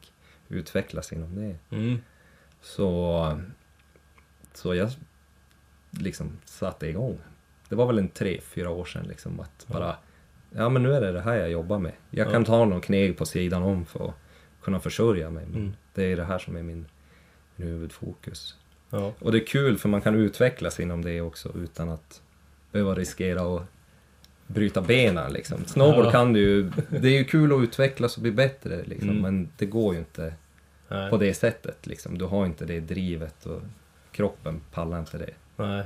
utvecklas 0.50 1.14
inom 1.14 1.36
det. 1.36 1.76
Mm. 1.76 1.98
Så, 2.62 3.40
så 4.58 4.76
jag 4.76 4.90
liksom 5.92 6.32
satte 6.46 6.88
igång. 6.88 7.18
Det 7.70 7.76
var 7.76 7.86
väl 7.88 7.98
en 8.00 8.10
tre, 8.10 8.42
fyra 8.42 8.70
år 8.70 8.86
sedan 8.86 9.06
liksom 9.08 9.40
att 9.40 9.68
bara, 9.68 9.96
ja 10.52 10.70
men 10.70 10.84
nu 10.84 10.94
är 10.94 11.02
det 11.02 11.12
det 11.12 11.22
här 11.22 11.36
jag 11.36 11.50
jobbar 11.52 11.80
med. 11.80 11.92
Jag 12.10 12.32
kan 12.32 12.46
ta 12.46 12.66
någon 12.66 12.82
kneg 12.82 13.18
på 13.18 13.26
sidan 13.26 13.64
om 13.64 13.86
för 13.86 14.08
att 14.08 14.14
kunna 14.62 14.80
försörja 14.80 15.30
mig. 15.30 15.46
Men 15.46 15.62
Mm. 15.62 15.74
det 15.94 16.04
är 16.12 16.16
det 16.18 16.24
här 16.26 16.40
som 16.40 16.56
är 16.56 16.64
min, 16.64 16.86
min 17.56 17.68
huvudfokus. 17.68 18.56
Ja. 18.90 19.14
Och 19.20 19.32
det 19.32 19.38
är 19.38 19.46
kul 19.48 19.78
för 19.78 19.90
man 19.90 20.02
kan 20.02 20.16
utvecklas 20.16 20.80
inom 20.80 21.02
det 21.06 21.22
också 21.22 21.52
utan 21.56 21.90
att 21.90 22.22
behöva 22.72 22.96
riskera 22.96 23.56
att 23.58 23.64
bryta 24.48 24.82
benen 24.82 25.34
liksom. 25.34 25.66
Snowboard 25.66 26.06
Ja. 26.06 26.12
kan 26.12 26.34
du 26.34 26.40
ju, 26.40 26.72
det 26.90 27.08
är 27.08 27.18
ju 27.18 27.24
kul 27.24 27.54
att 27.54 27.60
utvecklas 27.64 28.16
och 28.16 28.22
bli 28.22 28.32
bättre 28.32 28.84
liksom, 28.84 29.10
Mm. 29.10 29.22
men 29.22 29.50
det 29.58 29.66
går 29.66 29.94
ju 29.94 30.00
inte 30.00 30.34
Nej. 30.88 31.10
på 31.10 31.18
det 31.18 31.34
sättet 31.34 31.88
liksom. 31.88 32.18
Du 32.18 32.26
har 32.26 32.46
inte 32.46 32.66
det 32.66 32.80
drivet 32.80 33.46
och 33.46 33.62
kroppen 34.16 34.62
pallar 34.74 35.00
inte 35.00 35.18
det. 35.18 35.30
Nej. 35.56 35.84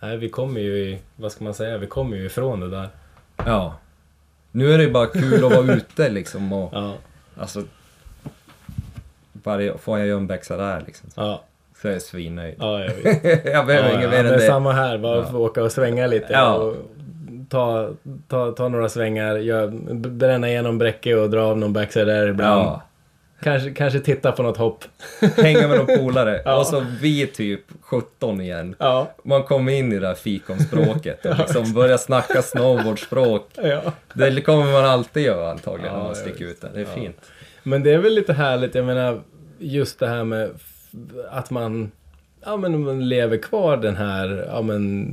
Nej, 0.00 0.16
vi 0.16 0.28
kommer 0.28 0.60
ju, 0.60 0.76
i- 0.76 0.98
vad 1.16 1.32
ska 1.32 1.44
man 1.44 1.54
säga, 1.54 1.78
vi 1.78 1.86
kommer 1.86 2.16
ju 2.16 2.26
ifrån 2.26 2.60
det 2.60 2.70
där. 2.70 2.88
Ja. 3.36 3.74
Nu 4.50 4.72
är 4.72 4.78
det 4.78 4.88
bara 4.88 5.06
kul 5.06 5.44
att 5.44 5.52
vara 5.56 5.72
ute 5.76 6.08
liksom 6.08 6.52
och 6.52 6.70
Ja. 6.74 6.94
alltså 7.36 7.62
bara 9.32 9.78
får 9.78 9.98
jag 9.98 10.08
göra 10.08 10.18
en 10.18 10.26
bexa 10.26 10.56
där 10.56 10.82
liksom 10.86 11.10
Ja. 11.16 11.42
så 11.82 11.88
är 11.88 11.92
jag 11.92 12.02
svinnöjd. 12.02 12.54
Ja, 12.58 12.80
jag 12.84 12.94
vet. 12.94 13.24
jag 13.44 13.66
behöver 13.66 13.88
ja, 13.88 13.94
inget 13.94 14.02
ja, 14.04 14.10
mer 14.10 14.18
än 14.32 14.38
det. 14.38 14.46
samma 14.46 14.72
här, 14.72 14.98
bara 14.98 15.16
Ja. 15.32 15.36
åka 15.36 15.62
och 15.62 15.72
svänga 15.72 16.06
lite. 16.06 16.26
Ja. 16.32 16.54
Och 16.54 16.76
ta, 17.48 17.90
ta, 18.28 18.52
ta 18.52 18.68
några 18.68 18.88
svängar, 18.88 19.36
gör, 19.36 19.68
bränna 19.94 20.48
igenom 20.48 20.78
bräcke 20.78 21.14
och 21.14 21.30
dra 21.30 21.40
av 21.42 21.58
någon 21.58 21.72
backside 21.72 22.06
där 22.06 22.28
ibland. 22.28 22.62
Ja. 22.66 22.82
Kanske, 23.42 23.70
kanske 23.70 24.00
titta 24.00 24.32
på 24.32 24.42
något 24.42 24.56
hopp. 24.56 24.84
Hänga 25.36 25.68
med 25.68 25.78
någon 25.78 25.98
polare. 25.98 26.42
Ja. 26.44 26.58
Och 26.60 26.66
så 26.66 26.86
vi 27.00 27.26
typ 27.26 27.60
17 27.80 28.40
igen. 28.40 28.74
Ja. 28.78 29.10
Man 29.24 29.42
kommer 29.42 29.72
in 29.72 29.92
i 29.92 29.94
det 29.94 30.06
där 30.06 30.14
fikonspråket 30.14 31.26
och 31.26 31.38
liksom 31.38 31.72
börjar 31.72 31.96
snacka 31.96 32.42
snowboardspråk. 32.42 33.48
ja. 33.62 33.82
Det 34.14 34.40
kommer 34.40 34.72
man 34.72 34.84
alltid 34.84 35.22
göra 35.22 35.50
antagligen 35.50 35.92
Ja, 35.92 35.98
när 35.98 36.04
man 36.04 36.14
sticker 36.14 36.44
ut 36.44 36.60
det. 36.60 36.68
Det 36.74 36.80
är 36.80 36.84
fint. 36.84 37.16
Men 37.62 37.82
det 37.82 37.90
är 37.90 37.98
väl 37.98 38.14
lite 38.14 38.32
härligt, 38.32 38.74
jag 38.74 38.84
menar 38.84 39.20
just 39.58 39.98
det 39.98 40.08
här 40.08 40.24
med 40.24 40.50
att 41.30 41.50
man 41.50 41.90
Ja 42.44 42.56
men 42.56 42.84
man 42.84 43.08
lever 43.08 43.36
kvar 43.36 43.76
den 43.76 43.96
här, 43.96 44.46
ja 44.48 44.62
men 44.62 45.08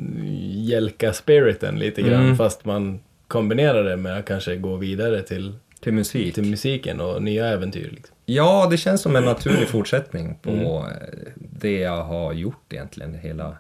Jelka-spiriten 0.56 1.80
lite 1.80 2.02
grann 2.02 2.24
Mm. 2.24 2.38
fast 2.38 2.66
man 2.66 3.00
kombinerar 3.28 3.84
det 3.84 3.98
med 3.98 4.18
att 4.18 4.26
kanske 4.26 4.56
gå 4.56 4.76
vidare 4.76 5.22
till, 5.22 5.54
Till 5.80 5.94
musik. 5.94 6.36
till 6.36 6.50
musiken 6.50 7.02
och 7.02 7.24
nya 7.24 7.48
äventyr. 7.48 7.90
Liksom. 7.92 8.16
Ja, 8.26 8.68
det 8.72 8.78
känns 8.78 9.02
som 9.02 9.16
en 9.16 9.26
naturlig 9.26 9.68
fortsättning 9.68 10.36
på 10.42 10.50
Mm. 10.50 10.66
eh, 10.66 11.32
det 11.36 11.80
jag 11.80 12.04
har 12.04 12.34
gjort 12.34 12.74
egentligen 12.74 13.14
hela 13.14 13.58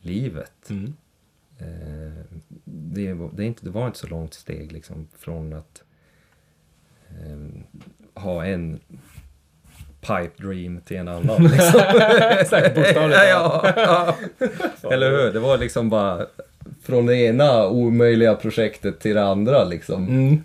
livet. 0.00 0.70
Mm. 0.70 0.94
Eh, 1.58 2.24
Det, 2.64 3.12
var- 3.14 3.30
det, 3.32 3.44
inte, 3.44 3.64
det 3.64 3.70
var 3.70 3.86
inte 3.86 3.98
så 3.98 4.06
långt 4.06 4.34
steg 4.34 4.72
liksom 4.72 5.08
från 5.18 5.52
att 5.52 5.82
eh, 7.08 8.22
ha 8.22 8.44
en 8.44 8.80
pipe 10.00 10.30
dream 10.42 10.80
till 10.80 10.96
en 10.96 11.08
annan. 11.08 11.42
Liksom. 11.44 11.80
Exakt, 12.40 12.74
bokstavligt 12.74 13.18
ja, 13.30 13.72
ja. 13.76 14.16
Eller 14.92 15.10
hur? 15.10 15.32
Det 15.32 15.40
var 15.40 15.58
liksom 15.58 15.90
bara 15.90 16.26
från 16.82 17.06
det 17.06 17.16
ena 17.16 17.68
omöjliga 17.68 18.34
projektet 18.34 19.00
till 19.00 19.14
det 19.14 19.24
andra 19.24 19.64
liksom. 19.64 20.08
Mm. 20.08 20.42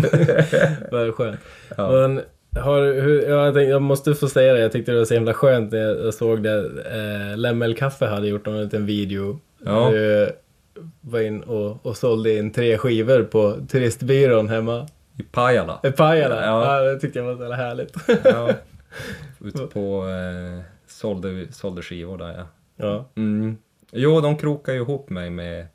Vad 0.90 1.14
skönt. 1.14 1.40
Ja. 1.76 1.90
Men, 1.90 2.20
har, 2.62 2.80
hur, 3.00 3.22
ja, 3.22 3.44
jag, 3.44 3.54
tänkte, 3.54 3.70
jag 3.70 3.82
måste 3.82 4.14
få 4.14 4.28
säga 4.28 4.52
det, 4.54 4.60
jag 4.60 4.72
tyckte 4.72 4.92
det 4.92 4.98
var 4.98 5.04
så 5.04 5.14
himla 5.14 5.34
skönt 5.34 5.72
när 5.72 5.78
jag, 5.78 6.14
såg 6.14 6.42
det. 6.42 6.56
Eh, 7.30 7.38
Lämmelkaffe 7.38 8.06
hade 8.06 8.28
gjort 8.28 8.46
en 8.46 8.62
liten 8.62 8.86
video. 8.86 9.40
Ja. 9.64 9.94
Eh, 9.94 10.28
var 11.00 11.20
in 11.20 11.42
och, 11.42 11.86
och 11.86 11.96
sålde 11.96 12.36
in 12.36 12.52
tre 12.52 12.78
skivor 12.78 13.22
på 13.22 13.56
turistbyrån 13.68 14.48
hemma 14.48 14.88
I 15.18 15.22
Pajala. 15.22 15.80
i 15.82 15.90
Pajala. 15.90 16.44
Ja. 16.46 16.76
Ja. 16.76 16.82
det 16.92 17.00
tyckte 17.00 17.18
jag 17.18 17.26
var 17.26 17.34
så 17.36 17.40
jävla 17.42 17.56
härligt. 17.56 17.94
Ja. 18.24 18.50
Ute 19.44 19.66
på 19.66 20.04
eh, 20.08 20.62
sålde, 20.88 21.46
sålde 21.52 21.82
skivor 21.82 22.18
där 22.18 22.34
ja. 22.36 22.46
ja, 22.76 23.08
Mm. 23.16 23.56
Jo, 23.96 24.20
de 24.20 24.36
krokar 24.36 24.72
ju 24.72 24.78
ihop 24.80 25.10
mig 25.10 25.30
med 25.30 25.66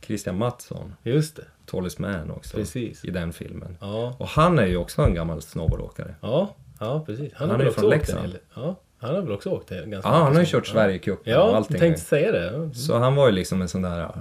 Christian 0.00 0.38
Mattsson, 0.38 0.94
just 1.02 1.36
det. 1.36 1.44
Tallest 1.66 1.98
Man 1.98 2.30
också, 2.30 2.56
Precis. 2.56 3.04
i 3.04 3.10
den 3.10 3.32
filmen. 3.32 3.76
Ja, 3.80 4.16
Och 4.18 4.26
han 4.28 4.58
är 4.58 4.66
ju 4.66 4.76
också 4.76 5.02
en 5.02 5.14
gammal 5.14 5.42
snowboardåkare. 5.42 6.14
ja, 6.20 6.54
ja 6.80 7.02
precis. 7.06 7.32
Han 7.34 7.50
har 7.50 7.58
är 7.58 7.64
ju 7.64 7.70
från 7.70 7.90
Leksand. 7.90 8.38
Ja, 8.54 8.76
han 8.98 9.14
har 9.14 9.22
väl 9.22 9.32
också 9.32 9.50
åkt 9.50 9.68
det 9.68 9.86
ganska 9.86 10.10
Ja, 10.10 10.14
han 10.16 10.32
har 10.32 10.40
ju 10.40 10.46
kört. 10.46 10.66
Sverigecupen 10.66 11.34
och 11.34 11.40
Ja, 11.40 11.46
jag 11.46 11.54
allting. 11.56 11.78
tänkte 11.78 12.00
säga 12.02 12.32
det. 12.32 12.52
Ja. 12.52 12.72
Så 12.74 12.98
han 12.98 13.14
var 13.14 13.26
ju 13.26 13.32
liksom 13.32 13.62
en 13.62 13.68
sån 13.68 13.82
där 13.82 13.98
ja, 14.00 14.14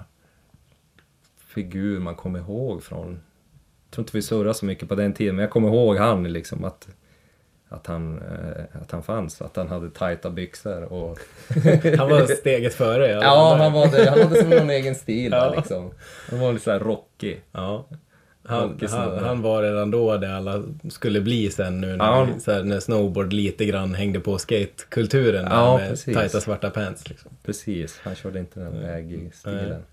figur 1.38 2.00
man 2.00 2.16
kommer 2.16 2.40
ihåg 2.40 2.84
från... 2.84 3.12
Jag 3.86 3.92
tror 3.96 4.04
inte 4.04 4.18
vi 4.18 4.22
surrade 4.22 4.54
så 4.54 4.66
mycket 4.66 4.90
på 4.90 4.96
den 4.96 5.14
tiden, 5.14 5.36
men 5.36 5.44
jag 5.44 5.52
kommer 5.52 5.68
ihåg 5.68 5.98
han 5.98 6.24
liksom 6.24 6.64
att, 6.66 6.88
att, 7.72 7.88
han, 7.88 8.18
eh, 8.18 8.82
att 8.82 8.92
han 8.92 9.04
fanns, 9.04 9.42
att 9.42 9.56
han 9.56 9.68
hade 9.68 9.90
tajta 9.90 10.30
byxor 10.30 10.84
och... 10.94 11.20
Han 11.98 12.10
var 12.10 12.36
steget 12.36 12.74
före. 12.74 13.08
i 13.10 13.12
Ja, 13.12 13.22
fall. 13.22 13.58
han, 13.60 13.74
var 13.74 13.88
det, 13.88 14.10
han 14.10 14.22
hade 14.22 14.36
som 14.42 14.50
någon 14.50 14.70
egen 14.80 14.96
stil 14.96 15.32
Ja. 15.32 15.54
liksom. 15.58 15.92
Han 16.30 16.40
var 16.40 16.54
lite 16.54 16.64
såhär 16.66 16.80
rockig. 16.80 17.42
Ja. 17.52 17.86
Han, 18.46 18.80
han, 18.90 19.18
han 19.24 19.42
var 19.42 19.64
redan 19.64 19.92
då 19.92 20.18
det 20.18 20.36
alla 20.38 20.64
skulle 20.90 21.22
bli 21.22 21.50
sen 21.52 21.82
nu 21.82 21.88
när, 21.98 22.06
Ja. 22.06 22.28
här, 22.48 22.64
när 22.64 22.80
snowboard 22.80 23.34
lite 23.34 23.66
grann 23.66 23.94
hängde 23.96 24.20
på 24.20 24.38
skatekulturen 24.38 25.48
Ja, 25.50 25.78
med 25.78 25.90
precis. 25.90 26.16
tajta 26.16 26.42
svarta 26.42 26.70
pants. 26.70 27.10
Liksom. 27.10 27.32
Precis, 27.46 28.00
han 28.04 28.16
körde 28.16 28.40
inte 28.40 28.60
den 28.60 28.82
vägig 28.82 29.32
stilen. 29.34 29.84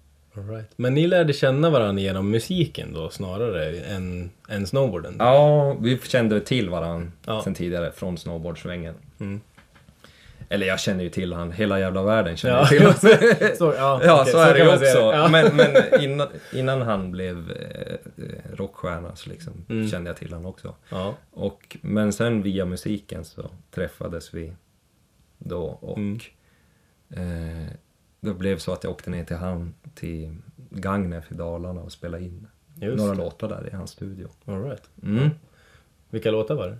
Right. 0.42 0.70
Men 0.76 0.94
ni 0.94 1.06
lärde 1.06 1.32
känna 1.32 1.70
varandra 1.70 2.02
genom 2.02 2.30
musiken 2.30 2.92
då 2.94 3.10
snarare 3.10 3.80
än, 3.80 4.30
än 4.48 4.66
snowboarden? 4.66 5.16
Ja, 5.18 5.72
vi 5.80 5.98
kände 5.98 6.40
till 6.40 6.70
varandra 6.70 7.10
Ja. 7.26 7.42
sen 7.44 7.54
tidigare 7.54 7.92
från 7.92 8.18
snowboardsvängen. 8.18 8.94
Mm. 9.20 9.40
Eller 10.50 10.66
jag 10.66 10.80
känner 10.80 11.04
ju 11.04 11.10
till 11.10 11.32
han, 11.32 11.52
hela 11.52 11.80
jävla 11.80 12.02
världen 12.02 12.36
känner 12.36 12.56
Ja, 12.56 12.66
till 12.66 12.78
honom. 12.82 12.94
så, 13.58 13.74
ja, 13.76 14.00
Ja, 14.04 14.20
okej, 14.22 14.32
så 14.32 14.38
är 14.38 14.54
det 14.54 14.60
ju 14.60 14.68
också. 14.72 14.98
Ja. 14.98 15.28
Men, 15.28 15.56
men 15.56 15.76
innan, 16.00 16.28
innan 16.54 16.82
han 16.82 17.10
blev 17.12 17.50
eh, 17.50 17.92
eh, 18.24 18.56
rockstjärna 18.56 19.16
så 19.16 19.30
liksom 19.30 19.52
Mm. 19.68 19.88
kände 19.88 20.10
jag 20.10 20.16
till 20.16 20.32
honom 20.32 20.46
också. 20.46 20.74
Ja. 20.88 21.14
Och, 21.30 21.76
men 21.80 22.12
sen 22.12 22.42
via 22.42 22.64
musiken 22.64 23.24
så 23.24 23.50
träffades 23.70 24.34
vi 24.34 24.52
då 25.38 25.62
och 25.62 25.98
Mm. 25.98 26.18
eh, 27.10 27.72
det 28.20 28.34
blev 28.34 28.58
så 28.58 28.72
att 28.72 28.84
jag 28.84 28.90
åkte 28.90 29.10
ner 29.10 29.24
till 29.24 29.36
han 29.36 29.74
till 29.94 30.36
Gagnef 30.70 31.32
i 31.32 31.34
Dalarna 31.34 31.80
och 31.80 31.92
spelade 31.92 32.24
in 32.24 32.46
Just 32.74 32.98
några 32.98 33.12
det. 33.12 33.18
låtar 33.18 33.48
där 33.48 33.68
i 33.72 33.76
hans 33.76 33.90
studio. 33.90 34.28
All 34.44 34.62
right. 34.64 34.90
Mm. 35.02 35.30
Vilka 36.10 36.30
låtar 36.30 36.54
var 36.54 36.68
det? 36.68 36.78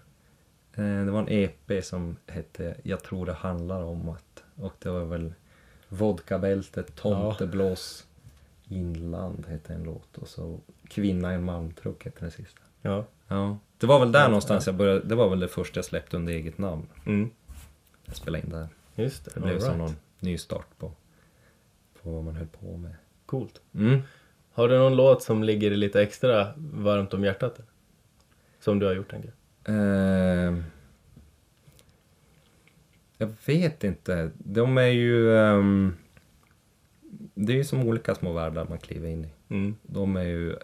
Eh, 0.83 1.05
det 1.05 1.11
var 1.11 1.21
en 1.21 1.29
EP 1.29 1.85
som 1.85 2.17
hette 2.27 2.77
Jag 2.83 3.03
tror 3.03 3.27
det 3.27 3.33
handlar 3.33 3.83
om 3.83 4.09
att 4.09 4.45
och 4.55 4.75
det 4.79 4.91
var 4.91 5.05
väl 5.05 5.35
Vodkabältet, 5.89 6.95
Tomteblås, 6.97 8.07
Inland 8.69 9.47
hette 9.47 9.75
en 9.75 9.83
låt 9.83 10.19
och 10.19 10.29
så 10.29 10.61
Kvinna 10.89 11.33
i 11.33 11.35
en 11.35 11.45
malmtruck 11.45 12.05
hette 12.05 12.21
den 12.21 12.31
sista. 12.31 12.61
Ja. 12.83 13.05
Ja, 13.29 13.59
det 13.79 13.87
var 13.87 14.01
väl 14.01 14.13
där 14.13 14.21
Ja, 14.21 14.29
någonstans 14.29 14.67
jag 14.67 14.75
började, 14.77 15.01
det 15.01 15.15
var 15.15 15.29
väl 15.31 15.41
det 15.41 15.49
första 15.49 15.79
jag 15.79 15.85
släppte 15.85 16.17
under 16.17 16.33
eget 16.33 16.59
namn. 16.59 16.87
Mm. 17.07 17.31
Jag 18.05 18.17
spelade 18.17 18.45
in 18.45 18.51
där. 18.51 18.69
Just 18.95 19.25
det. 19.25 19.31
Det 19.35 19.41
blev 19.41 19.55
All 19.55 19.61
som 19.61 19.69
right. 19.71 19.79
någon 19.79 19.97
ny 20.21 20.39
start 20.39 20.67
på, 20.79 20.93
på 22.03 22.11
vad 22.11 22.25
man 22.25 22.37
höll 22.37 22.47
på 22.47 22.77
med. 22.77 22.95
Coolt. 23.27 23.61
Mm. 23.75 24.01
Har 24.53 24.69
du 24.69 24.79
någon 24.79 24.97
låt 24.97 25.23
som 25.23 25.45
ligger 25.45 25.71
lite 25.71 26.03
extra 26.03 26.53
varmt 26.57 27.15
om 27.15 27.25
hjärtat? 27.25 27.61
Som 28.61 28.79
du 28.79 28.87
har 28.87 28.95
gjort 28.95 29.11
tänker 29.11 29.33
jag. 29.65 29.75
Eh, 29.75 30.55
jag 33.19 33.33
vet 33.47 33.85
inte. 33.85 34.31
De 34.39 34.79
är 34.79 34.87
ju... 34.87 35.39
ehm, 35.39 35.97
det 37.35 37.53
är 37.53 37.57
ju 37.57 37.65
som 37.65 37.89
olika 37.89 38.15
små 38.15 38.33
världar 38.33 38.67
man 38.69 38.79
kliver 38.79 39.09
in 39.09 39.25
i. 39.25 39.55
Mm. 39.55 39.77
De 39.83 40.17
är 40.17 40.25
ju... 40.25 40.57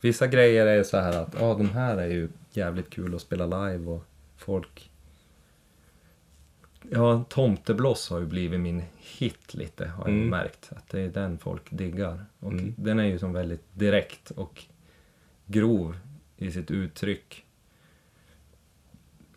Vissa 0.00 0.26
grejer 0.26 0.66
är 0.66 0.82
så 0.82 0.96
här 0.96 1.22
att 1.22 1.34
ja, 1.40 1.54
de 1.54 1.68
här 1.68 1.96
är 1.96 2.06
ju 2.06 2.28
jävligt 2.50 2.90
kul 2.90 3.14
att 3.14 3.20
spela 3.20 3.68
live 3.68 3.90
och 3.90 4.04
folk... 4.36 4.89
Ja, 6.90 7.24
Tomtebloss 7.28 8.10
har 8.10 8.18
ju 8.20 8.26
blivit 8.26 8.60
min 8.60 8.82
hit 8.98 9.54
lite, 9.54 9.86
har 9.86 10.04
jag 10.04 10.14
Mm. 10.14 10.28
märkt. 10.28 10.70
Att 10.76 10.88
det 10.88 11.00
är 11.00 11.08
den 11.08 11.38
folk 11.38 11.62
diggar. 11.70 12.24
Och 12.40 12.52
Mm. 12.52 12.74
den 12.78 12.98
är 12.98 13.04
ju 13.04 13.18
som 13.18 13.32
väldigt 13.32 13.64
direkt 13.74 14.30
och 14.30 14.64
grov 15.46 15.96
i 16.36 16.50
sitt 16.50 16.70
uttryck. 16.70 17.44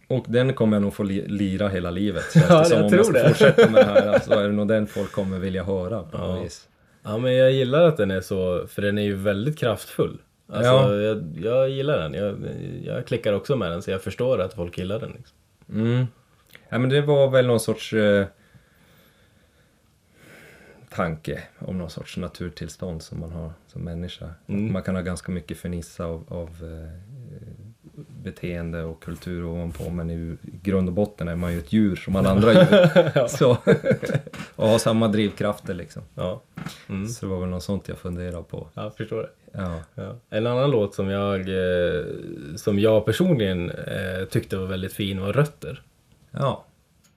Och 0.07 0.25
den 0.27 0.53
kommer 0.53 0.75
jag 0.75 0.81
nog 0.81 0.93
få 0.93 1.03
li- 1.03 1.27
lira 1.27 1.67
hela 1.69 1.91
livet. 1.91 2.23
känns 2.33 2.45
Ja, 2.49 2.65
jag 2.69 2.83
om 2.83 2.89
tror 2.89 2.97
jag 2.99 3.05
ska 3.05 3.13
det. 3.23 3.29
fortsätta 3.29 3.69
med 3.71 3.85
det 3.85 3.91
här 4.01 4.19
så 4.19 4.33
är 4.39 4.43
det 4.47 4.53
nog 4.53 4.67
den 4.67 4.87
folk 4.87 5.11
kommer 5.11 5.39
vilja 5.39 5.63
höra 5.63 6.03
på 6.03 6.17
Ja. 6.17 6.41
vis. 6.41 6.69
Ja, 7.03 7.17
men 7.17 7.33
jag 7.35 7.51
gillar 7.51 7.83
att 7.87 7.97
den 7.97 8.11
är 8.11 8.21
så, 8.21 8.67
för 8.67 8.81
den 8.81 8.97
är 8.97 9.01
ju 9.03 9.15
väldigt 9.15 9.57
kraftfull. 9.57 10.17
Alltså, 10.47 10.71
Ja. 10.71 10.93
jag, 10.95 11.23
jag 11.41 11.69
gillar 11.69 11.97
den. 11.97 12.13
Jag, 12.13 12.37
jag 12.85 13.07
klickar 13.07 13.33
också 13.33 13.55
med 13.55 13.71
den, 13.71 13.81
så 13.81 13.91
jag 13.91 14.01
förstår 14.01 14.41
att 14.41 14.53
folk 14.53 14.77
gillar 14.77 14.99
den. 14.99 15.11
Liksom. 15.11 15.37
Mm. 15.73 16.05
Ja, 16.73 16.79
men 16.79 16.89
det 16.89 17.01
var 17.01 17.29
väl 17.29 17.47
någon 17.47 17.59
sorts 17.59 17.93
eh, 17.93 18.25
tanke 20.89 21.43
om 21.59 21.77
någon 21.77 21.89
sorts 21.89 22.17
naturtillstånd 22.17 23.01
som 23.01 23.19
man 23.19 23.31
har 23.31 23.51
som 23.67 23.81
människa. 23.81 24.29
Mm. 24.47 24.73
Man 24.73 24.83
kan 24.83 24.95
ha 24.95 25.01
ganska 25.01 25.31
mycket 25.31 25.57
fernissa 25.57 26.05
av, 26.05 26.23
av 26.27 26.49
eh, 26.49 26.89
beteende 28.23 28.83
och 28.83 29.03
kultur 29.03 29.45
ovanpå 29.45 29.89
men 29.89 30.09
i 30.09 30.37
grund 30.41 30.87
och 30.87 30.93
botten 30.93 31.27
är 31.27 31.35
man 31.35 31.53
ju 31.53 31.59
ett 31.59 31.73
djur 31.73 31.95
som 31.95 32.15
alla 32.15 32.29
andra 32.29 32.53
djur. 32.53 33.27
Så, 33.37 33.51
och 34.55 34.67
har 34.67 34.77
samma 34.77 35.07
drivkrafter 35.07 35.73
liksom. 35.73 36.01
Ja. 36.15 36.41
Mm. 36.89 37.07
Så 37.07 37.25
det 37.25 37.31
var 37.31 37.39
väl 37.39 37.49
något 37.49 37.63
sånt 37.63 37.87
jag 37.87 37.97
funderade 37.97 38.43
på. 38.43 38.67
Jag 38.73 38.95
förstår 38.95 39.21
det. 39.21 39.29
Ja. 39.51 39.79
Ja. 39.95 40.15
En 40.29 40.47
annan 40.47 40.71
låt 40.71 40.95
som 40.95 41.09
jag, 41.09 41.39
eh, 41.39 42.05
som 42.55 42.79
jag 42.79 43.05
personligen 43.05 43.69
eh, 43.69 44.25
tyckte 44.29 44.57
var 44.57 44.67
väldigt 44.67 44.93
fin 44.93 45.21
var 45.21 45.33
Rötter. 45.33 45.83
Ja. 46.33 46.65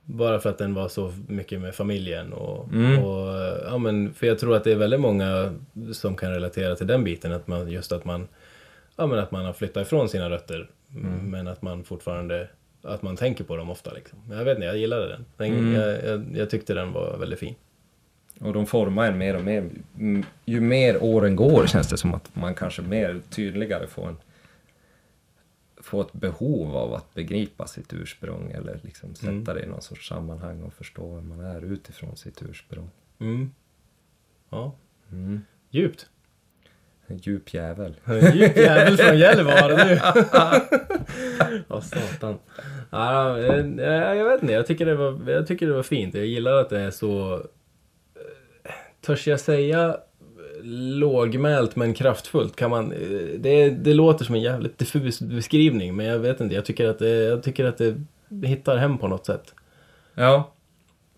Bara 0.04 0.38
för 0.40 0.50
att 0.50 0.58
den 0.58 0.74
var 0.74 0.88
så 0.88 1.12
mycket 1.28 1.60
med 1.60 1.74
familjen 1.74 2.32
och, 2.32 2.72
Mm. 2.72 3.04
och 3.04 3.28
ja 3.66 3.78
men 3.78 4.14
för 4.14 4.26
jag 4.26 4.38
tror 4.38 4.56
att 4.56 4.64
det 4.64 4.72
är 4.72 4.76
väldigt 4.76 5.00
många 5.00 5.54
som 5.92 6.16
kan 6.16 6.30
relatera 6.32 6.76
till 6.76 6.86
den 6.86 7.04
biten 7.04 7.32
att 7.32 7.46
man 7.48 7.68
just 7.70 7.92
att 7.92 8.04
man 8.04 8.28
ja 8.96 9.06
men 9.06 9.18
att 9.18 9.30
man 9.30 9.44
har 9.44 9.52
flyttat 9.52 9.86
ifrån 9.86 10.08
sina 10.08 10.30
rötter 10.30 10.70
Mm. 10.94 11.30
men 11.30 11.48
att 11.48 11.62
man 11.62 11.84
fortfarande 11.84 12.48
att 12.82 13.02
man 13.02 13.16
tänker 13.16 13.44
på 13.44 13.56
dem 13.56 13.70
ofta 13.70 13.92
liksom. 13.92 14.18
Jag 14.30 14.44
vet 14.44 14.56
inte, 14.56 14.66
jag 14.66 14.76
gillade 14.78 15.08
den. 15.08 15.24
den 15.36 15.46
Mm. 15.52 15.74
jag, 15.74 16.04
jag, 16.04 16.24
jag 16.34 16.50
tyckte 16.50 16.74
den 16.74 16.92
var 16.92 17.16
väldigt 17.18 17.38
fin. 17.38 17.54
Och 18.40 18.52
de 18.52 18.66
formar 18.66 19.06
en 19.08 19.18
mer 19.18 19.36
och 19.36 19.44
mer. 19.44 19.64
Ju 20.44 20.60
mer 20.60 21.02
åren 21.02 21.36
går 21.36 21.66
känns 21.66 21.88
det 21.88 21.96
som 21.96 22.14
att 22.14 22.30
man 22.36 22.54
kanske 22.54 22.82
mer 22.82 23.20
tydligare 23.30 23.86
får 23.86 24.08
en 24.08 24.16
få 25.86 26.00
ett 26.00 26.12
behov 26.12 26.76
av 26.76 26.94
att 26.94 27.14
begripa 27.14 27.66
sitt 27.66 27.92
ursprung 27.92 28.50
eller 28.50 28.80
liksom 28.82 29.14
sätta 29.14 29.28
Mm. 29.30 29.44
det 29.44 29.60
i 29.62 29.66
någon 29.66 29.82
sorts 29.82 30.08
sammanhang 30.08 30.62
och 30.62 30.72
förstå 30.74 31.14
vem 31.14 31.28
man 31.28 31.40
är 31.40 31.64
utifrån 31.64 32.16
sitt 32.16 32.42
ursprung. 32.42 32.90
Mm. 33.20 33.50
Ja, 34.50 34.74
Mm. 35.12 35.40
djupt. 35.70 36.06
En 37.06 37.16
djup 37.18 37.54
jävel. 37.54 37.94
Djup 38.34 38.56
jävel 38.56 38.96
från 38.96 39.18
Gällivare 39.18 39.84
du. 39.84 40.00
Vad 41.68 41.84
satan. 41.84 42.38
Ja, 42.90 43.38
eh, 43.38 44.14
jag 44.16 44.24
vet 44.24 44.42
inte, 44.42 44.54
jag 44.54 44.66
tycker, 44.66 44.86
det 44.86 44.94
var, 44.94 45.30
jag 45.30 45.46
tycker 45.46 45.66
det 45.66 45.72
var 45.72 45.82
fint. 45.82 46.14
Jag 46.14 46.26
gillar 46.26 46.52
att 46.52 46.68
det 46.70 46.80
är 46.80 46.90
så... 46.90 47.34
eh, 47.34 48.72
Törs 49.00 49.26
jag 49.26 49.40
säga 49.40 49.96
lågmält 50.62 51.76
men 51.76 51.94
kraftfullt? 51.94 52.56
Kan 52.56 52.70
man, 52.70 52.92
eh, 52.92 53.38
det, 53.38 53.70
det 53.70 53.94
låter 53.94 54.24
som 54.24 54.34
en 54.34 54.40
jävligt 54.40 54.78
diffus 54.78 55.20
beskrivning 55.20 55.96
men 55.96 56.06
jag 56.06 56.18
vet 56.18 56.40
inte. 56.40 56.54
Jag 56.54 56.64
tycker 56.64 56.88
att 56.88 56.98
det, 56.98 57.08
jag 57.08 57.42
tycker 57.42 57.64
att 57.64 57.78
det 57.78 57.94
hittar 58.46 58.76
hem 58.76 58.98
på 58.98 59.08
något 59.08 59.26
sätt. 59.26 59.54
Ja. 60.14 60.52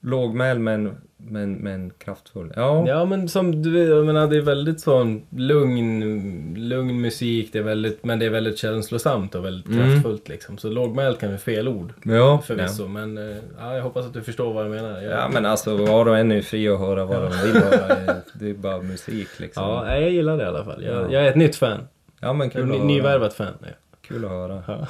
Lågmäld 0.01 0.61
men, 0.61 0.97
men, 1.21 1.53
men 1.55 1.91
kraftfull. 1.99 2.53
Ja. 2.57 2.85
Ja 2.89 3.05
men 3.05 3.29
som 3.29 3.63
du 3.63 3.79
jag 3.79 4.07
menar 4.07 4.27
det 4.27 4.37
är 4.37 4.41
väldigt 4.41 4.81
sån 4.81 5.23
lugn, 5.31 6.55
lugn 6.69 7.01
musik, 7.01 7.53
det 7.53 7.59
är 7.59 7.63
väldigt, 7.63 8.05
men 8.05 8.19
det 8.19 8.27
är 8.27 8.31
väldigt 8.31 8.59
känslosamt 8.59 9.35
och 9.35 9.45
väldigt 9.45 9.67
Mm. 9.67 9.79
kraftfullt 9.93 10.29
liksom. 10.29 10.59
Så 10.59 10.69
lågmält 10.71 11.21
kan 11.21 11.29
vara 11.29 11.39
fel 11.39 11.69
ord 11.69 11.93
Ja, 12.05 12.43
förvisso, 12.47 12.89
men 12.89 13.19
eh, 13.19 13.37
ja, 13.59 13.75
jag 13.77 13.83
hoppas 13.83 14.07
att 14.07 14.15
du 14.15 14.23
förstår 14.23 14.53
vad 14.53 14.65
jag 14.65 14.71
menar. 14.71 15.01
Jag, 15.03 15.13
Ja 15.13 15.29
men 15.33 15.47
alltså 15.47 15.77
var 15.77 16.09
och 16.09 16.19
en 16.19 16.33
är 16.33 16.43
fri 16.43 16.69
att 16.69 16.79
höra 16.81 17.05
vad 17.05 17.23
de 17.23 17.31
vill 17.53 17.63
höra. 17.63 17.97
Det 18.35 18.51
är 18.51 18.55
bara 18.55 18.83
musik 18.83 19.29
liksom. 19.41 19.63
ja, 19.63 19.97
jag 19.97 20.11
gillar 20.11 20.37
det 20.37 20.43
i 20.43 20.47
alla 20.47 20.65
fall. 20.65 20.85
Jag, 20.85 20.95
Ja. 20.95 21.13
jag 21.13 21.25
är 21.25 21.31
ett 21.31 21.37
nytt 21.37 21.57
fan. 21.57 21.81
Ja 22.21 22.33
men 22.33 22.51
kul 22.51 22.67
Ny, 22.67 22.79
nyvärvat 22.79 23.35
fan. 23.35 23.53
jag. 23.61 23.71
Kul 24.09 24.25
att 24.25 24.31
höra. 24.31 24.63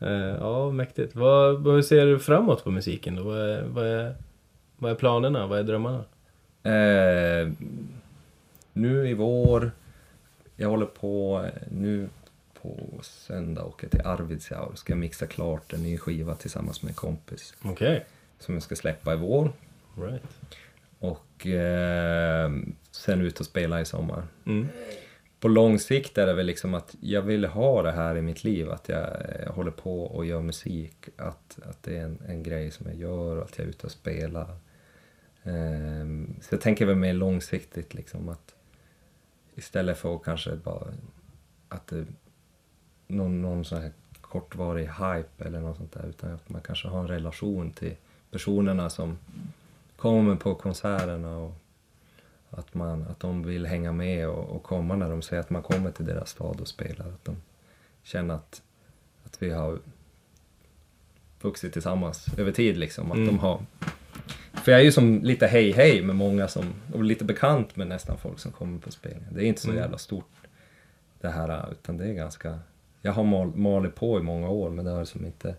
Ja. 0.00 0.06
Eh, 0.06 0.36
ja, 0.40 0.70
mäktigt. 0.70 1.16
Vad, 1.16 1.62
vad 1.64 1.74
hur 1.74 1.82
ser 1.82 2.06
du 2.06 2.18
framåt 2.18 2.64
på 2.64 2.70
musiken 2.70 3.16
då? 3.16 3.22
Vad 3.22 3.38
är, 3.50 3.62
vad 3.68 3.86
är, 3.86 4.14
vad 4.76 4.90
är 4.90 4.94
planerna? 4.94 5.46
Vad 5.46 5.58
är 5.58 5.62
drömmarna? 5.62 6.04
Eh, 6.62 7.52
nu 8.72 9.08
i 9.08 9.14
vår, 9.14 9.70
jag 10.56 10.68
håller 10.68 10.86
på 10.86 11.46
nu 11.70 12.08
på 12.62 13.02
söndag 13.02 13.64
åker 13.64 13.84
jag 13.84 13.90
till 13.90 14.06
Arvidsjaur 14.06 14.72
ska 14.74 14.94
mixa 14.94 15.26
klart 15.26 15.72
en 15.72 15.82
ny 15.82 15.98
skiva 15.98 16.34
tillsammans 16.34 16.82
med 16.82 16.90
en 16.90 16.94
kompis 16.94 17.54
Okej. 17.62 18.04
som 18.38 18.54
jag 18.54 18.62
ska 18.62 18.76
släppa 18.76 19.12
i 19.12 19.16
vår. 19.16 19.52
Right. 19.96 20.22
Och 20.98 21.46
eh, 21.46 22.50
sen 22.90 23.20
ut 23.20 23.40
och 23.40 23.46
spela 23.46 23.80
i 23.80 23.84
sommar. 23.84 24.22
Mm. 24.46 24.68
På 25.40 25.48
lång 25.48 25.78
sikt 25.78 26.18
är 26.18 26.26
det 26.26 26.32
väl 26.32 26.46
liksom 26.46 26.74
att 26.74 26.96
jag 27.00 27.22
vill 27.22 27.44
ha 27.44 27.82
det 27.82 27.92
här 27.92 28.16
i 28.16 28.22
mitt 28.22 28.44
liv, 28.44 28.70
att 28.70 28.88
jag, 28.88 29.02
eh, 29.02 29.52
håller 29.52 29.70
på 29.70 30.02
och 30.02 30.26
gör 30.26 30.40
musik, 30.40 31.08
att, 31.16 31.58
att 31.62 31.82
det 31.82 31.96
är 31.96 32.04
en, 32.04 32.18
en 32.28 32.42
grej 32.42 32.70
som 32.70 32.86
jag 32.86 32.96
gör 32.96 33.36
och 33.36 33.44
att 33.44 33.58
jag 33.58 33.64
är 33.64 33.70
ute 33.70 33.86
och 33.86 33.92
spelar. 33.92 34.56
Ehm, 35.46 36.34
så 36.40 36.54
jag 36.54 36.60
tänker 36.60 36.86
väl 36.86 36.96
mer 36.96 37.12
långsiktigt 37.12 37.94
liksom 37.94 38.28
att 38.28 38.54
istället 39.54 39.98
för 39.98 40.16
att 40.16 40.24
kanske 40.24 40.56
bara 40.56 40.86
att 41.68 41.86
det, 41.86 42.06
någon, 43.06 43.42
någon 43.42 43.64
sån 43.64 43.82
här 43.82 43.92
kortvarig 44.20 44.86
hype 44.86 45.44
eller 45.44 45.60
något 45.60 45.76
sånt 45.76 45.92
där, 45.92 46.06
utan 46.08 46.34
att 46.34 46.48
man 46.48 46.60
kanske 46.62 46.88
har 46.88 47.00
en 47.00 47.08
relation 47.08 47.70
till 47.70 47.96
personerna 48.30 48.90
som 48.90 49.18
kommer 49.96 50.36
på 50.36 50.54
konserterna 50.54 51.36
och 51.38 51.54
att, 52.50 52.74
man, 52.74 53.02
att 53.02 53.20
de 53.20 53.42
vill 53.42 53.66
hänga 53.66 53.92
med 53.92 54.28
och, 54.28 54.56
och 54.56 54.62
komma 54.62 54.96
när 54.96 55.10
de 55.10 55.22
säger 55.22 55.40
att 55.40 55.50
man 55.50 55.62
kommer 55.62 55.90
till 55.90 56.04
deras 56.06 56.30
stad 56.30 56.60
och 56.60 56.68
spelar. 56.68 57.06
Att 57.08 57.24
de 57.24 57.36
känner 58.02 58.34
att, 58.34 58.62
att 59.24 59.42
vi 59.42 59.50
har 59.50 59.78
vuxit 61.40 61.72
tillsammans 61.72 62.26
över 62.38 62.52
tid 62.52 62.76
liksom. 62.76 63.10
Att 63.10 63.16
Mm. 63.16 63.26
de 63.26 63.38
har... 63.38 63.60
För 64.66 64.72
jag 64.72 64.80
är 64.80 64.84
ju 64.84 64.92
som 64.92 65.22
lite 65.22 65.46
hej 65.46 65.72
hej 65.72 66.02
med 66.02 66.16
många 66.16 66.48
som, 66.48 66.74
och 66.92 67.04
lite 67.04 67.24
bekant 67.24 67.76
med 67.76 67.86
nästan 67.86 68.18
folk 68.18 68.38
som 68.38 68.52
kommer 68.52 68.78
på 68.78 68.90
spelningar. 68.90 69.30
Det 69.32 69.44
är 69.44 69.46
inte 69.46 69.60
så 69.60 69.68
Mm. 69.68 69.80
jävla 69.82 69.98
stort 69.98 70.30
det 71.20 71.28
här 71.28 71.72
utan 71.72 71.96
det 71.96 72.04
är 72.06 72.12
ganska... 72.14 72.58
Jag 73.02 73.12
har 73.12 73.24
mal, 73.24 73.56
malit 73.56 73.94
på 73.94 74.18
i 74.18 74.22
många 74.22 74.48
år 74.48 74.70
men 74.70 74.84
det 74.84 74.90
har 74.90 75.04
som 75.04 75.24
inte 75.26 75.54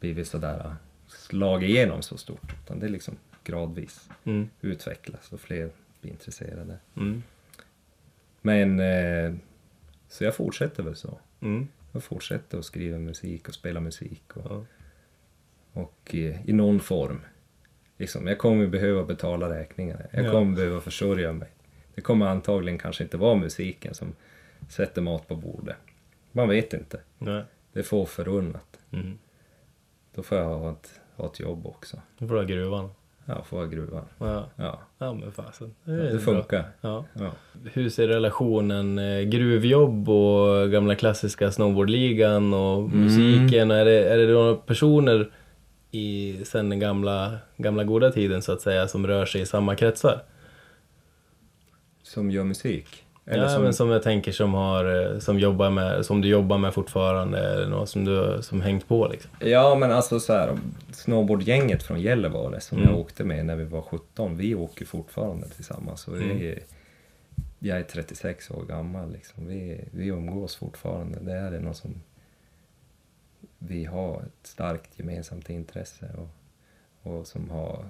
blivit 0.00 0.26
sådär 0.28 0.76
slag 1.06 1.64
igenom 1.64 2.02
så 2.02 2.16
stort. 2.16 2.52
Utan 2.64 2.78
det 2.80 2.86
är 2.86 2.90
liksom 2.90 3.16
gradvis 3.44 4.08
Mm. 4.24 4.48
utvecklas 4.60 5.32
och 5.32 5.40
fler 5.40 5.70
blir 6.00 6.12
intresserade. 6.12 6.76
Mm. 6.96 7.22
Men 8.40 8.80
eh, 8.80 9.34
så 10.08 10.24
jag 10.24 10.34
fortsätter 10.34 10.82
väl 10.82 10.96
så. 10.96 11.18
Mm. 11.40 11.68
Jag 11.92 12.02
fortsätter 12.04 12.58
att 12.58 12.64
skriva 12.64 12.98
musik 12.98 13.48
och 13.48 13.54
spela 13.54 13.80
musik 13.80 14.36
och, 14.36 14.50
Ja. 14.50 14.64
och 15.72 16.14
eh, 16.14 16.48
i 16.48 16.52
någon 16.52 16.80
form. 16.80 17.20
Liksom, 18.02 18.26
jag 18.26 18.38
kommer 18.38 18.66
behöva 18.66 19.04
betala 19.04 19.50
räkningar. 19.60 20.06
Jag 20.10 20.24
Ja. 20.24 20.30
kommer 20.30 20.56
behöva 20.56 20.80
försörja 20.80 21.32
mig. 21.32 21.48
Det 21.94 22.00
kommer 22.00 22.26
antagligen 22.26 22.78
kanske 22.78 23.02
inte 23.04 23.16
vara 23.16 23.34
musiken 23.34 23.94
som 23.94 24.12
sätter 24.68 25.02
mat 25.02 25.28
på 25.28 25.36
bordet. 25.36 25.76
Man 26.32 26.48
vet 26.48 26.72
inte. 26.72 27.00
Nej. 27.18 27.42
Det 27.72 27.78
är 27.78 27.82
få 27.84 28.06
förunnat. 28.06 28.78
Mm. 28.92 29.18
Då 30.14 30.22
får 30.22 30.38
jag 30.38 30.44
ha 30.44 30.72
ett, 30.72 31.00
ha 31.16 31.26
ett 31.26 31.40
jobb 31.40 31.66
också. 31.66 31.96
Nu 32.18 32.28
får 32.28 32.34
du 32.34 32.40
ha 32.40 32.46
gruvan. 32.46 32.90
Ja, 33.24 33.42
får 33.44 33.60
jag 33.60 33.70
gruvan. 33.70 34.04
Ja, 34.18 34.48
Ja, 34.56 34.80
ja 34.98 35.14
men 35.14 35.32
fasen. 35.32 35.74
det, 35.84 35.92
är 35.92 36.10
bra. 36.10 36.18
funkar. 36.18 36.64
Ja. 36.80 37.04
Ja. 37.14 37.30
Hur 37.72 37.88
ser 37.88 38.08
relationen 38.08 38.98
eh, 38.98 39.20
gruvjobb 39.20 40.08
och 40.08 40.70
gamla 40.70 40.94
klassiska 40.94 41.52
snowboardligan 41.52 42.54
och 42.54 42.78
Mm. 42.78 43.00
musiken? 43.00 43.70
Är 43.70 43.84
det, 43.84 44.08
är 44.08 44.18
det 44.18 44.32
några 44.32 44.54
personer 44.56 45.30
i, 45.94 46.40
sen 46.44 46.68
den 46.68 46.78
gamla, 46.80 47.38
gamla 47.56 47.84
goda 47.84 48.10
tiden 48.10 48.42
så 48.42 48.52
att 48.52 48.60
säga 48.60 48.88
som 48.88 49.06
rör 49.06 49.26
sig 49.26 49.40
i 49.40 49.46
samma 49.46 49.76
kretsar? 49.76 50.22
Som 52.02 52.30
gör 52.30 52.44
musik. 52.44 53.04
Eller 53.26 53.42
ja, 53.42 53.48
som, 53.48 53.62
men 53.62 53.74
som 53.74 53.90
jag 53.90 54.02
tänker 54.02 54.32
som 54.32 54.54
har, 54.54 55.12
eh, 55.12 55.18
som 55.18 55.38
jobbar 55.38 55.70
med, 55.70 56.06
som 56.06 56.20
du 56.20 56.28
jobbar 56.28 56.58
med 56.58 56.74
fortfarande 56.74 57.38
eller 57.38 57.66
något 57.68 57.88
som 57.88 58.04
du 58.04 58.38
som 58.42 58.60
hängt 58.60 58.88
på 58.88 59.08
liksom. 59.08 59.30
Ja 59.40 59.74
men 59.74 59.92
alltså 59.92 60.20
så 60.20 60.32
här, 60.32 60.58
snowboardgänget 60.92 61.82
från 61.82 62.00
Gällivare 62.00 62.60
som 62.60 62.78
Mm. 62.78 62.90
jag 62.90 62.98
åkte 63.00 63.24
med 63.24 63.46
när 63.46 63.56
vi 63.56 63.64
var 63.64 63.82
17, 63.82 64.36
vi 64.36 64.54
åker 64.54 64.84
fortfarande 64.84 65.48
tillsammans. 65.48 66.08
Och 66.08 66.16
Mm. 66.16 66.38
vi, 66.38 66.58
jag 67.58 67.78
är 67.78 67.82
36 67.82 68.50
år 68.50 68.64
gammal 68.64 69.12
liksom. 69.12 69.46
vi, 69.46 69.84
vi 69.90 70.06
umgås 70.06 70.56
fortfarande. 70.56 71.18
Det 71.20 71.32
är 71.32 71.50
något 71.60 71.76
som 71.76 71.94
vi 73.66 73.84
har 73.84 74.22
ett 74.22 74.46
starkt 74.46 74.98
gemensamt 74.98 75.50
intresse 75.50 76.10
och, 76.16 76.28
och 77.12 77.26
som 77.26 77.50
har 77.50 77.84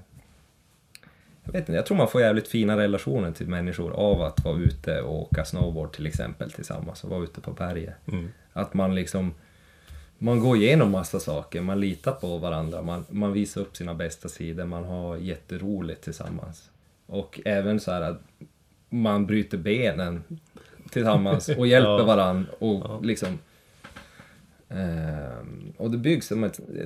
jag 1.44 1.52
vet 1.52 1.60
inte, 1.60 1.72
jag 1.72 1.86
tror 1.86 1.96
man 1.96 2.08
får 2.08 2.20
jävligt 2.20 2.48
fina 2.48 2.76
relationer 2.76 3.32
till 3.32 3.48
människor 3.48 3.92
av 3.92 4.22
att 4.22 4.44
vara 4.44 4.58
ute 4.58 5.00
och 5.00 5.22
åka 5.22 5.44
snowboard 5.44 5.92
till 5.92 6.06
exempel 6.06 6.50
tillsammans 6.50 7.04
och 7.04 7.10
vara 7.10 7.24
ute 7.24 7.40
på 7.40 7.52
berget. 7.52 7.94
Mm. 8.06 8.28
Att 8.52 8.74
man 8.74 8.94
liksom 8.94 9.34
man 10.18 10.40
går 10.40 10.56
igenom 10.56 10.90
massa 10.90 11.20
saker, 11.20 11.60
man 11.60 11.80
litar 11.80 12.12
på 12.12 12.38
varandra, 12.38 12.82
man, 12.82 13.04
man 13.10 13.32
visar 13.32 13.60
upp 13.60 13.76
sina 13.76 13.94
bästa 13.94 14.28
sidor, 14.28 14.64
man 14.64 14.84
har 14.84 15.16
jätteroligt 15.16 16.04
tillsammans. 16.04 16.70
Och 17.06 17.40
även 17.44 17.80
så 17.80 17.92
här 17.92 18.00
att 18.02 18.20
man 18.88 19.26
bryter 19.26 19.58
benen 19.58 20.24
tillsammans 20.90 21.48
och 21.48 21.66
hjälper 21.74 21.98
Ja. 21.98 22.04
varandra 22.04 22.50
och 22.58 22.80
Ja. 22.84 23.00
liksom... 23.02 23.38
ehm, 24.72 25.72
och 25.76 25.90
det 25.90 25.98
byggs 25.98 26.32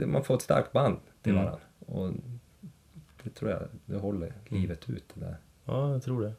man 0.06 0.24
får 0.24 0.34
ett 0.34 0.42
starkt 0.42 0.72
band 0.72 0.96
till 1.22 1.32
Mm. 1.32 1.44
varandra. 1.44 1.62
Och 1.86 2.12
det 3.22 3.30
tror 3.30 3.50
jag, 3.50 3.62
det 3.86 3.96
håller 3.96 4.32
livet 4.48 4.90
ut 4.90 5.04
det 5.14 5.20
där. 5.20 5.36
Ja, 5.64 5.92
jag 5.92 6.02
tror 6.02 6.22
det. 6.22 6.32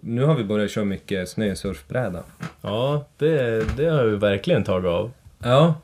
Nu 0.00 0.22
har 0.24 0.34
vi 0.34 0.44
börjat 0.44 0.70
köra 0.70 0.84
mycket 0.84 1.28
snösurfbräda. 1.28 2.24
Ja, 2.60 3.06
det, 3.18 3.64
det 3.76 3.84
har 3.88 4.04
vi 4.04 4.16
verkligen 4.16 4.64
tagit 4.64 4.86
av. 4.88 5.10
Ja. 5.38 5.74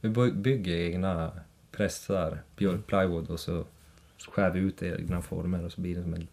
Vi 0.00 0.08
by- 0.08 0.32
bygger 0.32 0.74
egna 0.76 1.30
pressar, 1.72 2.38
björkplywood 2.56 3.30
och 3.30 3.40
så 3.40 3.64
skär 4.32 4.50
vi 4.50 4.60
ut 4.60 4.82
egna 4.82 5.22
former 5.22 5.64
och 5.64 5.72
så 5.72 5.80
blir 5.80 5.96
det 5.96 6.02
som 6.02 6.14
en, 6.14 6.28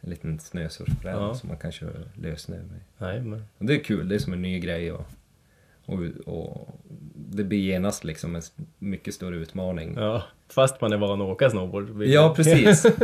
en 0.00 0.10
liten 0.10 0.40
snösurfbräda 0.40 1.18
Ja. 1.20 1.34
som 1.34 1.48
man 1.48 1.58
kan 1.58 1.72
köra 1.72 1.92
lössnö 2.14 2.56
med. 2.56 2.80
Nej, 2.98 3.20
men... 3.20 3.44
Och 3.58 3.64
det 3.64 3.74
är 3.80 3.84
kul, 3.84 4.08
det 4.08 4.14
är 4.14 4.18
som 4.18 4.32
en 4.32 4.42
ny 4.42 4.60
grej 4.60 4.92
och, 4.92 5.06
och, 5.86 5.98
och 6.26 6.68
det 7.14 7.44
blir 7.44 7.58
genast 7.58 8.04
liksom 8.04 8.36
en 8.36 8.42
mycket 8.78 9.14
större 9.14 9.36
utmaning. 9.36 9.94
Ja, 9.96 10.22
fast 10.48 10.80
man 10.80 10.92
är 10.92 10.96
van 10.96 11.20
att 11.20 11.28
åka 11.28 11.50
snowboard. 11.50 12.02
Ja, 12.02 12.34
precis. 12.36 12.86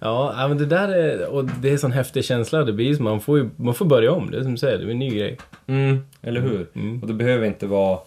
Ja, 0.00 0.46
men 0.48 0.58
det 0.58 0.66
där 0.66 0.88
är... 0.88 1.28
Och 1.28 1.44
det 1.44 1.68
är 1.68 1.72
en 1.72 1.78
sån 1.78 1.92
häftig 1.92 2.24
känsla 2.24 2.64
det 2.64 2.72
blir. 2.72 3.00
Man 3.02 3.20
får 3.20 3.38
ju 3.38 3.50
man 3.56 3.74
får 3.74 3.86
börja 3.86 4.12
om. 4.12 4.30
Det 4.30 4.38
är 4.38 4.42
som 4.42 4.52
du 4.52 4.58
säger, 4.58 4.78
det 4.78 4.84
är 4.84 4.90
en 4.90 4.98
ny 4.98 5.10
grej. 5.10 5.38
Mm, 5.66 5.98
eller 6.22 6.40
hur? 6.40 6.66
Mm. 6.74 7.02
Och 7.02 7.08
det 7.08 7.14
behöver 7.14 7.46
inte 7.46 7.66
vara 7.66 7.98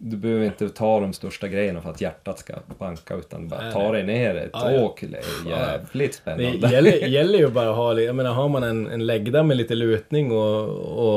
du 0.00 0.16
behöver 0.16 0.44
inte 0.46 0.68
ta 0.68 1.00
de 1.00 1.12
största 1.12 1.48
grejerna 1.48 1.82
för 1.82 1.90
att 1.90 2.00
hjärtat 2.00 2.38
ska 2.38 2.54
banka 2.78 3.14
utan 3.14 3.48
bara 3.48 3.60
Nej, 3.62 3.72
ta 3.72 3.92
dig 3.92 4.02
ner 4.02 4.34
ett 4.34 4.50
Ja, 4.52 4.70
ja. 4.72 4.80
åk. 4.82 5.00
Det 5.10 5.16
är 5.16 5.50
jävligt 5.50 6.12
Det 6.12 6.16
spännande. 6.16 6.68
gäller, 6.68 6.90
gäller 6.90 7.38
ju 7.38 7.48
bara 7.48 7.70
att 7.70 7.76
ha. 7.76 8.00
Jag 8.00 8.16
menar, 8.16 8.32
har 8.32 8.48
man 8.48 8.62
en, 8.62 8.86
en 8.86 9.06
läggda 9.06 9.42
med 9.42 9.56
lite 9.56 9.74
lutning 9.74 10.32
och, 10.32 10.68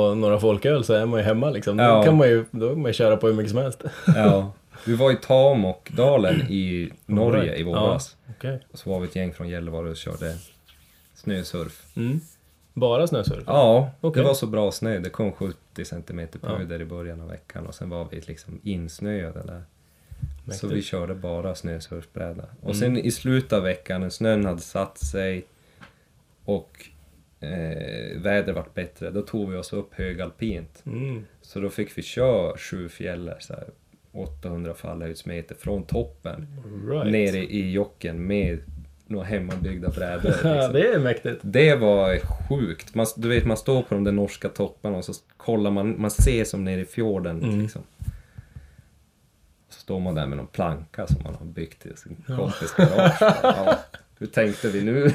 och 0.09 0.17
några 0.17 0.39
folköl 0.39 0.83
så 0.83 0.93
är 0.93 1.05
man 1.05 1.19
ju 1.19 1.25
hemma 1.25 1.49
liksom. 1.49 1.77
Då 1.77 1.83
Ja. 1.83 2.03
kan 2.03 2.17
man 2.17 2.27
ju 2.29 2.45
då 2.51 2.69
kan 2.69 2.81
man 2.81 2.89
ju 2.89 2.93
köra 2.93 3.17
på 3.17 3.27
hur 3.27 3.33
mycket 3.33 3.51
som 3.51 3.59
helst. 3.61 3.83
Ja. 4.15 4.51
Vi 4.85 4.95
var 4.95 5.11
i 5.11 5.15
Tamokdalen 5.15 6.41
i 6.41 6.91
Norge 7.05 7.55
i 7.55 7.63
våras. 7.63 8.15
Okej. 8.37 8.59
Och 8.71 8.79
så 8.79 8.89
var 8.89 8.99
vi 8.99 9.07
ett 9.07 9.15
gäng 9.15 9.33
från 9.33 9.49
Gällivare 9.49 9.89
och 9.89 9.95
körde 9.97 10.35
snösurf. 11.15 11.83
Mm. 11.95 12.19
Bara 12.73 13.07
snösurf? 13.07 13.43
Ja, 13.47 13.89
Okej. 14.01 14.21
det 14.21 14.27
var 14.27 14.33
så 14.33 14.47
bra 14.47 14.71
snö. 14.71 14.99
Det 14.99 15.09
kom 15.09 15.31
70 15.71 15.85
centimeter 15.85 16.39
Ja. 16.43 16.55
pöjder 16.57 16.81
i 16.81 16.85
början 16.85 17.21
av 17.21 17.27
veckan 17.29 17.67
och 17.67 17.75
sen 17.75 17.89
var 17.89 18.07
vi 18.11 18.21
liksom 18.21 18.59
insnöade 18.63 19.41
där. 19.45 19.63
Så 20.45 20.47
Mäktigt. 20.49 20.71
vi 20.73 20.81
körde 20.81 21.15
bara 21.15 21.55
snösurfbräda. 21.55 22.43
Och 22.61 22.75
Mm. 22.75 22.75
sen 22.75 22.97
i 22.97 23.11
slutet 23.11 23.53
av 23.53 23.63
veckan 23.63 24.01
när 24.01 24.09
snön 24.09 24.45
hade 24.45 24.61
satt 24.61 24.97
sig 24.97 25.45
och 26.45 26.85
eh, 27.39 28.21
vädret 28.21 28.55
vart 28.55 28.73
bättre, 28.73 29.11
då 29.11 29.21
tog 29.21 29.51
vi 29.51 29.57
oss 29.57 29.73
upp 29.73 29.93
högalpint. 29.93 30.83
Mm. 30.85 31.25
Så 31.41 31.59
då 31.59 31.69
fick 31.69 31.97
vi 31.97 32.01
köra 32.01 32.57
sju 32.57 32.89
fjällar, 32.89 33.37
så 33.39 33.53
här, 33.53 33.67
800 34.11 34.73
fallhöjdsmeter 34.73 35.55
från 35.55 35.83
toppen 35.83 36.47
Right. 36.89 37.11
ner 37.11 37.35
i, 37.35 37.59
i 37.59 37.71
jocken 37.71 38.27
med 38.27 38.59
några 39.11 39.25
hemmabyggda 39.25 39.89
brädor. 39.89 40.23
Liksom. 40.29 40.73
det 40.73 40.87
är 40.87 40.99
mäktigt. 40.99 41.39
Det 41.41 41.75
var 41.75 42.17
sjukt. 42.49 42.95
Man, 42.95 43.05
du 43.15 43.29
vet, 43.29 43.45
man 43.45 43.57
står 43.57 43.81
på 43.81 43.93
de 43.95 44.03
där 44.03 44.11
norska 44.11 44.49
topparna 44.49 44.97
och 44.97 45.05
så 45.05 45.13
kollar 45.37 45.71
man, 45.71 46.01
man 46.01 46.11
ser 46.11 46.43
som 46.43 46.63
nere 46.63 46.81
i 46.81 46.85
fjorden. 46.85 47.43
Mm. 47.43 47.61
Liksom. 47.61 47.81
Så 49.69 49.79
står 49.79 49.99
man 49.99 50.15
där 50.15 50.25
med 50.25 50.37
någon 50.37 50.47
planka 50.47 51.07
som 51.07 51.23
man 51.23 51.35
har 51.35 51.45
byggt 51.45 51.85
i 51.85 51.95
sin 51.97 52.23
Ja. 52.27 52.35
kompis 52.37 52.73
garage. 52.77 53.21
Ja, 53.43 53.79
hur 54.19 54.27
tänkte 54.27 54.69
vi 54.69 54.81
nu? 54.81 54.93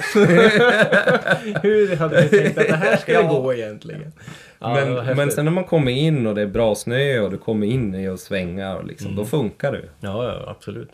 Hur 1.62 1.96
hade 1.96 2.22
ni 2.22 2.28
tänkt 2.28 2.58
att 2.58 2.66
det 2.68 2.76
här 2.76 2.96
ska 2.96 3.12
Ja. 3.12 3.22
gå 3.22 3.54
egentligen? 3.54 4.12
Ja, 4.58 4.74
men, 4.74 5.16
men 5.16 5.30
sen 5.30 5.44
när 5.44 5.52
man 5.52 5.64
kommer 5.64 5.92
in 5.92 6.26
och 6.26 6.34
det 6.34 6.42
är 6.42 6.46
bra 6.46 6.74
snö 6.74 7.20
och 7.20 7.30
du 7.30 7.38
kommer 7.38 7.66
in 7.66 7.94
i 7.94 8.08
och 8.08 8.18
svängar, 8.20 8.82
liksom, 8.82 9.06
Mm. 9.06 9.16
då 9.16 9.24
funkar 9.24 9.72
det. 9.72 9.82
Ja, 10.00 10.24
ja, 10.24 10.44
absolut. 10.50 10.90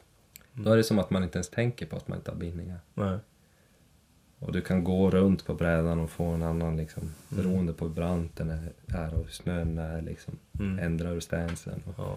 Då 0.54 0.70
är 0.72 0.76
det 0.76 0.84
som 0.84 0.98
att 0.98 1.10
man 1.10 1.22
inte 1.22 1.38
ens 1.38 1.48
tänker 1.50 1.86
på 1.86 1.96
att 1.96 2.08
man 2.08 2.18
inte 2.18 2.30
har 2.30 2.38
bindningar. 2.38 2.78
Nej. 2.94 3.18
Och 4.38 4.52
du 4.52 4.60
kan 4.60 4.84
gå 4.84 5.10
runt 5.10 5.46
på 5.46 5.54
brädan 5.54 6.00
och 6.00 6.10
få 6.10 6.24
en 6.24 6.42
annan 6.42 6.76
liksom, 6.76 7.02
Mm. 7.02 7.14
beroende 7.44 7.72
på 7.72 7.84
hur 7.86 7.94
brant 7.94 8.36
den 8.36 8.50
är, 8.50 9.14
och 9.14 9.24
hur 9.24 9.30
snön 9.30 9.78
är 9.78 10.02
liksom. 10.02 10.38
Mm. 10.60 10.78
Ändrar 10.78 11.14
du 11.14 11.20
stansen. 11.20 11.82
Och, 11.86 11.94
Ja, 11.98 12.16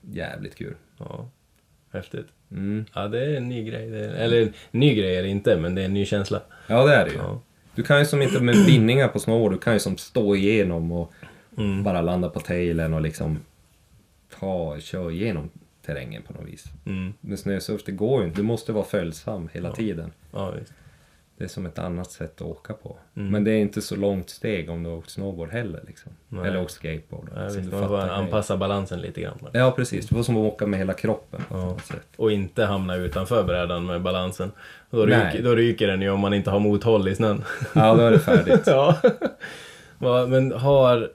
jävligt 0.00 0.54
kul. 0.54 0.74
ja. 0.98 1.28
Häftigt. 1.90 2.26
Mm. 2.50 2.84
Ja, 2.94 3.08
det 3.08 3.24
är 3.24 3.36
en 3.36 3.48
ny 3.48 3.64
grej. 3.64 3.84
Är, 4.04 4.08
eller 4.08 4.52
ny 4.70 4.94
grej 4.94 5.16
är 5.16 5.22
det 5.22 5.28
inte, 5.28 5.56
men 5.60 5.74
det 5.74 5.80
är 5.80 5.84
en 5.86 5.94
ny 5.94 6.04
känsla. 6.06 6.42
Ja 6.66 6.86
det 6.86 6.94
är 6.94 7.04
det 7.04 7.10
ju. 7.10 7.16
Ja. 7.18 7.40
Du 7.74 7.82
kan 7.82 7.98
ju 7.98 8.04
som 8.04 8.22
inte 8.22 8.40
med 8.42 8.54
bindningar 8.66 9.08
på 9.08 9.18
snowboard, 9.18 9.52
du 9.52 9.58
kan 9.58 9.72
ju 9.72 9.78
som 9.78 9.96
stå 9.96 10.36
igenom 10.36 10.92
och 10.92 11.12
Mm. 11.58 11.82
bara 11.82 12.00
landa 12.02 12.28
på 12.28 12.40
tailen 12.40 12.94
och 12.94 13.00
liksom 13.00 13.38
ta, 14.40 14.78
köra 14.80 15.10
igenom 15.12 15.50
terrängen 15.86 16.22
på 16.22 16.32
något 16.32 16.48
vis. 16.48 16.64
Mm. 16.86 17.12
Med 17.20 17.38
snösurf, 17.38 17.84
det 17.86 17.92
går 17.92 18.20
ju 18.20 18.26
inte. 18.28 18.38
Du 18.40 18.42
måste 18.42 18.72
vara 18.72 18.84
följsam 18.84 19.48
hela 19.52 19.68
Ja. 19.68 19.74
tiden. 19.74 20.12
Ja. 20.32 20.52
Det 21.38 21.44
är 21.44 21.48
som 21.48 21.66
ett 21.66 21.78
annat 21.78 22.10
sätt 22.10 22.34
att 22.40 22.42
åka 22.46 22.72
på. 22.72 22.96
Mm. 23.16 23.30
Men 23.30 23.44
det 23.44 23.50
är 23.50 23.58
inte 23.58 23.82
så 23.82 23.96
långt 23.96 24.30
steg 24.30 24.70
om 24.70 24.82
du 24.82 24.90
har 24.90 24.96
åkt 24.96 25.10
snowboard 25.10 25.50
heller. 25.50 25.84
Liksom. 25.86 26.12
Nej. 26.28 26.46
Eller 26.48 26.62
åkt 26.62 26.70
skateboard. 26.72 27.30
Visst. 27.44 27.70
du 27.70 27.76
Man 27.76 27.88
får 27.88 27.98
anpassa 27.98 28.56
balansen 28.56 29.00
lite 29.00 29.20
grann. 29.20 29.38
bara. 29.40 29.50
Ja 29.58 29.70
precis, 29.70 30.06
du 30.08 30.14
får 30.14 30.22
som 30.22 30.36
att 30.36 30.52
åka 30.52 30.66
med 30.66 30.78
hela 30.78 30.92
kroppen. 30.92 31.40
Ja. 31.50 31.76
Och 32.16 32.32
inte 32.32 32.64
hamna 32.64 32.94
utanför 32.96 33.44
brädan 33.44 33.86
med 33.86 34.02
balansen. 34.02 34.52
Då 34.90 34.98
Nej. 34.98 35.26
ryker, 35.32 35.44
då 35.44 35.54
ryker 35.54 35.86
den 35.86 36.02
ju 36.02 36.10
om 36.10 36.20
man 36.20 36.34
inte 36.34 36.50
har 36.50 36.60
mothåll 36.60 37.08
i 37.08 37.14
snön. 37.14 37.44
Ja, 37.74 37.94
då 37.94 38.02
är 38.02 38.10
det 38.10 38.18
färdigt. 38.18 38.62
ja. 38.66 38.96
Men 40.28 40.52
har, 40.52 41.10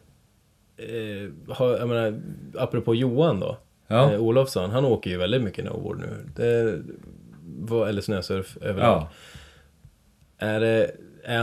eh, 0.77 1.53
har... 1.55 1.77
Jag 1.77 1.87
menar, 1.89 2.21
apropå 2.57 2.95
Johan 2.95 3.39
då. 3.39 3.57
Ja. 3.91 4.13
Eh, 4.13 4.19
Olofsson, 4.21 4.69
han 4.71 4.85
åker 4.85 5.09
ju 5.09 5.17
väldigt 5.17 5.41
mycket 5.41 5.65
snowboard 5.65 5.99
nu. 5.99 6.17
Det, 6.35 6.79
var, 7.43 7.87
eller 7.87 8.01
snösurf 8.01 8.57
överlag. 8.61 8.87
ja. 9.01 9.09
Är 10.37 10.59
det, 10.59 10.91
är, 11.23 11.39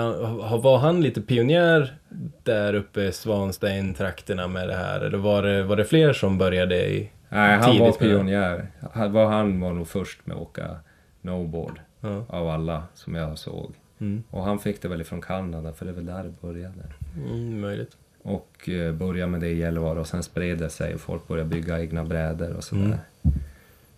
han- 0.48 0.60
var 0.62 0.78
han 0.78 1.00
lite 1.00 1.20
pionjär 1.20 1.96
där 2.42 2.74
uppe 2.74 3.00
i 3.02 3.12
Svanstein-trakterna 3.12 4.46
med 4.48 4.68
det 4.68 4.74
här? 4.74 5.00
Eller 5.00 5.18
var 5.18 5.42
det, 5.42 5.62
var 5.62 5.76
det 5.76 5.84
fler 5.84 6.12
som 6.12 6.38
började 6.38 6.90
i... 6.90 7.10
Nej, 7.28 7.58
han 7.58 7.78
var 7.78 7.92
Tidigt 7.92 7.98
pionjär. 7.98 8.66
Han 8.92 9.12
var, 9.12 9.26
han 9.26 9.60
var 9.60 9.72
nog 9.72 9.88
först 9.88 10.26
med 10.26 10.36
att 10.36 10.42
åka 10.42 10.76
snowboard 11.20 11.80
Ja. 12.00 12.24
av 12.28 12.48
alla 12.48 12.82
som 12.94 13.14
jag 13.14 13.38
såg. 13.38 13.74
Mm. 14.00 14.22
Och 14.30 14.44
han 14.44 14.58
fick 14.58 14.82
det 14.82 14.88
väl 14.88 15.00
ifrån 15.00 15.20
Kanada, 15.20 15.72
för 15.72 15.84
det 15.84 15.90
är 15.90 15.94
väl 15.94 16.06
där 16.06 16.22
det 16.24 16.34
började. 16.40 16.84
Mm, 17.26 17.60
möjligt. 17.60 17.96
Och 18.22 18.68
eh, 18.68 18.92
började 18.94 19.30
med 19.32 19.40
det 19.40 19.48
i 19.48 19.58
Gällivare 19.58 20.00
och 20.00 20.06
sen 20.06 20.22
spred 20.22 20.58
det 20.58 20.70
sig 20.70 20.94
och 20.94 21.00
folk 21.00 21.28
började 21.28 21.50
bygga 21.50 21.80
egna 21.80 22.04
brädor 22.04 22.52
och 22.52 22.64
sådär. 22.64 22.98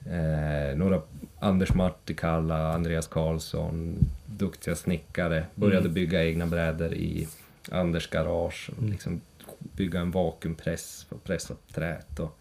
Eh, 0.07 0.77
några, 0.77 1.03
Anders 1.39 1.75
Martikalla, 1.75 2.73
Andreas 2.75 3.07
Karlsson, 3.07 3.99
duktiga 4.27 4.77
snickare, 4.77 5.45
började 5.55 5.81
Mm. 5.81 5.95
bygga 5.95 6.25
egna 6.25 6.47
brädor 6.47 6.95
i 6.95 7.29
Anders 7.71 8.11
garage. 8.11 8.71
Och 8.73 8.79
Mm. 8.79 8.91
liksom 8.93 9.21
bygga 9.59 10.01
en 10.01 10.11
vakuumpress 10.11 11.07
för 11.09 11.16
att 11.16 11.25
pressa 11.25 11.55
trät 11.75 12.18
och 12.21 12.39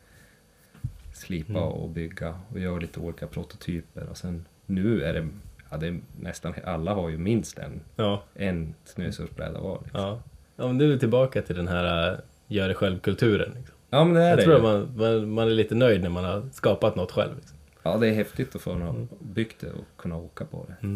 slipa 1.14 1.52
Mm. 1.52 1.64
och 1.64 1.90
bygga 1.90 2.40
och 2.50 2.60
göra 2.60 2.78
lite 2.80 3.00
olika 3.00 3.28
prototyper. 3.28 4.08
Och 4.10 4.18
sen 4.18 4.46
nu 4.66 5.04
är 5.04 5.14
det, 5.14 5.28
ja, 5.70 5.78
det 5.78 5.88
är 5.88 6.00
nästan 6.22 6.54
alla 6.66 6.94
har 6.94 7.10
ju 7.10 7.18
minst 7.18 7.58
en, 7.58 7.82
Ja, 7.96 8.24
en 8.36 8.74
snösurfbräda 8.86 9.60
var. 9.62 9.80
Liksom. 9.84 10.02
ja. 10.02 10.22
Ja 10.60 10.68
men 10.68 10.78
du 10.78 10.94
är 10.94 10.98
tillbaka 10.98 11.42
till 11.42 11.56
den 11.56 11.68
här 11.68 12.12
äh, 12.12 12.18
gör 12.48 12.68
det 12.68 12.74
själv-kulturen. 12.74 13.52
Liksom. 13.58 13.76
Ja 13.90 14.04
men 14.04 14.14
det 14.14 14.22
är 14.24 14.30
Jag 14.30 14.38
det 14.38 14.44
tror 14.44 14.56
att 14.56 14.64
man, 14.64 14.92
man, 14.98 15.30
man 15.32 15.48
är 15.48 15.52
lite 15.52 15.76
nöjd 15.76 16.02
när 16.02 16.10
man 16.10 16.24
har 16.24 16.44
skapat 16.52 16.96
något 16.96 17.12
själv. 17.12 17.36
Liksom. 17.36 17.58
Ja, 17.84 17.98
det 17.98 18.08
är 18.08 18.14
häftigt 18.14 18.56
att 18.56 18.62
få 18.62 18.72
ha 18.74 18.90
Mm. 18.90 19.08
byggt 19.20 19.62
det 19.62 19.68
och 19.68 20.02
kunna 20.02 20.18
åka 20.18 20.46
på 20.46 20.66
det. 20.82 20.88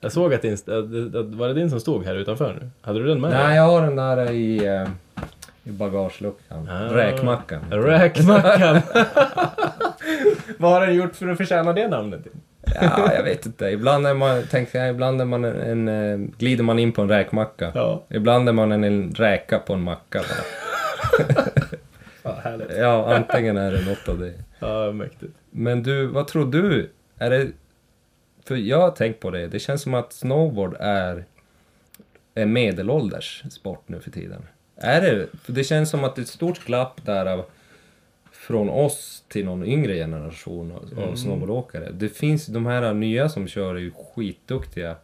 Jag 0.00 0.12
såg 0.12 0.34
att 0.34 0.42
din, 0.42 0.56
var 1.38 1.48
det 1.48 1.54
din 1.54 1.70
som 1.70 1.80
stod 1.80 2.04
här 2.04 2.14
utanför 2.14 2.56
nu? 2.60 2.70
Hade 2.80 2.98
du 2.98 3.06
den 3.06 3.20
med? 3.20 3.30
Nej, 3.30 3.56
jag 3.56 3.62
har 3.62 3.82
den 3.82 3.96
där 3.96 4.30
i, 4.30 4.66
eh, 4.66 4.88
i 5.64 5.70
bagageluckan. 5.70 6.68
Ah. 6.68 6.94
Räkmackan. 6.94 7.60
Räkmackan! 7.70 8.80
Vad 10.58 10.72
har 10.72 10.86
den 10.86 10.94
gjort 10.96 11.14
för 11.16 11.28
att 11.28 11.36
förtjäna 11.36 11.72
det 11.72 11.88
namnet? 11.88 12.20
Ja, 12.74 13.14
jag 13.14 13.22
vet 13.22 13.46
inte. 13.46 13.66
Ibland 13.66 14.06
är 14.06 14.14
man, 14.14 14.42
tänker 14.42 14.78
jag, 14.78 14.90
ibland 14.90 15.20
är 15.20 15.24
man 15.24 15.44
en, 15.44 15.88
en, 15.88 15.88
eh, 15.88 16.28
glider 16.38 16.64
man 16.64 16.78
in 16.78 16.92
på 16.92 17.02
en 17.02 17.08
räkmacka. 17.08 17.72
Ja, 17.74 18.04
Ibland 18.08 18.48
är 18.48 18.52
man 18.52 18.72
en, 18.72 18.84
en 18.84 19.10
räka 19.10 19.58
på 19.58 19.72
en 19.74 19.82
macka 19.82 20.22
ja 22.22 22.32
härligt. 22.44 22.76
Ja, 22.78 23.14
antingen 23.14 23.56
är 23.56 23.72
det 23.72 23.84
något 23.84 24.08
av 24.08 24.18
det. 24.18 24.32
Ja, 24.58 24.92
mäktigt. 24.92 25.32
Men 25.50 25.82
du, 25.82 26.06
vad 26.06 26.26
tror 26.28 26.52
du? 26.52 26.90
Är 27.18 27.30
det... 27.30 27.48
För 28.44 28.56
jag 28.56 28.80
har 28.80 28.90
tänkt 28.90 29.20
på 29.20 29.30
det. 29.30 29.46
Det 29.46 29.58
känns 29.58 29.82
som 29.82 29.94
att 29.94 30.12
snowboard 30.12 30.76
är 30.80 31.24
en 32.34 32.52
medelålders 32.52 33.44
sport 33.50 33.82
nu 33.86 34.00
för 34.00 34.10
tiden. 34.10 34.42
Är 34.76 35.00
det? 35.00 35.26
För 35.42 35.52
det 35.52 35.64
känns 35.64 35.90
som 35.90 36.04
att 36.04 36.16
det 36.16 36.20
är 36.20 36.22
ett 36.22 36.28
stort 36.28 36.64
glapp 36.64 37.00
där 37.04 37.26
av 37.26 37.44
från 38.50 38.68
oss 38.68 39.24
till 39.28 39.44
någon 39.44 39.64
yngre 39.64 39.94
generation 39.94 40.72
av, 40.72 40.98
Mm. 41.02 41.16
snowboardåkare. 41.16 41.90
Det 41.92 42.08
finns 42.08 42.46
de 42.46 42.66
här 42.66 42.94
nya 42.94 43.28
som 43.28 43.48
kör 43.48 43.74
är 43.74 43.78
ju 43.78 43.90
skitduktiga. 44.14 44.96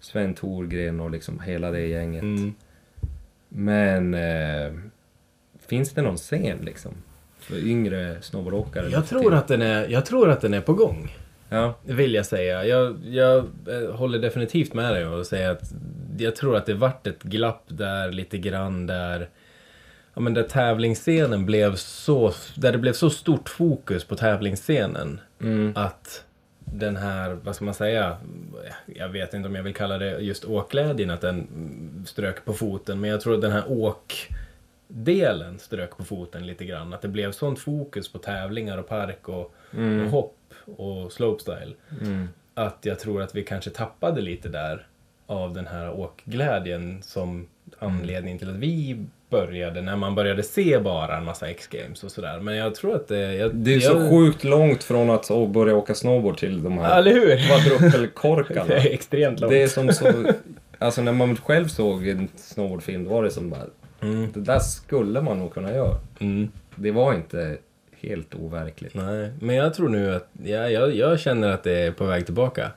Sven 0.00 0.34
Thorgren 0.34 1.00
och 1.00 1.10
liksom 1.10 1.40
hela 1.40 1.70
det 1.70 1.86
gänget. 1.86 2.22
Mm. 2.22 2.54
Men 3.48 4.14
eh, 4.14 4.72
finns 5.66 5.90
det 5.92 6.02
någon 6.02 6.16
scen 6.16 6.58
liksom? 6.62 6.92
För 7.38 7.66
yngre 7.68 8.16
snowboardåkare? 8.22 8.88
Jag 8.90 9.06
tror, 9.06 9.34
att 9.34 9.48
den 9.48 9.62
är, 9.62 9.88
jag 9.88 10.06
tror 10.06 10.30
att 10.30 10.40
den 10.40 10.54
är 10.54 10.60
på 10.60 10.72
gång. 10.72 11.12
Ja. 11.48 11.74
Vill 11.84 12.14
jag 12.14 12.26
säga. 12.26 12.64
Jag, 12.64 12.96
jag 13.06 13.36
eh, 13.38 13.94
håller 13.94 14.18
definitivt 14.18 14.74
med 14.74 14.94
dig 14.94 15.06
och 15.06 15.26
säger 15.26 15.50
att 15.50 15.72
jag 16.18 16.36
tror 16.36 16.56
att 16.56 16.66
det 16.66 16.74
vart 16.74 17.06
ett 17.06 17.22
glapp 17.22 17.64
där 17.68 18.12
lite 18.12 18.38
grann 18.38 18.86
där 18.86 19.28
Ja 20.14 20.20
men 20.20 20.34
där 20.34 20.42
tävlingsscenen 20.42 21.46
blev 21.46 21.74
så, 21.76 22.32
där 22.56 22.72
det 22.72 22.78
blev 22.78 22.92
så 22.92 23.10
stort 23.10 23.48
fokus 23.48 24.04
på 24.04 24.16
tävlingsscenen 24.16 25.20
Mm. 25.40 25.72
att 25.76 26.24
den 26.64 26.96
här, 26.96 27.30
vad 27.44 27.54
ska 27.56 27.64
man 27.64 27.74
säga, 27.74 28.16
jag 28.86 29.08
vet 29.08 29.34
inte 29.34 29.48
om 29.48 29.54
jag 29.54 29.62
vill 29.62 29.74
kalla 29.74 29.98
det 29.98 30.18
just 30.18 30.44
åkglädjen, 30.44 31.10
att 31.10 31.20
den 31.20 31.46
strök 32.06 32.44
på 32.44 32.52
foten, 32.52 33.00
men 33.00 33.10
jag 33.10 33.20
tror 33.20 33.34
att 33.34 33.40
den 33.40 33.52
här 33.52 33.64
åkdelen 34.88 35.58
strök 35.58 35.96
på 35.96 36.04
foten 36.04 36.46
lite 36.46 36.64
grann. 36.64 36.92
Att 36.94 37.02
det 37.02 37.08
blev 37.08 37.32
sånt 37.32 37.58
fokus 37.58 38.12
på 38.12 38.18
tävlingar 38.18 38.78
och 38.78 38.88
park 38.88 39.28
och, 39.28 39.54
Mm. 39.74 40.04
och 40.06 40.10
hopp 40.10 40.36
och 40.76 41.12
slopestyle. 41.12 41.74
Mm. 42.00 42.28
Att 42.54 42.78
jag 42.82 42.98
tror 42.98 43.22
att 43.22 43.34
vi 43.34 43.42
kanske 43.44 43.70
tappade 43.70 44.20
lite 44.20 44.48
där 44.48 44.86
av 45.26 45.54
den 45.54 45.66
här 45.66 45.90
åkglädjen 45.92 47.02
som 47.02 47.46
anledning 47.78 48.38
till 48.38 48.50
att 48.50 48.56
vi 48.56 49.04
började, 49.30 49.80
när 49.80 49.96
man 49.96 50.14
började 50.14 50.42
se 50.42 50.78
bara 50.78 51.16
en 51.16 51.24
massa 51.24 51.48
X-games 51.48 52.04
och 52.04 52.10
sådär. 52.10 52.40
Men 52.40 52.56
jag 52.56 52.74
tror 52.74 52.96
att 52.96 53.08
det... 53.08 53.34
Jag, 53.34 53.54
Det 53.54 53.74
är 53.74 53.80
jag, 53.80 53.92
så 53.92 54.10
sjukt 54.10 54.44
långt 54.44 54.84
från 54.84 55.10
att 55.10 55.30
å, 55.30 55.46
börja 55.46 55.74
åka 55.74 55.94
snowboard 55.94 56.36
till 56.38 56.62
de 56.62 56.78
här 56.78 56.98
Eller 56.98 57.12
hur? 57.12 57.36
kvadruppelkorkarna. 57.46 58.64
Det 58.68 58.74
är 58.74 58.94
extremt 58.94 59.40
långt. 59.40 59.52
Det 59.52 59.62
är 59.62 59.68
som 59.68 59.92
så... 59.92 60.32
Alltså 60.78 61.02
när 61.02 61.12
man 61.12 61.36
själv 61.36 61.68
såg 61.68 62.08
en 62.08 62.28
snowboardfilm 62.36 63.04
då 63.04 63.10
var 63.10 63.24
det 63.24 63.30
som 63.30 63.50
bara... 63.50 63.66
Mm. 64.00 64.32
Det 64.32 64.40
där 64.40 64.58
skulle 64.58 65.20
man 65.20 65.38
nog 65.38 65.54
kunna 65.54 65.72
göra. 65.72 65.96
Mm. 66.20 66.48
Det 66.74 66.90
var 66.90 67.14
inte 67.14 67.58
helt 68.00 68.34
overkligt. 68.34 68.94
Nej, 68.94 69.32
men 69.40 69.56
jag 69.56 69.74
tror 69.74 69.88
nu 69.88 70.14
att, 70.14 70.28
ja, 70.42 70.68
jag, 70.68 70.96
jag 70.96 71.20
känner 71.20 71.52
att 71.52 71.62
det 71.62 71.78
är 71.78 71.92
på 71.92 72.04
väg 72.04 72.24
tillbaka. 72.24 72.70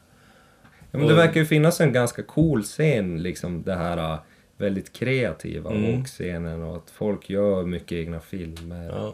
Ja, 0.92 1.00
men 1.00 1.08
det 1.08 1.14
verkar 1.14 1.40
ju 1.40 1.46
finnas 1.46 1.82
en 1.82 1.94
ganska 1.94 2.24
cool 2.24 2.64
scen, 2.64 3.24
liksom 3.24 3.64
det 3.64 3.76
här 3.76 4.18
väldigt 4.58 4.94
kreativa 4.94 5.72
Mm. 5.72 6.00
åkscenen 6.02 6.64
och 6.64 6.76
att 6.76 6.90
folk 6.92 7.30
gör 7.30 7.64
mycket 7.64 7.92
egna 7.92 8.20
filmer. 8.20 8.86
Ja. 8.90 9.14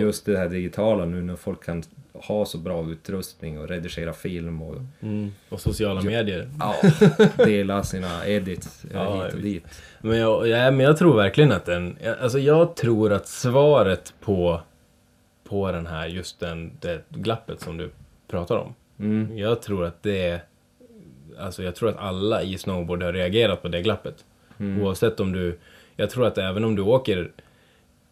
Just 0.00 0.26
det 0.26 0.38
här 0.38 0.48
digitala 0.48 1.04
nu 1.04 1.22
när 1.22 1.36
folk 1.36 1.64
kan 1.64 1.82
ha 2.12 2.44
så 2.44 2.58
bra 2.58 2.90
utrustning 2.90 3.58
och 3.58 3.68
redigera 3.68 4.12
film 4.12 4.62
och 4.62 4.76
Mm. 5.00 5.32
Och 5.48 5.60
sociala 5.60 6.02
medier. 6.02 6.50
ja, 6.60 6.74
dela 7.44 7.82
sina 7.82 8.26
edits 8.26 8.84
Ja, 8.94 9.24
hit 9.24 9.34
och 9.34 9.40
dit. 9.40 9.64
Men 10.00 10.18
jag, 10.18 10.48
ja, 10.48 10.70
men 10.70 10.80
jag 10.80 10.96
tror 10.98 11.16
verkligen 11.16 11.52
att 11.52 11.64
den, 11.64 11.98
alltså 12.20 12.38
jag 12.38 12.76
tror 12.76 13.12
att 13.12 13.28
svaret 13.28 14.14
på, 14.20 14.60
på 15.48 15.72
den 15.72 15.86
här, 15.86 16.06
just 16.06 16.40
den, 16.40 16.72
det 16.80 17.04
glappet 17.08 17.60
som 17.60 17.76
du 17.76 17.90
pratar 18.28 18.56
om. 18.56 18.74
Mm. 18.98 19.38
Jag 19.38 19.62
tror 19.62 19.84
att 19.84 20.02
det 20.02 20.40
alltså 21.38 21.62
jag 21.62 21.74
tror 21.74 21.88
att 21.88 21.96
alla 21.96 22.42
i 22.42 22.58
snowboard 22.58 23.02
har 23.02 23.12
reagerat 23.12 23.62
på 23.62 23.68
det 23.68 23.82
glappet. 23.82 24.24
Mm. 24.58 24.82
Oavsett 24.82 25.20
om 25.20 25.32
du, 25.32 25.58
jag 25.96 26.10
tror 26.10 26.26
att 26.26 26.38
även 26.38 26.64
om 26.64 26.76
du 26.76 26.82
åker 26.82 27.30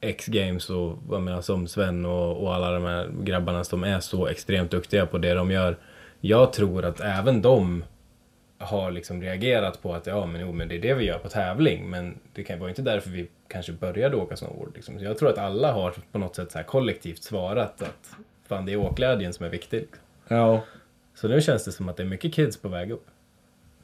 X-games 0.01 0.71
och 0.71 0.99
vad 1.07 1.23
menar, 1.23 1.41
som 1.41 1.67
Sven 1.67 2.05
och, 2.05 2.43
och 2.43 2.55
alla 2.55 2.71
de 2.71 2.85
här 2.85 3.11
grabbarna 3.23 3.65
som 3.65 3.85
är 3.85 4.01
så 4.01 4.27
extremt 4.27 4.71
duktiga 4.71 5.07
på 5.07 5.19
det 5.19 5.35
de 5.35 5.51
gör. 5.51 5.77
Jag 6.21 6.53
tror 6.53 6.85
att 6.85 7.01
även 7.01 7.43
de 7.43 7.85
har 8.59 8.91
liksom 8.91 9.23
reagerat 9.23 9.83
på 9.83 9.95
att 9.95 10.07
ja 10.07 10.27
men 10.27 10.41
jo 10.41 10.53
men 10.53 10.69
det 10.69 10.75
är 10.75 10.81
det 10.81 10.95
vi 10.95 11.05
gör 11.05 11.19
på 11.19 11.29
tävling 11.29 11.91
men 11.91 12.19
det 12.35 12.45
kan 12.45 12.59
vara 12.59 12.69
inte 12.69 12.83
därför 12.83 13.11
vi 13.11 13.29
kanske 13.49 13.73
började 13.73 14.17
åka 14.17 14.37
snowboard. 14.37 14.75
Liksom. 14.75 14.99
Så 14.99 15.05
jag 15.05 15.19
tror 15.19 15.29
att 15.29 15.39
alla 15.39 15.73
har 15.73 15.95
på 16.13 16.19
något 16.19 16.37
sätt 16.37 16.53
så 16.53 16.59
här 16.59 16.65
kollektivt 16.65 17.23
svarat 17.23 17.83
att 17.83 18.17
fan 18.49 18.67
det 18.67 18.73
är 18.73 18.77
åkglädjen 18.77 19.33
som 19.33 19.47
är 19.47 19.51
viktig. 19.51 19.81
Liksom. 19.81 20.03
Ja. 20.29 20.61
Så 21.15 21.29
nu 21.29 21.41
känns 21.41 21.65
det 21.65 21.73
som 21.73 21.89
att 21.89 21.97
det 21.97 22.03
är 22.03 22.07
mycket 22.07 22.35
kids 22.35 22.57
på 22.57 22.69
väg 22.69 22.91
upp. 22.91 23.07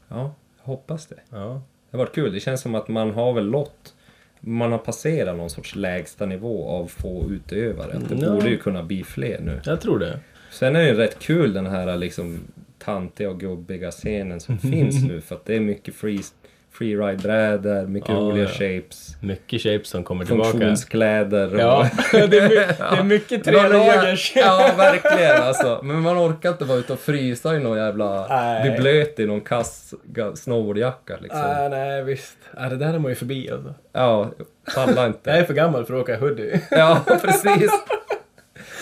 ja, 0.09 0.35
jag 0.59 0.65
hoppas 0.65 1.07
det. 1.07 1.21
Ja. 1.31 1.63
Det 1.91 1.97
har 1.97 2.05
varit 2.05 2.15
kul. 2.15 2.33
Det 2.33 2.41
känns 2.41 2.61
som 2.61 2.75
att 2.75 2.89
man 2.89 3.11
har 3.11 3.33
väl 3.33 3.51
nått 3.51 3.95
man 4.43 4.73
har 4.73 4.79
passerat 4.79 5.37
någon 5.37 5.51
sorts 5.51 5.75
lägsta 5.77 6.27
nivå 6.27 6.69
av 6.69 6.87
få 6.87 7.31
utövare. 7.31 7.93
Att 7.93 8.09
det 8.09 8.15
Ja. 8.27 8.33
borde 8.33 8.49
ju 8.49 8.59
kunna 8.59 8.83
bli 8.83 9.05
fler 9.05 9.41
nu. 9.41 9.61
Jag 9.65 9.81
tror 9.81 9.99
det. 9.99 10.21
Sen 10.51 10.77
är 10.77 10.81
det 10.81 10.89
ju 10.89 10.95
rätt 10.95 11.19
kul 11.19 11.53
den 11.53 11.67
här 11.67 11.97
liksom 11.97 12.41
tantiga 12.79 13.31
och 13.31 13.41
gubbiga 13.41 13.91
scenen 13.91 14.41
som 14.41 14.59
finns 14.71 15.05
nu 15.05 15.21
för 15.21 15.35
att 15.35 15.45
det 15.45 15.57
är 15.57 15.61
mycket 15.61 15.95
free, 15.95 16.21
freeride-brädor, 16.85 17.87
mycket 17.87 18.09
Ja, 18.09 18.15
roliga 18.15 18.45
ja. 18.45 18.49
shapes, 18.51 19.17
Mycket 19.21 19.63
shapes 19.63 19.89
som 19.89 20.05
kommer 20.05 20.25
tillbaka. 20.25 20.51
funktionskläder. 20.51 21.55
och- 21.55 21.61
Ja, 21.61 21.89
det 22.13 22.19
är, 22.39 22.49
my- 22.49 22.55
det 22.55 22.77
är 22.99 23.03
mycket 23.05 23.45
tre 23.45 23.69
lagers. 23.69 24.33
Ja, 24.37 24.71
verkligen 24.77 25.43
alltså. 25.43 25.81
Men 25.83 26.01
man 26.01 26.17
orkar 26.19 26.49
inte 26.51 26.65
vara 26.65 26.79
ute 26.79 26.93
och 26.93 26.99
frysa 26.99 27.57
i 27.57 27.59
någon 27.59 27.79
jävla... 27.79 28.27
Nej. 28.29 28.63
Bli 28.71 28.79
blöt 28.81 29.19
i 29.19 29.27
någon 29.27 29.41
kass 29.41 29.95
snowboardjacka 30.35 31.17
liksom. 31.21 31.41
Ah, 31.41 31.69
nej, 31.69 32.03
visst. 32.05 32.37
Ah, 32.57 32.69
det 32.69 32.77
där 32.77 32.95
är 32.95 32.99
man 32.99 33.11
ju 33.11 33.15
förbi 33.15 33.51
alltså. 33.51 33.75
Ja, 33.93 34.31
falla 34.75 34.93
Jag 35.01 35.07
inte. 35.07 35.31
är 35.31 35.45
för 35.45 35.55
gammal 35.55 35.85
för 35.85 35.95
att 35.95 36.01
åka 36.03 36.17
hoodie. 36.17 36.61
Ja, 36.71 37.01
precis. 37.23 37.71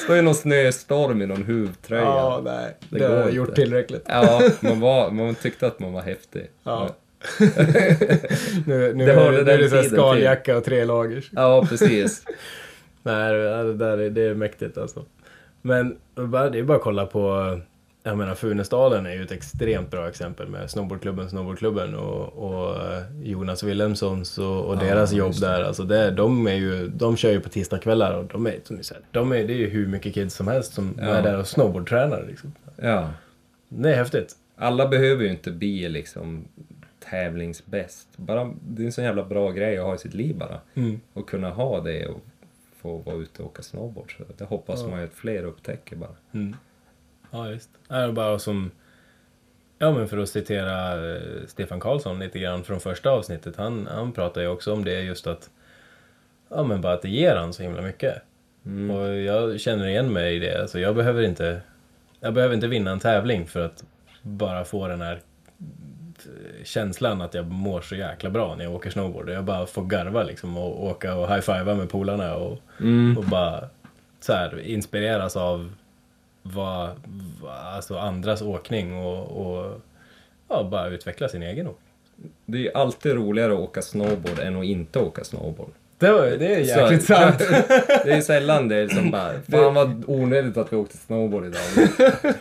Står 0.04 0.16
i 0.16 0.22
någon 0.22 0.34
snöstorm 0.34 1.22
i 1.22 1.26
någon 1.26 1.42
huvtröja. 1.44 2.02
Ja, 2.04 2.40
nej. 2.44 2.76
Det 2.90 2.98
Det, 2.98 3.06
har 3.06 3.14
jag 3.14 3.30
gjort 3.32 3.54
tillräckligt. 3.54 4.04
Ja, 4.08 4.40
man, 4.60 4.80
var, 4.80 5.10
man 5.10 5.34
tyckte 5.34 5.66
att 5.66 5.80
man 5.80 5.92
var 5.92 6.02
häftig. 6.02 6.50
Ja. 6.64 6.88
Nu, 8.66 8.92
nu, 8.92 8.92
Det 8.92 8.94
nu 8.94 9.10
är 9.10 9.44
den 9.44 9.60
det 9.60 9.68
så 9.68 9.82
skaljacka 9.82 10.56
och 10.56 10.64
tre 10.64 10.84
lagers. 10.84 11.30
Ja, 11.32 11.66
precis. 11.68 12.24
Nej, 13.02 13.32
det 13.32 13.74
där 13.74 13.98
är, 13.98 14.10
det 14.10 14.22
är 14.22 14.34
mäktigt 14.34 14.78
alltså. 14.78 15.04
Men 15.62 15.96
det 16.14 16.58
är 16.58 16.62
bara 16.62 16.76
att 16.76 16.82
kolla 16.82 17.06
på, 17.06 17.58
jag 18.02 18.16
menar 18.18 18.34
Funäsdalen 18.34 19.06
är 19.06 19.12
ju 19.12 19.22
ett 19.22 19.32
extremt 19.32 19.90
bra 19.90 20.08
exempel 20.08 20.48
med 20.48 20.70
snowboardklubben 20.70 21.30
Snowboardklubben 21.30 21.94
och, 21.94 22.28
och 22.32 22.76
eh, 22.76 23.02
Jonas 23.22 23.62
Wilhelmssons 23.62 24.38
och, 24.38 24.64
och 24.64 24.74
Ja, 24.76 24.80
deras 24.80 25.12
jobb 25.12 25.32
det. 25.40 25.46
där. 25.46 25.62
Alltså 25.62 25.82
det, 25.82 26.10
de, 26.10 26.46
är 26.46 26.54
ju, 26.54 26.88
de 26.88 27.16
kör 27.16 27.30
ju 27.30 27.40
på 27.40 27.48
tisdagskvällar 27.48 28.12
och 28.18 28.24
de 28.32 28.46
är, 28.46 28.54
som 28.64 28.76
ni 28.76 28.82
säger, 28.84 29.02
de 29.10 29.32
är, 29.32 29.36
det 29.44 29.52
är 29.52 29.58
ju 29.58 29.68
hur 29.68 29.86
mycket 29.86 30.14
kids 30.14 30.34
som 30.34 30.48
helst 30.48 30.74
som 30.74 30.94
Ja. 30.98 31.04
är 31.04 31.22
där 31.22 31.38
och 31.38 31.46
snowboardtränar. 31.46 32.24
Liksom. 32.28 32.52
Ja. 32.76 33.10
Det 33.68 33.90
är 33.90 33.96
häftigt. 33.96 34.34
Alla 34.56 34.88
behöver 34.88 35.24
ju 35.24 35.30
inte 35.30 35.50
bli 35.50 35.88
liksom 35.88 36.44
tävlingsbäst. 37.10 38.08
Bara, 38.16 38.54
det 38.60 38.82
är 38.82 38.86
en 38.86 38.92
sån 38.92 39.04
jävla 39.04 39.24
bra 39.24 39.50
grej 39.50 39.78
att 39.78 39.84
ha 39.84 39.94
i 39.94 39.98
sitt 39.98 40.14
liv 40.14 40.36
bara. 40.36 40.60
Mm. 40.74 41.00
Och 41.12 41.28
kunna 41.28 41.50
ha 41.50 41.80
det 41.80 42.06
och 42.06 42.20
få 42.76 42.98
vara 42.98 43.16
ute 43.16 43.42
och 43.42 43.48
åka 43.48 43.62
snowboard. 43.62 44.16
Så 44.16 44.24
det 44.38 44.44
hoppas 44.44 44.82
Ja. 44.82 44.88
man 44.88 44.98
ju 45.00 45.04
att 45.04 45.14
fler 45.14 45.44
upptäcker 45.44 45.96
bara. 45.96 46.14
Mm. 46.32 46.56
Ja, 47.30 47.50
just. 47.50 47.70
Det 47.88 47.94
är 47.94 48.12
bara 48.12 48.38
som... 48.38 48.70
Ja, 49.78 49.92
men 49.92 50.08
för 50.08 50.18
att 50.18 50.28
citera 50.28 51.06
eh, 51.16 51.22
Stefan 51.46 51.80
Karlsson 51.80 52.18
lite 52.18 52.38
grann 52.38 52.64
från 52.64 52.80
första 52.80 53.10
avsnittet. 53.10 53.56
Han, 53.56 53.86
han 53.86 54.12
pratar 54.12 54.40
ju 54.40 54.48
också 54.48 54.72
om 54.72 54.84
det 54.84 55.00
just 55.02 55.26
att... 55.26 55.50
Ja, 56.48 56.62
men 56.62 56.80
bara 56.80 56.92
att 56.92 57.02
det 57.02 57.08
ger 57.08 57.36
han 57.36 57.52
så 57.52 57.62
himla 57.62 57.82
mycket. 57.82 58.22
Mm. 58.66 58.90
Och 58.96 59.16
jag 59.16 59.60
känner 59.60 59.86
igen 59.86 60.12
mig 60.12 60.36
i 60.36 60.38
det. 60.38 60.60
Alltså, 60.60 60.80
jag 60.80 60.96
behöver 60.96 61.22
inte... 61.22 61.60
Jag 62.20 62.34
behöver 62.34 62.54
inte 62.54 62.66
vinna 62.66 62.90
en 62.90 62.98
tävling 63.00 63.46
för 63.46 63.60
att 63.60 63.84
bara 64.22 64.64
få 64.64 64.88
den 64.88 65.00
här 65.00 65.20
känslan 66.64 67.22
att 67.22 67.34
jag 67.34 67.46
mår 67.46 67.80
så 67.80 67.94
jäkla 67.96 68.30
bra 68.30 68.54
när 68.54 68.64
jag 68.64 68.74
åker 68.74 68.90
snowboard. 68.90 69.28
Jag 69.30 69.44
bara 69.44 69.66
får 69.66 69.84
garva 69.84 70.22
liksom 70.22 70.56
och 70.56 70.84
åka 70.84 71.14
och 71.14 71.28
high-fivea 71.28 71.74
med 71.74 71.90
polarna 71.90 72.34
och 72.34 72.58
Mm. 72.80 73.18
och 73.18 73.24
bara 73.24 73.64
så 74.20 74.32
här, 74.32 74.60
inspireras 74.60 75.36
av 75.36 75.72
vad, 76.42 76.90
alltså 77.64 77.98
andras 77.98 78.42
åkning 78.42 78.94
och, 78.98 79.46
och 79.46 79.80
ja, 80.48 80.68
bara 80.70 80.88
utveckla 80.88 81.28
sin 81.28 81.42
egen 81.42 81.66
åkning. 81.66 81.92
Det 82.46 82.66
är 82.68 82.76
alltid 82.76 83.12
roligare 83.14 83.52
att 83.52 83.58
åka 83.58 83.82
snowboard 83.82 84.38
än 84.38 84.56
att 84.56 84.64
inte 84.64 84.98
åka 84.98 85.24
snowboard. 85.24 85.70
Det, 85.98 86.12
var, 86.12 86.26
det 86.26 86.54
är 86.54 86.58
jäkligt 86.58 87.00
Så- 87.04 87.14
sant. 87.14 87.38
det 88.04 88.12
är 88.12 88.20
sällan 88.20 88.68
det 88.68 88.76
är 88.76 88.88
som 88.88 89.10
bara, 89.10 89.32
fan 89.50 89.74
vad 89.74 90.04
onödigt 90.06 90.56
att 90.56 90.72
vi 90.72 90.76
åkte 90.76 90.96
snowboard 90.96 91.44
idag. 91.44 91.60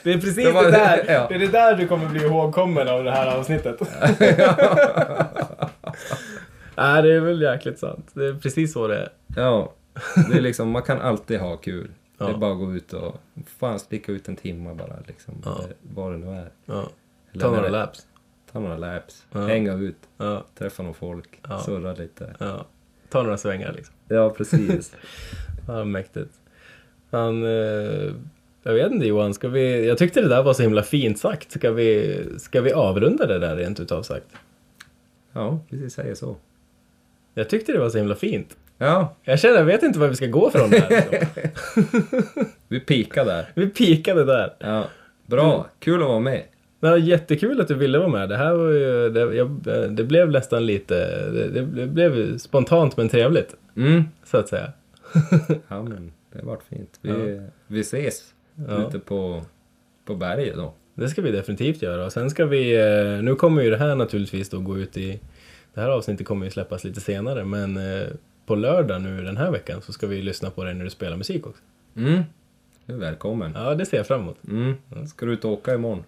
Det 0.03 0.14
är 0.14 0.18
precis 0.18 0.36
Det 0.36 0.43
det, 0.43 0.51
var- 0.51 0.72
där, 0.72 1.03
ja. 1.08 1.26
det 1.30 1.36
är 1.36 1.39
det 1.39 1.47
där 1.47 1.76
du 1.76 1.88
kommer 1.88 2.10
bli 2.10 2.24
ihågkommen 2.26 2.88
av 2.88 3.03
det 3.03 3.12
här 3.12 3.38
avsnittet. 3.38 3.80
Nej, 6.78 7.03
det 7.03 7.14
är 7.14 7.20
väl 7.20 7.41
jäkligt 7.41 7.80
sant. 7.80 8.10
Det 8.14 8.26
är 8.26 8.34
precis 8.34 8.74
så 8.74 8.88
det 8.88 8.97
är. 8.97 9.10
Ja, 9.36 9.74
det 10.30 10.38
är 10.38 10.41
liksom, 10.41 10.70
man 10.70 10.82
kan 10.82 11.01
alltid 11.01 11.39
ha 11.39 11.58
kul. 11.58 11.91
Det 12.18 12.24
är 12.26 12.30
Ja. 12.30 12.38
bara 12.38 12.51
att 12.51 12.58
gå 12.58 12.74
ut 12.74 12.93
och, 12.93 13.16
fan 13.60 13.80
sticka 13.80 14.12
ut 14.12 14.28
en 14.28 14.36
timme 14.36 14.74
bara 14.74 14.93
liksom. 15.08 15.34
Ja. 15.45 15.62
Vad 15.82 16.12
det 16.12 16.18
nu 16.18 16.28
är. 16.38 16.49
Ja. 16.66 16.84
Ta 17.39 17.47
några 17.47 17.62
det- 17.62 17.70
laps. 17.70 18.05
Ta 18.51 18.60
några 18.60 18.78
laps, 18.78 19.26
Ja. 19.32 19.39
hänga 19.39 19.74
ut, 19.74 19.97
Ja, 20.18 20.45
träffa 20.58 20.84
någon 20.84 20.93
folk, 20.93 21.39
Ja. 21.49 21.60
surra 21.60 21.93
lite. 21.93 22.34
Ta 23.10 23.24
några 23.24 23.38
svängar 23.38 23.74
liksom. 23.76 23.95
Ja, 24.08 24.30
precis. 24.30 24.95
Ja, 25.68 25.84
mäktigt. 25.86 26.32
Han... 27.12 27.43
Eh, 27.43 28.12
jag 28.64 28.74
vet 28.74 28.91
inte 28.91 29.08
Johan, 29.08 29.34
ska 29.34 29.47
vi... 29.47 29.88
Jag 29.88 29.97
tyckte 29.97 30.22
det 30.22 30.28
där 30.28 30.43
var 30.43 30.53
så 30.53 30.62
himla 30.64 30.84
fint 30.84 31.20
sagt. 31.20 31.51
Ska 31.51 31.72
vi, 31.72 32.24
ska 32.38 32.62
vi 32.62 32.72
avrunda 32.74 33.26
det 33.28 33.39
där 33.39 33.55
rent 33.55 33.80
utav 33.80 34.03
sagt? 34.03 34.26
Ja, 35.34 35.60
vi 35.70 35.89
säger 35.89 36.16
så. 36.16 36.36
Jag 37.34 37.49
tyckte 37.49 37.72
det 37.72 37.80
var 37.80 37.89
så 37.89 37.97
himla 37.97 38.16
fint. 38.16 38.58
Ja, 38.78 39.16
Jag 39.24 39.39
känner, 39.39 39.58
jag 39.58 39.66
vet 39.66 39.84
inte 39.84 39.99
var 39.99 40.08
vi 40.08 40.16
ska 40.16 40.26
gå 40.26 40.49
från 40.51 40.70
det 40.70 40.80
här. 40.80 41.05
Liksom. 41.12 42.45
vi 42.68 42.80
pikar 42.80 43.26
där. 43.26 43.45
Vi 43.55 43.68
pikade 43.70 44.26
där. 44.26 44.53
Ja, 44.60 44.86
bra. 45.26 45.68
Kul 45.80 46.01
att 46.01 46.08
vara 46.08 46.20
med. 46.20 46.43
Var 46.80 46.97
jättekul 46.97 47.61
att 47.61 47.67
du 47.67 47.73
ville 47.75 47.97
vara 47.97 48.07
med. 48.09 48.30
Det 48.30 48.38
här 48.38 48.53
var 48.53 48.69
ju, 48.69 49.09
det, 49.09 49.19
jag, 49.36 49.49
det 49.91 50.03
blev 50.03 50.32
nästan 50.32 50.65
lite, 50.65 50.95
det, 51.32 51.61
det, 51.65 51.88
blev 51.88 52.38
spontant 52.38 52.97
men 52.97 53.09
trevligt, 53.09 53.55
Mm. 53.75 54.03
så 54.23 54.38
att 54.38 54.47
säga. 54.49 54.71
Ja, 55.67 55.84
men 55.84 56.11
det 56.34 56.39
har 56.39 56.45
varit 56.45 56.63
fint. 56.63 56.99
Vi, 57.01 57.41
vi 57.67 57.80
ses 57.80 58.34
Ja. 58.67 58.88
ute 58.88 58.99
på, 58.99 59.41
på 60.05 60.15
berget 60.15 60.55
då. 60.55 60.73
Det 60.95 61.09
ska 61.09 61.21
vi 61.21 61.32
definitivt 61.32 61.82
göra. 61.82 62.05
Och 62.05 62.11
sen 62.13 62.30
ska 62.30 62.45
vi, 62.45 62.75
eh, 62.75 63.23
nu 63.23 63.36
kommer 63.36 63.61
ju 63.61 63.69
det 63.69 63.78
här 63.78 63.95
naturligtvis 63.95 64.49
då 64.49 64.59
gå 64.59 64.78
ut 64.78 64.97
i, 64.97 65.19
det 65.73 65.82
här 65.82 65.89
avsnittet 65.89 66.28
kommer 66.28 66.45
ju 66.45 66.51
släppas 66.51 66.84
lite 66.84 67.01
senare, 67.01 67.45
men 67.45 67.78
eh, 67.78 68.07
på 68.45 68.55
lördag 68.55 69.01
nu 69.01 69.23
den 69.23 69.38
här 69.38 69.51
veckan 69.51 69.82
så 69.82 69.93
ska 69.93 70.07
vi 70.07 70.21
lyssna 70.21 70.49
på 70.49 70.63
dig 70.63 70.73
när 70.73 70.84
du 70.84 70.89
spelar 70.89 71.17
musik 71.17 71.47
också. 71.47 71.61
Mm. 71.95 72.21
Du 72.86 72.93
är 72.93 72.97
välkommen. 72.97 73.51
Ja, 73.55 73.75
det 73.75 73.86
ser 73.86 73.97
jag 73.97 74.07
fram 74.07 74.21
emot. 74.21 74.38
Mm. 74.47 74.73
Ska 75.07 75.25
du 75.25 75.34
ut 75.34 75.45
och 75.45 75.51
åka 75.51 75.73
imorgon? 75.73 76.03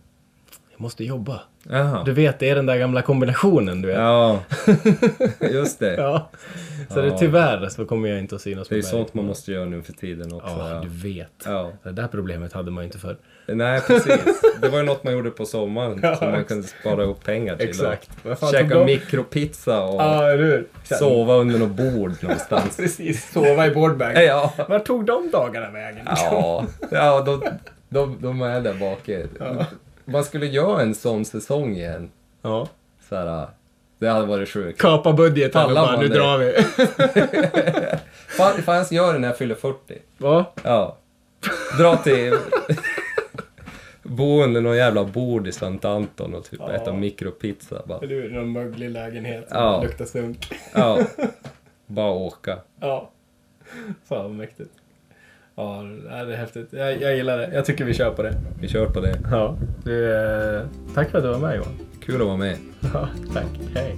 Jag 0.80 0.84
måste 0.84 1.04
jobba. 1.04 1.42
Jaha. 1.70 2.04
Du 2.04 2.12
vet, 2.14 2.40
det 2.40 2.50
är 2.50 2.56
den 2.56 2.66
där 2.66 2.78
gamla 2.78 3.02
kombinationen, 3.02 3.82
du 3.82 3.88
vet. 3.88 3.98
Ja, 3.98 4.40
just 5.52 5.80
det. 5.80 5.94
Ja. 5.96 6.30
Så 6.90 7.02
det, 7.02 7.08
Ja. 7.08 7.18
tyvärr 7.18 7.70
så 7.70 7.86
kommer 7.86 8.10
jag 8.10 8.20
inte 8.20 8.36
att 8.36 8.42
synas 8.42 8.68
Det 8.68 8.76
är 8.78 8.82
på 8.82 8.88
sånt 8.88 9.14
man 9.14 9.26
måste 9.26 9.52
göra 9.52 9.66
nu 9.66 9.82
för 9.82 9.94
tiden 9.94 10.34
också. 10.34 10.48
Ja, 10.58 10.70
Ja. 10.72 10.82
du 10.82 11.10
vet. 11.14 11.30
Ja. 11.46 11.72
Det 11.84 11.92
där 11.92 12.08
problemet 12.08 12.54
hade 12.54 12.72
man 12.72 12.84
ju 12.84 12.86
inte 12.86 12.98
förr. 12.98 13.18
Nej, 13.48 13.82
precis. 13.82 14.42
Det 14.62 14.70
var 14.70 14.78
ju 14.80 14.84
något 14.86 15.04
man 15.04 15.14
gjorde 15.14 15.30
på 15.32 15.46
sommaren 15.46 16.00
Ja, 16.04 16.16
som 16.16 16.32
man 16.32 16.46
kunde 16.46 16.68
spara 16.68 17.04
ihop 17.04 17.24
pengar 17.24 17.56
till. 17.56 17.70
Exakt. 17.70 18.10
Fan 18.40 18.52
käka 18.52 18.76
de- 18.76 18.86
mikropizza 18.86 19.82
och 19.82 20.02
Ja, 20.02 20.62
sova 21.00 21.34
under 21.36 21.60
något 21.60 21.70
bord 21.78 22.14
någonstans. 22.24 22.78
Precis, 22.78 23.32
sova 23.32 23.68
i 23.68 23.72
boardbag. 23.72 24.24
ja. 24.24 24.54
Vart 24.70 24.86
tog 24.86 25.06
de 25.06 25.30
dagarna 25.32 25.70
vägen? 25.72 26.06
Ja, 26.06 26.66
ja 26.92 27.22
de, 27.22 27.44
de, 27.90 28.18
de 28.22 28.42
är 28.42 28.62
där 28.62 28.74
bak. 28.74 29.10
Man 30.12 30.24
skulle 30.24 30.46
göra 30.46 30.82
en 30.82 30.96
sån 30.96 31.26
säsong 31.26 31.76
igen. 31.76 32.12
ja. 32.42 32.68
Så 33.10 33.16
här, 33.16 33.48
det 34.00 34.08
hade 34.08 34.26
varit 34.26 34.50
sjukt. 34.50 34.82
Kapa 34.82 35.14
budgeten 35.14 35.66
och 35.66 35.72
bara, 35.76 36.00
nu 36.02 36.08
det? 36.08 36.16
drar 36.16 36.38
vi. 36.38 36.54
Fan, 38.28 38.62
fan 38.62 38.76
jag 38.76 38.92
göra 38.92 39.14
det 39.14 39.20
när 39.20 39.28
jag 39.28 39.38
fyller 39.38 39.56
40. 39.56 39.78
Va? 40.18 40.46
Ja. 40.64 40.98
Dra 41.78 41.98
till... 41.98 42.38
Bo 44.04 44.44
under 44.44 44.62
någon 44.62 44.78
jävla 44.78 45.04
bord 45.04 45.48
i 45.48 45.52
Sankt 45.52 45.86
Anton 45.86 46.34
och 46.36 46.44
typ 46.44 46.60
Ja. 46.60 46.72
äta 46.72 46.94
mikropizza. 46.94 47.82
Bara. 47.86 48.00
Eller 48.00 48.16
hur? 48.16 48.30
Någon 48.30 48.52
möglig 48.52 48.90
lägenhet 48.90 49.48
som 49.50 49.58
Ja. 49.58 49.82
luktar 49.84 50.06
sunk. 50.06 50.54
Ja. 50.74 51.00
Bara 51.88 52.12
åka. 52.12 52.58
Ja. 52.80 53.10
Fan 54.10 54.24
vad 54.24 54.32
mäktigt. 54.32 54.72
Ja, 55.60 55.84
det 56.26 56.34
är 56.34 56.38
häftigt. 56.38 56.68
Jag, 56.72 57.02
jag 57.02 57.16
gillar 57.16 57.38
det. 57.38 57.50
Jag 57.54 57.66
tycker 57.66 57.86
vi 57.86 57.94
kör 57.94 58.12
på 58.12 58.24
det. 58.24 58.36
Vi 58.62 58.68
kör 58.68 58.86
på 58.86 59.00
det. 59.00 59.20
Ja. 59.32 59.58
Du, 59.84 60.16
eh, 60.16 60.62
tack 60.96 61.10
för 61.10 61.18
att 61.18 61.24
du 61.24 61.30
var 61.30 61.40
med 61.40 61.56
Johan. 61.56 61.74
Kul 62.06 62.22
att 62.22 62.28
vara 62.28 62.38
med. 62.38 62.58
Ja, 62.94 63.08
tack. 63.34 63.46
Hej. 63.76 63.96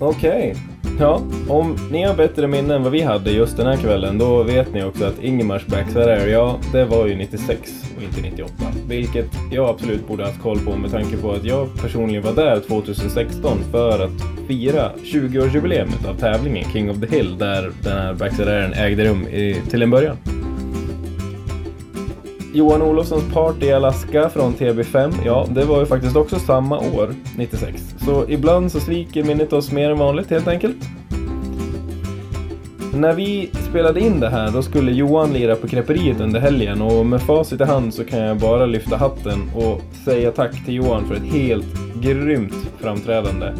Okej. 0.00 0.54
Ja, 0.98 1.22
om 1.48 1.76
ni 1.90 2.02
har 2.02 2.14
bättre 2.14 2.46
minnen 2.46 2.70
än 2.70 2.82
vad 2.82 2.92
vi 2.92 3.02
hade 3.02 3.30
just 3.30 3.56
den 3.56 3.66
här 3.66 3.76
kvällen, 3.76 4.18
då 4.18 4.42
vet 4.42 4.74
ni 4.74 4.84
också 4.84 5.04
att 5.04 5.22
Ingemars 5.22 5.66
Backfire 5.66 6.30
ja, 6.30 6.58
det 6.72 6.84
var 6.84 7.06
ju 7.06 7.14
96 7.14 7.72
och 7.96 8.02
inte 8.02 8.20
98. 8.20 8.52
Vilket 8.92 9.26
jag 9.50 9.68
absolut 9.68 10.08
borde 10.08 10.24
haft 10.24 10.42
koll 10.42 10.58
på 10.58 10.76
med 10.76 10.90
tanke 10.90 11.16
på 11.16 11.32
att 11.32 11.44
jag 11.44 11.68
personligen 11.80 12.22
var 12.22 12.32
där 12.32 12.60
2016 12.60 13.58
för 13.70 14.04
att 14.04 14.46
fira 14.48 14.90
20-årsjubileet 15.04 16.08
av 16.08 16.14
tävlingen 16.14 16.70
King 16.72 16.90
of 16.90 17.00
the 17.00 17.16
Hill 17.16 17.38
där 17.38 17.72
den 17.82 17.98
här 17.98 18.14
Backfire 18.14 18.74
ägde 18.74 19.04
rum 19.04 19.26
i, 19.26 19.62
till 19.70 19.82
en 19.82 19.90
början. 19.90 20.16
Johan 22.54 22.82
Olofssons 22.82 23.32
party 23.32 23.66
i 23.66 23.72
Alaska 23.72 24.28
från 24.28 24.54
TB5, 24.54 25.12
ja, 25.24 25.46
det 25.50 25.64
var 25.64 25.80
ju 25.80 25.86
faktiskt 25.86 26.16
också 26.16 26.38
samma 26.38 26.78
år, 26.78 27.14
96. 27.36 27.94
Så 28.04 28.24
ibland 28.28 28.72
så 28.72 28.80
sviker 28.80 29.24
minnet 29.24 29.52
oss 29.52 29.72
mer 29.72 29.90
än 29.90 29.98
vanligt 29.98 30.30
helt 30.30 30.48
enkelt. 30.48 30.76
När 32.94 33.12
vi 33.12 33.50
spelade 33.70 34.00
in 34.00 34.20
det 34.20 34.28
här, 34.28 34.50
då 34.50 34.62
skulle 34.62 34.92
Johan 34.92 35.32
lira 35.32 35.56
på 35.56 35.68
Kreperiet 35.68 36.20
under 36.20 36.40
helgen 36.40 36.82
och 36.82 37.06
med 37.06 37.22
facit 37.22 37.60
i 37.60 37.64
hand 37.64 37.94
så 37.94 38.04
kan 38.04 38.18
jag 38.18 38.38
bara 38.38 38.66
lyfta 38.66 38.96
hatten 38.96 39.50
och 39.54 39.80
säga 40.04 40.32
tack 40.32 40.64
till 40.64 40.74
Johan 40.74 41.04
för 41.04 41.14
ett 41.14 41.32
helt 41.32 41.66
grymt 42.02 42.54
framträdande. 42.80 43.52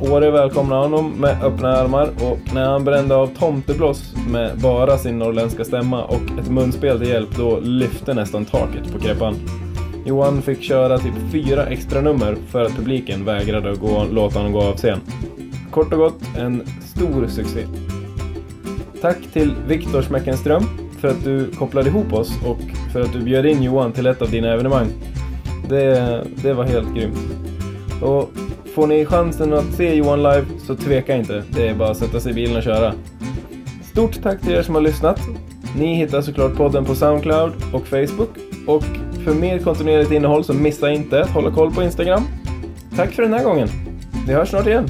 Åre 0.00 0.30
välkomnade 0.30 0.82
honom 0.82 1.12
med 1.12 1.44
öppna 1.44 1.68
armar 1.68 2.08
och 2.20 2.54
när 2.54 2.64
han 2.64 2.84
brände 2.84 3.16
av 3.16 3.26
tomteblås 3.26 4.14
med 4.28 4.58
bara 4.58 4.98
sin 4.98 5.18
norrländska 5.18 5.64
stämma 5.64 6.04
och 6.04 6.38
ett 6.40 6.50
munspel 6.50 6.98
till 6.98 7.08
hjälp 7.08 7.36
då 7.36 7.60
lyfte 7.60 8.14
nästan 8.14 8.44
taket 8.44 8.92
på 8.92 8.98
Kreppan. 8.98 9.34
Johan 10.04 10.42
fick 10.42 10.62
köra 10.62 10.98
typ 10.98 11.14
fyra 11.32 11.66
extra 11.66 12.00
nummer 12.00 12.36
för 12.48 12.64
att 12.64 12.76
publiken 12.76 13.24
vägrade 13.24 13.70
att 13.70 13.80
gå, 13.80 14.04
låta 14.12 14.38
honom 14.38 14.52
gå 14.52 14.60
av 14.60 14.76
scen. 14.76 15.00
Kort 15.70 15.92
och 15.92 15.98
gott, 15.98 16.22
en 16.38 16.66
stor 16.80 17.26
succé. 17.26 17.66
Tack 19.00 19.16
till 19.32 19.54
Viktor 19.66 20.02
Smeckenström 20.02 20.62
för 21.00 21.08
att 21.08 21.24
du 21.24 21.50
kopplade 21.50 21.88
ihop 21.88 22.12
oss 22.12 22.32
och 22.46 22.58
för 22.92 23.00
att 23.00 23.12
du 23.12 23.20
bjöd 23.20 23.46
in 23.46 23.62
Johan 23.62 23.92
till 23.92 24.06
ett 24.06 24.22
av 24.22 24.30
dina 24.30 24.52
evenemang. 24.52 24.86
Det, 25.68 26.24
det 26.42 26.52
var 26.52 26.64
helt 26.64 26.94
grymt. 26.94 27.18
Och 28.02 28.30
får 28.74 28.86
ni 28.86 29.04
chansen 29.04 29.52
att 29.52 29.72
se 29.72 29.94
Johan 29.94 30.22
live 30.22 30.44
så 30.66 30.76
tveka 30.76 31.16
inte. 31.16 31.44
Det 31.50 31.68
är 31.68 31.74
bara 31.74 31.90
att 31.90 31.96
sätta 31.96 32.20
sig 32.20 32.32
i 32.32 32.34
bilen 32.34 32.56
och 32.56 32.62
köra. 32.62 32.94
Stort 33.82 34.22
tack 34.22 34.40
till 34.40 34.52
er 34.52 34.62
som 34.62 34.74
har 34.74 34.82
lyssnat. 34.82 35.20
Ni 35.76 35.94
hittar 35.94 36.22
såklart 36.22 36.56
podden 36.56 36.84
på 36.84 36.94
Soundcloud 36.94 37.52
och 37.72 37.86
Facebook. 37.86 38.30
Och 38.66 38.84
för 39.24 39.34
mer 39.34 39.58
kontinuerligt 39.58 40.12
innehåll 40.12 40.44
så 40.44 40.54
missa 40.54 40.90
inte 40.90 41.22
att 41.22 41.30
hålla 41.30 41.50
koll 41.50 41.74
på 41.74 41.82
Instagram. 41.82 42.22
Tack 42.96 43.12
för 43.12 43.22
den 43.22 43.32
här 43.32 43.44
gången. 43.44 43.68
Vi 44.26 44.32
hörs 44.32 44.48
snart 44.48 44.66
igen. 44.66 44.88